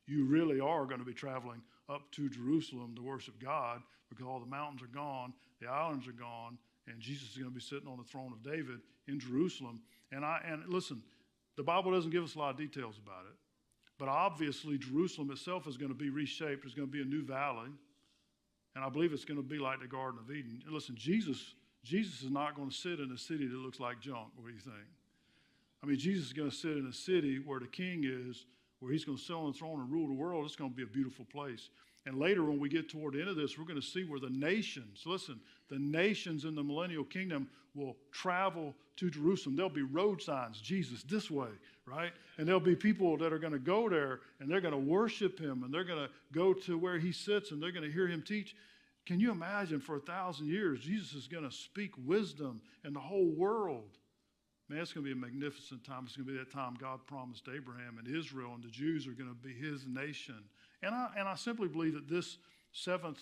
you 0.07 0.25
really 0.25 0.59
are 0.59 0.85
going 0.85 0.99
to 0.99 1.05
be 1.05 1.13
traveling 1.13 1.61
up 1.89 2.11
to 2.11 2.29
Jerusalem 2.29 2.93
to 2.95 3.01
worship 3.01 3.41
God 3.41 3.81
because 4.09 4.25
all 4.25 4.39
the 4.39 4.45
mountains 4.45 4.81
are 4.81 4.87
gone, 4.87 5.33
the 5.61 5.67
islands 5.67 6.07
are 6.07 6.11
gone, 6.11 6.57
and 6.87 6.99
Jesus 6.99 7.29
is 7.29 7.37
going 7.37 7.49
to 7.49 7.55
be 7.55 7.61
sitting 7.61 7.87
on 7.87 7.97
the 7.97 8.03
throne 8.03 8.33
of 8.33 8.43
David 8.43 8.79
in 9.07 9.19
Jerusalem. 9.19 9.81
And 10.11 10.25
I 10.25 10.41
and 10.45 10.63
listen, 10.67 11.01
the 11.55 11.63
Bible 11.63 11.91
doesn't 11.91 12.11
give 12.11 12.23
us 12.23 12.35
a 12.35 12.39
lot 12.39 12.51
of 12.51 12.57
details 12.57 12.99
about 13.03 13.25
it. 13.25 13.35
But 13.99 14.09
obviously, 14.09 14.77
Jerusalem 14.77 15.31
itself 15.31 15.67
is 15.67 15.77
going 15.77 15.91
to 15.91 15.97
be 15.97 16.09
reshaped. 16.09 16.63
There's 16.63 16.73
going 16.73 16.87
to 16.87 16.91
be 16.91 17.01
a 17.01 17.05
new 17.05 17.23
valley. 17.23 17.69
And 18.75 18.83
I 18.83 18.89
believe 18.89 19.13
it's 19.13 19.25
going 19.25 19.37
to 19.37 19.47
be 19.47 19.59
like 19.59 19.81
the 19.81 19.87
Garden 19.87 20.19
of 20.19 20.31
Eden. 20.31 20.61
And 20.65 20.73
listen, 20.73 20.95
Jesus, 20.95 21.53
Jesus 21.83 22.23
is 22.23 22.31
not 22.31 22.55
going 22.55 22.69
to 22.69 22.75
sit 22.75 22.99
in 22.99 23.11
a 23.11 23.17
city 23.17 23.47
that 23.47 23.55
looks 23.55 23.79
like 23.79 23.99
junk. 23.99 24.29
What 24.35 24.47
do 24.47 24.53
you 24.53 24.59
think? 24.59 24.87
I 25.83 25.85
mean, 25.85 25.97
Jesus 25.97 26.27
is 26.27 26.33
going 26.33 26.49
to 26.49 26.55
sit 26.55 26.71
in 26.71 26.87
a 26.87 26.93
city 26.93 27.39
where 27.39 27.59
the 27.59 27.67
king 27.67 28.03
is, 28.05 28.45
where 28.79 28.91
he's 28.91 29.05
going 29.05 29.17
to 29.17 29.23
sit 29.23 29.35
on 29.35 29.51
the 29.51 29.57
throne 29.57 29.79
and 29.79 29.91
rule 29.91 30.07
the 30.07 30.13
world. 30.13 30.45
It's 30.45 30.55
going 30.55 30.71
to 30.71 30.75
be 30.75 30.83
a 30.83 30.87
beautiful 30.87 31.25
place. 31.25 31.69
And 32.05 32.17
later, 32.17 32.43
when 32.43 32.59
we 32.59 32.67
get 32.67 32.89
toward 32.89 33.13
the 33.13 33.19
end 33.19 33.29
of 33.29 33.35
this, 33.35 33.57
we're 33.57 33.65
going 33.65 33.79
to 33.79 33.85
see 33.85 34.03
where 34.03 34.19
the 34.19 34.29
nations, 34.29 35.03
listen, 35.05 35.39
the 35.73 35.79
nations 35.79 36.45
in 36.45 36.53
the 36.53 36.61
millennial 36.61 37.03
kingdom 37.03 37.47
will 37.73 37.97
travel 38.11 38.75
to 38.97 39.09
Jerusalem. 39.09 39.55
There'll 39.55 39.71
be 39.71 39.81
road 39.81 40.21
signs, 40.21 40.61
Jesus 40.61 41.01
this 41.01 41.31
way, 41.31 41.49
right? 41.87 42.11
And 42.37 42.47
there'll 42.47 42.61
be 42.61 42.75
people 42.75 43.17
that 43.17 43.33
are 43.33 43.39
going 43.39 43.53
to 43.53 43.59
go 43.59 43.89
there 43.89 44.19
and 44.39 44.49
they're 44.49 44.61
going 44.61 44.73
to 44.73 44.77
worship 44.77 45.39
him 45.39 45.63
and 45.63 45.73
they're 45.73 45.83
going 45.83 46.05
to 46.05 46.11
go 46.31 46.53
to 46.53 46.77
where 46.77 46.99
he 46.99 47.11
sits 47.11 47.49
and 47.49 47.61
they're 47.61 47.71
going 47.71 47.85
to 47.85 47.91
hear 47.91 48.07
him 48.07 48.21
teach. 48.21 48.55
Can 49.07 49.19
you 49.19 49.31
imagine 49.31 49.79
for 49.79 49.95
a 49.95 49.99
thousand 49.99 50.47
years, 50.47 50.81
Jesus 50.81 51.13
is 51.13 51.27
going 51.27 51.43
to 51.43 51.51
speak 51.51 51.91
wisdom 52.05 52.61
in 52.85 52.93
the 52.93 52.99
whole 52.99 53.31
world? 53.31 53.97
Man, 54.69 54.79
it's 54.79 54.93
going 54.93 55.05
to 55.05 55.13
be 55.13 55.19
a 55.19 55.21
magnificent 55.21 55.83
time. 55.83 56.03
It's 56.05 56.15
going 56.15 56.27
to 56.27 56.33
be 56.33 56.37
that 56.37 56.51
time 56.51 56.77
God 56.79 56.99
promised 57.07 57.49
Abraham 57.53 57.97
and 57.97 58.15
Israel, 58.15 58.53
and 58.53 58.63
the 58.63 58.69
Jews 58.69 59.07
are 59.07 59.11
going 59.11 59.29
to 59.29 59.35
be 59.35 59.53
his 59.53 59.87
nation. 59.87 60.35
And 60.83 60.93
I, 60.93 61.09
and 61.17 61.27
I 61.27 61.35
simply 61.35 61.67
believe 61.67 61.95
that 61.95 62.07
this 62.07 62.37
seventh 62.71 63.19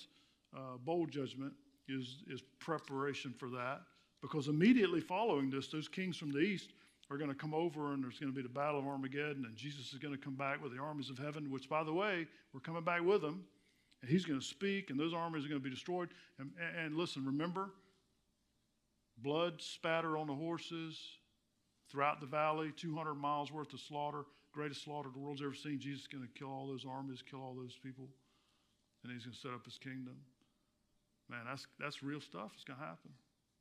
uh, 0.55 0.77
bowl 0.83 1.07
judgment 1.07 1.53
is, 1.91 2.23
is 2.29 2.41
preparation 2.59 3.33
for 3.37 3.49
that 3.49 3.81
because 4.21 4.47
immediately 4.47 4.99
following 4.99 5.49
this, 5.49 5.67
those 5.67 5.87
kings 5.87 6.17
from 6.17 6.31
the 6.31 6.39
east 6.39 6.73
are 7.09 7.17
going 7.17 7.29
to 7.29 7.35
come 7.35 7.53
over 7.53 7.93
and 7.93 8.03
there's 8.03 8.19
going 8.19 8.31
to 8.31 8.35
be 8.35 8.41
the 8.41 8.49
battle 8.49 8.79
of 8.79 8.87
Armageddon 8.87 9.45
and 9.45 9.55
Jesus 9.55 9.93
is 9.93 9.99
going 9.99 10.13
to 10.13 10.19
come 10.19 10.35
back 10.35 10.61
with 10.63 10.73
the 10.73 10.79
armies 10.79 11.09
of 11.09 11.17
heaven, 11.17 11.51
which, 11.51 11.67
by 11.67 11.83
the 11.83 11.93
way, 11.93 12.27
we're 12.53 12.61
coming 12.61 12.83
back 12.83 13.03
with 13.03 13.23
him. 13.23 13.43
And 14.01 14.09
he's 14.09 14.25
going 14.25 14.39
to 14.39 14.45
speak 14.45 14.89
and 14.89 14.99
those 14.99 15.13
armies 15.13 15.45
are 15.45 15.49
going 15.49 15.61
to 15.61 15.63
be 15.63 15.73
destroyed. 15.73 16.09
And, 16.39 16.51
and, 16.59 16.85
and 16.85 16.95
listen, 16.95 17.25
remember, 17.25 17.71
blood 19.17 19.61
spatter 19.61 20.17
on 20.17 20.27
the 20.27 20.33
horses 20.33 20.99
throughout 21.89 22.21
the 22.21 22.27
valley, 22.27 22.71
200 22.75 23.15
miles 23.15 23.51
worth 23.51 23.73
of 23.73 23.79
slaughter 23.79 24.23
greatest 24.51 24.83
slaughter 24.83 25.09
the 25.13 25.19
world's 25.19 25.41
ever 25.41 25.53
seen. 25.53 25.79
Jesus 25.79 26.01
is 26.01 26.07
going 26.07 26.23
to 26.23 26.39
kill 26.39 26.49
all 26.49 26.67
those 26.67 26.85
armies, 26.85 27.21
kill 27.21 27.39
all 27.39 27.55
those 27.55 27.77
people, 27.81 28.09
and 29.03 29.11
he's 29.11 29.23
going 29.23 29.33
to 29.33 29.39
set 29.39 29.51
up 29.51 29.65
his 29.65 29.77
kingdom. 29.77 30.17
Man, 31.31 31.39
that's, 31.47 31.65
that's 31.79 32.03
real 32.03 32.19
stuff. 32.19 32.51
It's 32.55 32.65
going 32.65 32.77
to 32.77 32.85
happen. 32.85 33.11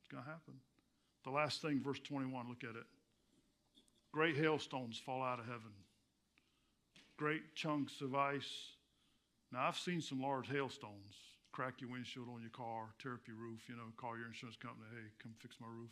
It's 0.02 0.10
going 0.10 0.24
to 0.24 0.28
happen. 0.28 0.54
The 1.24 1.30
last 1.30 1.62
thing, 1.62 1.80
verse 1.80 2.00
21, 2.00 2.48
look 2.48 2.64
at 2.64 2.76
it. 2.76 2.86
Great 4.12 4.36
hailstones 4.36 4.98
fall 4.98 5.22
out 5.22 5.38
of 5.38 5.44
heaven, 5.44 5.70
great 7.16 7.54
chunks 7.54 8.00
of 8.00 8.16
ice. 8.16 8.72
Now, 9.52 9.68
I've 9.68 9.78
seen 9.78 10.00
some 10.00 10.20
large 10.20 10.48
hailstones 10.48 11.14
crack 11.52 11.80
your 11.80 11.90
windshield 11.90 12.28
on 12.32 12.40
your 12.40 12.50
car, 12.50 12.86
tear 13.00 13.14
up 13.14 13.20
your 13.26 13.36
roof, 13.36 13.60
you 13.68 13.76
know, 13.76 13.92
call 13.96 14.16
your 14.16 14.26
insurance 14.26 14.56
company, 14.56 14.86
hey, 14.92 15.08
come 15.22 15.32
fix 15.38 15.56
my 15.60 15.66
roof. 15.68 15.90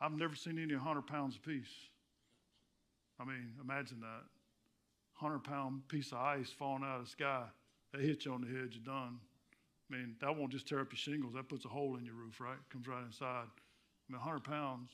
I've 0.00 0.16
never 0.18 0.34
seen 0.34 0.58
any 0.58 0.74
100 0.74 1.02
pounds 1.02 1.36
apiece. 1.36 1.72
I 3.20 3.24
mean, 3.24 3.52
imagine 3.60 4.00
that. 4.00 4.24
100 5.20 5.44
pound 5.44 5.86
piece 5.88 6.10
of 6.10 6.18
ice 6.18 6.50
falling 6.50 6.82
out 6.82 6.98
of 6.98 7.04
the 7.04 7.10
sky. 7.10 7.44
They 7.92 8.02
hit 8.02 8.24
you 8.24 8.32
on 8.32 8.40
the 8.40 8.48
head, 8.48 8.70
you're 8.72 8.82
done. 8.84 9.18
I 9.92 9.96
mean, 9.96 10.16
that 10.20 10.34
won't 10.34 10.52
just 10.52 10.66
tear 10.66 10.80
up 10.80 10.90
your 10.90 10.98
shingles, 10.98 11.34
that 11.34 11.48
puts 11.48 11.64
a 11.64 11.68
hole 11.68 11.96
in 11.96 12.04
your 12.04 12.14
roof, 12.14 12.40
right? 12.40 12.56
Comes 12.70 12.88
right 12.88 13.04
inside. 13.04 13.46
I 13.46 14.12
mean, 14.12 14.20
100 14.20 14.44
pounds. 14.44 14.90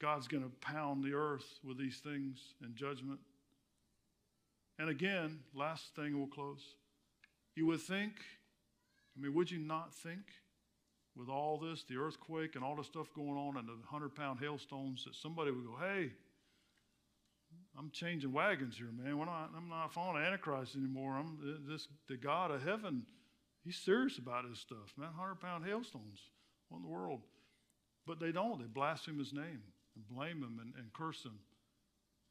God's 0.00 0.26
going 0.26 0.42
to 0.42 0.50
pound 0.60 1.04
the 1.04 1.12
earth 1.12 1.46
with 1.62 1.78
these 1.78 1.98
things 1.98 2.38
in 2.64 2.74
judgment. 2.74 3.20
And 4.78 4.88
again, 4.88 5.40
last 5.54 5.94
thing 5.94 6.18
we'll 6.18 6.26
close. 6.26 6.62
You 7.54 7.66
would 7.66 7.80
think, 7.80 8.14
I 9.16 9.22
mean, 9.22 9.34
would 9.34 9.50
you 9.50 9.58
not 9.58 9.94
think, 9.94 10.20
with 11.16 11.28
all 11.28 11.58
this, 11.58 11.84
the 11.84 11.96
earthquake 11.96 12.54
and 12.54 12.64
all 12.64 12.76
the 12.76 12.84
stuff 12.84 13.08
going 13.14 13.36
on 13.36 13.56
and 13.56 13.68
the 13.68 13.72
100 13.72 14.14
pound 14.14 14.40
hailstones, 14.40 15.04
that 15.04 15.14
somebody 15.14 15.50
would 15.50 15.66
go, 15.66 15.76
hey, 15.78 16.10
I'm 17.78 17.90
changing 17.90 18.32
wagons 18.32 18.76
here, 18.78 18.90
man. 18.96 19.18
We're 19.18 19.26
not, 19.26 19.50
I'm 19.56 19.68
not 19.68 19.92
following 19.92 20.22
Antichrist 20.22 20.76
anymore. 20.76 21.18
I'm 21.18 21.66
this 21.68 21.88
the 22.08 22.16
God 22.16 22.50
of 22.50 22.62
heaven. 22.62 23.04
He's 23.64 23.76
serious 23.76 24.18
about 24.18 24.48
his 24.48 24.58
stuff, 24.58 24.94
man. 24.96 25.10
Hundred 25.16 25.40
pound 25.40 25.64
hailstones. 25.64 26.20
What 26.68 26.78
in 26.78 26.84
the 26.84 26.88
world? 26.88 27.20
But 28.06 28.20
they 28.20 28.32
don't. 28.32 28.58
They 28.58 28.66
blaspheme 28.66 29.18
his 29.18 29.32
name 29.32 29.62
and 29.94 30.08
blame 30.08 30.42
him 30.42 30.58
and, 30.60 30.72
and 30.76 30.92
curse 30.92 31.22
him. 31.24 31.38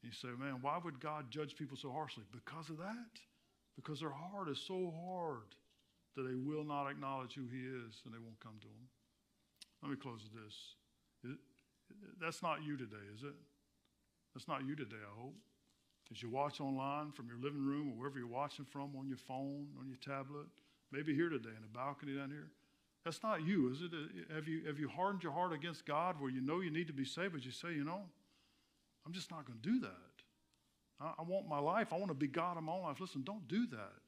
You 0.02 0.12
say, 0.12 0.28
man, 0.38 0.58
why 0.62 0.78
would 0.82 0.98
God 0.98 1.30
judge 1.30 1.56
people 1.56 1.76
so 1.76 1.92
harshly? 1.92 2.24
Because 2.32 2.70
of 2.70 2.78
that. 2.78 3.20
Because 3.76 4.00
their 4.00 4.10
heart 4.10 4.48
is 4.48 4.58
so 4.58 4.92
hard 5.06 5.54
that 6.16 6.22
they 6.22 6.34
will 6.34 6.64
not 6.64 6.88
acknowledge 6.88 7.34
who 7.34 7.46
he 7.46 7.60
is 7.60 8.02
and 8.04 8.12
they 8.12 8.18
won't 8.18 8.40
come 8.40 8.58
to 8.60 8.66
him. 8.66 8.88
Let 9.82 9.90
me 9.90 9.96
close 9.96 10.20
with 10.24 10.42
this. 10.42 11.36
That's 12.20 12.42
not 12.42 12.64
you 12.64 12.76
today, 12.76 13.06
is 13.14 13.22
it? 13.22 13.34
That's 14.34 14.48
not 14.48 14.64
you 14.66 14.74
today, 14.74 15.00
I 15.00 15.20
hope. 15.20 15.36
As 16.10 16.22
you 16.22 16.28
watch 16.28 16.60
online 16.60 17.12
from 17.12 17.28
your 17.28 17.38
living 17.38 17.64
room 17.64 17.92
or 17.92 17.98
wherever 17.98 18.18
you're 18.18 18.26
watching 18.26 18.64
from, 18.64 18.96
on 18.98 19.08
your 19.08 19.18
phone, 19.18 19.68
on 19.78 19.86
your 19.86 19.98
tablet, 19.98 20.46
maybe 20.92 21.14
here 21.14 21.28
today 21.28 21.50
in 21.54 21.62
the 21.62 21.68
balcony 21.72 22.16
down 22.16 22.30
here. 22.30 22.50
That's 23.04 23.22
not 23.22 23.46
you, 23.46 23.70
is 23.72 23.80
it? 23.80 23.92
Uh, 23.92 24.34
have 24.34 24.46
you, 24.46 24.66
have 24.66 24.78
you 24.78 24.88
hardened 24.88 25.22
your 25.22 25.32
heart 25.32 25.52
against 25.52 25.86
God 25.86 26.20
where 26.20 26.30
you 26.30 26.40
know 26.40 26.60
you 26.60 26.70
need 26.70 26.86
to 26.88 26.92
be 26.92 27.04
saved, 27.04 27.32
but 27.32 27.44
you 27.44 27.50
say, 27.50 27.72
you 27.72 27.84
know, 27.84 28.02
I'm 29.06 29.12
just 29.12 29.30
not 29.30 29.46
going 29.46 29.58
to 29.58 29.68
do 29.68 29.80
that. 29.80 29.90
I, 31.00 31.14
I 31.18 31.22
want 31.22 31.48
my 31.48 31.58
life. 31.58 31.92
I 31.92 31.96
want 31.96 32.08
to 32.08 32.14
be 32.14 32.26
God 32.26 32.58
in 32.58 32.64
my 32.64 32.72
own 32.72 32.82
life. 32.82 33.00
Listen, 33.00 33.22
don't 33.22 33.46
do 33.48 33.66
that. 33.68 34.02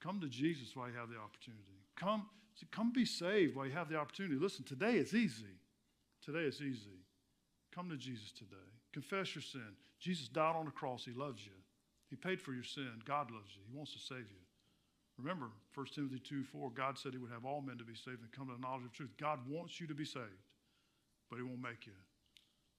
Come 0.00 0.20
to 0.20 0.28
Jesus 0.28 0.74
while 0.76 0.88
you 0.88 0.96
have 0.96 1.08
the 1.08 1.18
opportunity. 1.18 1.62
Come, 1.96 2.26
come 2.70 2.92
be 2.92 3.04
saved 3.04 3.56
while 3.56 3.66
you 3.66 3.72
have 3.72 3.88
the 3.88 3.96
opportunity. 3.96 4.36
Listen, 4.36 4.64
today 4.64 4.94
it's 4.94 5.14
easy. 5.14 5.58
Today 6.24 6.40
it's 6.40 6.60
easy. 6.60 7.02
Come 7.74 7.88
to 7.90 7.96
Jesus 7.96 8.32
today. 8.32 8.56
Confess 8.92 9.34
your 9.34 9.42
sin. 9.42 9.74
Jesus 9.98 10.28
died 10.28 10.56
on 10.56 10.66
the 10.66 10.70
cross. 10.70 11.04
He 11.04 11.12
loves 11.12 11.44
you. 11.44 11.52
He 12.10 12.16
paid 12.16 12.40
for 12.40 12.52
your 12.52 12.64
sin. 12.64 12.90
God 13.04 13.30
loves 13.30 13.50
you. 13.54 13.62
He 13.68 13.76
wants 13.76 13.92
to 13.94 13.98
save 13.98 14.18
you. 14.18 14.42
Remember, 15.18 15.50
1 15.74 15.86
Timothy 15.94 16.18
2 16.18 16.44
4, 16.44 16.70
God 16.70 16.98
said 16.98 17.12
He 17.12 17.18
would 17.18 17.30
have 17.30 17.44
all 17.44 17.60
men 17.60 17.78
to 17.78 17.84
be 17.84 17.94
saved 17.94 18.22
and 18.22 18.32
come 18.32 18.48
to 18.48 18.54
the 18.54 18.60
knowledge 18.60 18.84
of 18.84 18.92
truth. 18.92 19.12
God 19.18 19.38
wants 19.48 19.80
you 19.80 19.86
to 19.86 19.94
be 19.94 20.04
saved, 20.04 20.48
but 21.30 21.36
He 21.36 21.42
won't 21.42 21.62
make 21.62 21.86
you. 21.86 21.92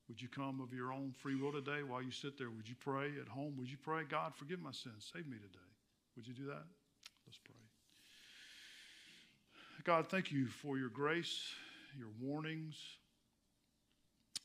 Would 0.10 0.22
you 0.22 0.28
come 0.28 0.60
of 0.60 0.74
your 0.74 0.92
own 0.92 1.14
free 1.22 1.36
will 1.36 1.54
today 1.54 1.84
while 1.84 2.02
you 2.02 2.12
sit 2.12 2.38
there? 2.38 2.50
Would 2.50 2.68
you 2.68 2.76
pray 2.80 3.12
at 3.22 3.28
home? 3.28 3.56
Would 3.58 3.70
you 3.70 3.78
pray, 3.82 4.04
God, 4.10 4.34
forgive 4.36 4.60
my 4.60 4.72
sins, 4.72 5.10
save 5.14 5.28
me 5.28 5.38
today? 5.38 5.70
Would 6.16 6.28
you 6.28 6.34
do 6.34 6.46
that? 6.48 6.64
Let's 7.26 7.40
pray. 7.44 7.56
God, 9.84 10.08
thank 10.08 10.32
you 10.32 10.48
for 10.48 10.78
your 10.78 10.90
grace, 10.90 11.44
your 11.98 12.10
warnings. 12.22 12.76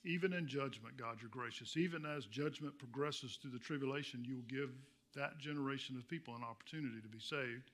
Even 0.05 0.32
in 0.32 0.47
judgment, 0.47 0.97
God, 0.97 1.18
you're 1.20 1.30
gracious. 1.30 1.76
Even 1.76 2.07
as 2.07 2.24
judgment 2.26 2.78
progresses 2.78 3.39
through 3.41 3.51
the 3.51 3.59
tribulation, 3.59 4.24
you 4.24 4.36
will 4.36 4.49
give 4.49 4.70
that 5.14 5.39
generation 5.39 5.97
of 5.97 6.09
people 6.09 6.34
an 6.34 6.43
opportunity 6.43 7.01
to 7.03 7.09
be 7.09 7.18
saved. 7.18 7.70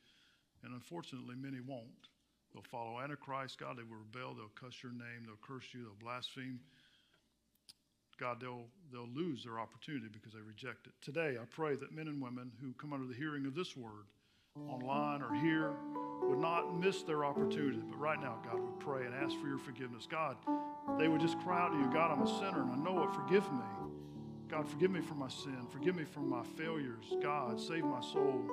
And 0.65 0.75
unfortunately, 0.75 1.35
many 1.37 1.61
won't. 1.61 2.09
They'll 2.53 2.63
follow 2.63 3.01
Antichrist, 3.01 3.59
God. 3.59 3.77
They 3.77 3.83
will 3.83 3.99
rebel. 3.99 4.35
They'll 4.35 4.55
cuss 4.59 4.83
your 4.83 4.93
name. 4.93 5.27
They'll 5.27 5.43
curse 5.43 5.75
you. 5.75 5.83
They'll 5.83 6.01
blaspheme. 6.01 6.61
God, 8.19 8.41
they'll, 8.41 8.67
they'll 8.93 9.09
lose 9.09 9.43
their 9.43 9.59
opportunity 9.59 10.07
because 10.13 10.33
they 10.33 10.41
reject 10.41 10.87
it. 10.87 10.93
Today, 11.03 11.37
I 11.41 11.45
pray 11.51 11.75
that 11.75 11.93
men 11.93 12.07
and 12.07 12.23
women 12.23 12.53
who 12.61 12.73
come 12.75 12.93
under 12.93 13.07
the 13.07 13.15
hearing 13.15 13.45
of 13.45 13.57
this 13.57 13.77
word, 13.77 14.07
online 14.71 15.21
or 15.21 15.35
here, 15.35 15.73
would 16.23 16.39
not 16.39 16.79
miss 16.79 17.03
their 17.03 17.25
opportunity. 17.25 17.81
But 17.91 17.99
right 17.99 18.21
now, 18.21 18.39
God, 18.45 18.61
we 18.61 18.71
pray 18.79 19.05
and 19.05 19.15
ask 19.15 19.37
for 19.41 19.49
your 19.49 19.59
forgiveness. 19.59 20.07
God, 20.09 20.37
they 20.97 21.09
would 21.09 21.21
just 21.21 21.39
cry 21.41 21.61
out 21.61 21.73
to 21.73 21.79
you, 21.79 21.91
God, 21.93 22.13
I'm 22.13 22.23
a 22.23 22.39
sinner 22.39 22.63
and 22.63 22.71
I 22.71 22.77
know 22.77 23.03
it. 23.03 23.13
Forgive 23.13 23.51
me. 23.53 23.65
God, 24.49 24.69
forgive 24.69 24.93
me 24.93 25.01
for 25.01 25.15
my 25.15 25.29
sin. 25.29 25.67
Forgive 25.73 25.97
me 25.97 26.05
for 26.05 26.21
my 26.21 26.45
failures. 26.57 27.05
God, 27.21 27.61
save 27.61 27.85
my 27.85 28.01
soul. 28.01 28.45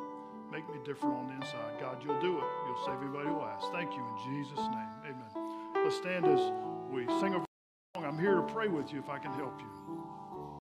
Make 0.52 0.68
me 0.68 0.80
different 0.84 1.16
on 1.16 1.28
the 1.28 1.34
inside. 1.36 1.80
God, 1.80 2.04
you'll 2.04 2.20
do 2.20 2.38
it. 2.38 2.44
You'll 2.68 2.86
save 2.86 3.02
anybody 3.02 3.30
who 3.30 3.40
asks. 3.40 3.70
Thank 3.72 3.94
you 3.94 4.04
in 4.04 4.44
Jesus' 4.44 4.60
name. 4.60 4.90
Amen. 5.06 5.32
Let's 5.76 5.96
stand 5.96 6.26
as 6.26 6.52
we 6.92 7.06
sing 7.22 7.36
a 7.36 7.46
song. 7.96 8.04
I'm 8.04 8.20
here 8.20 8.36
to 8.36 8.42
pray 8.42 8.68
with 8.68 8.92
you 8.92 9.00
if 9.00 9.08
I 9.08 9.18
can 9.18 9.32
help 9.32 9.62
you. 9.62 9.81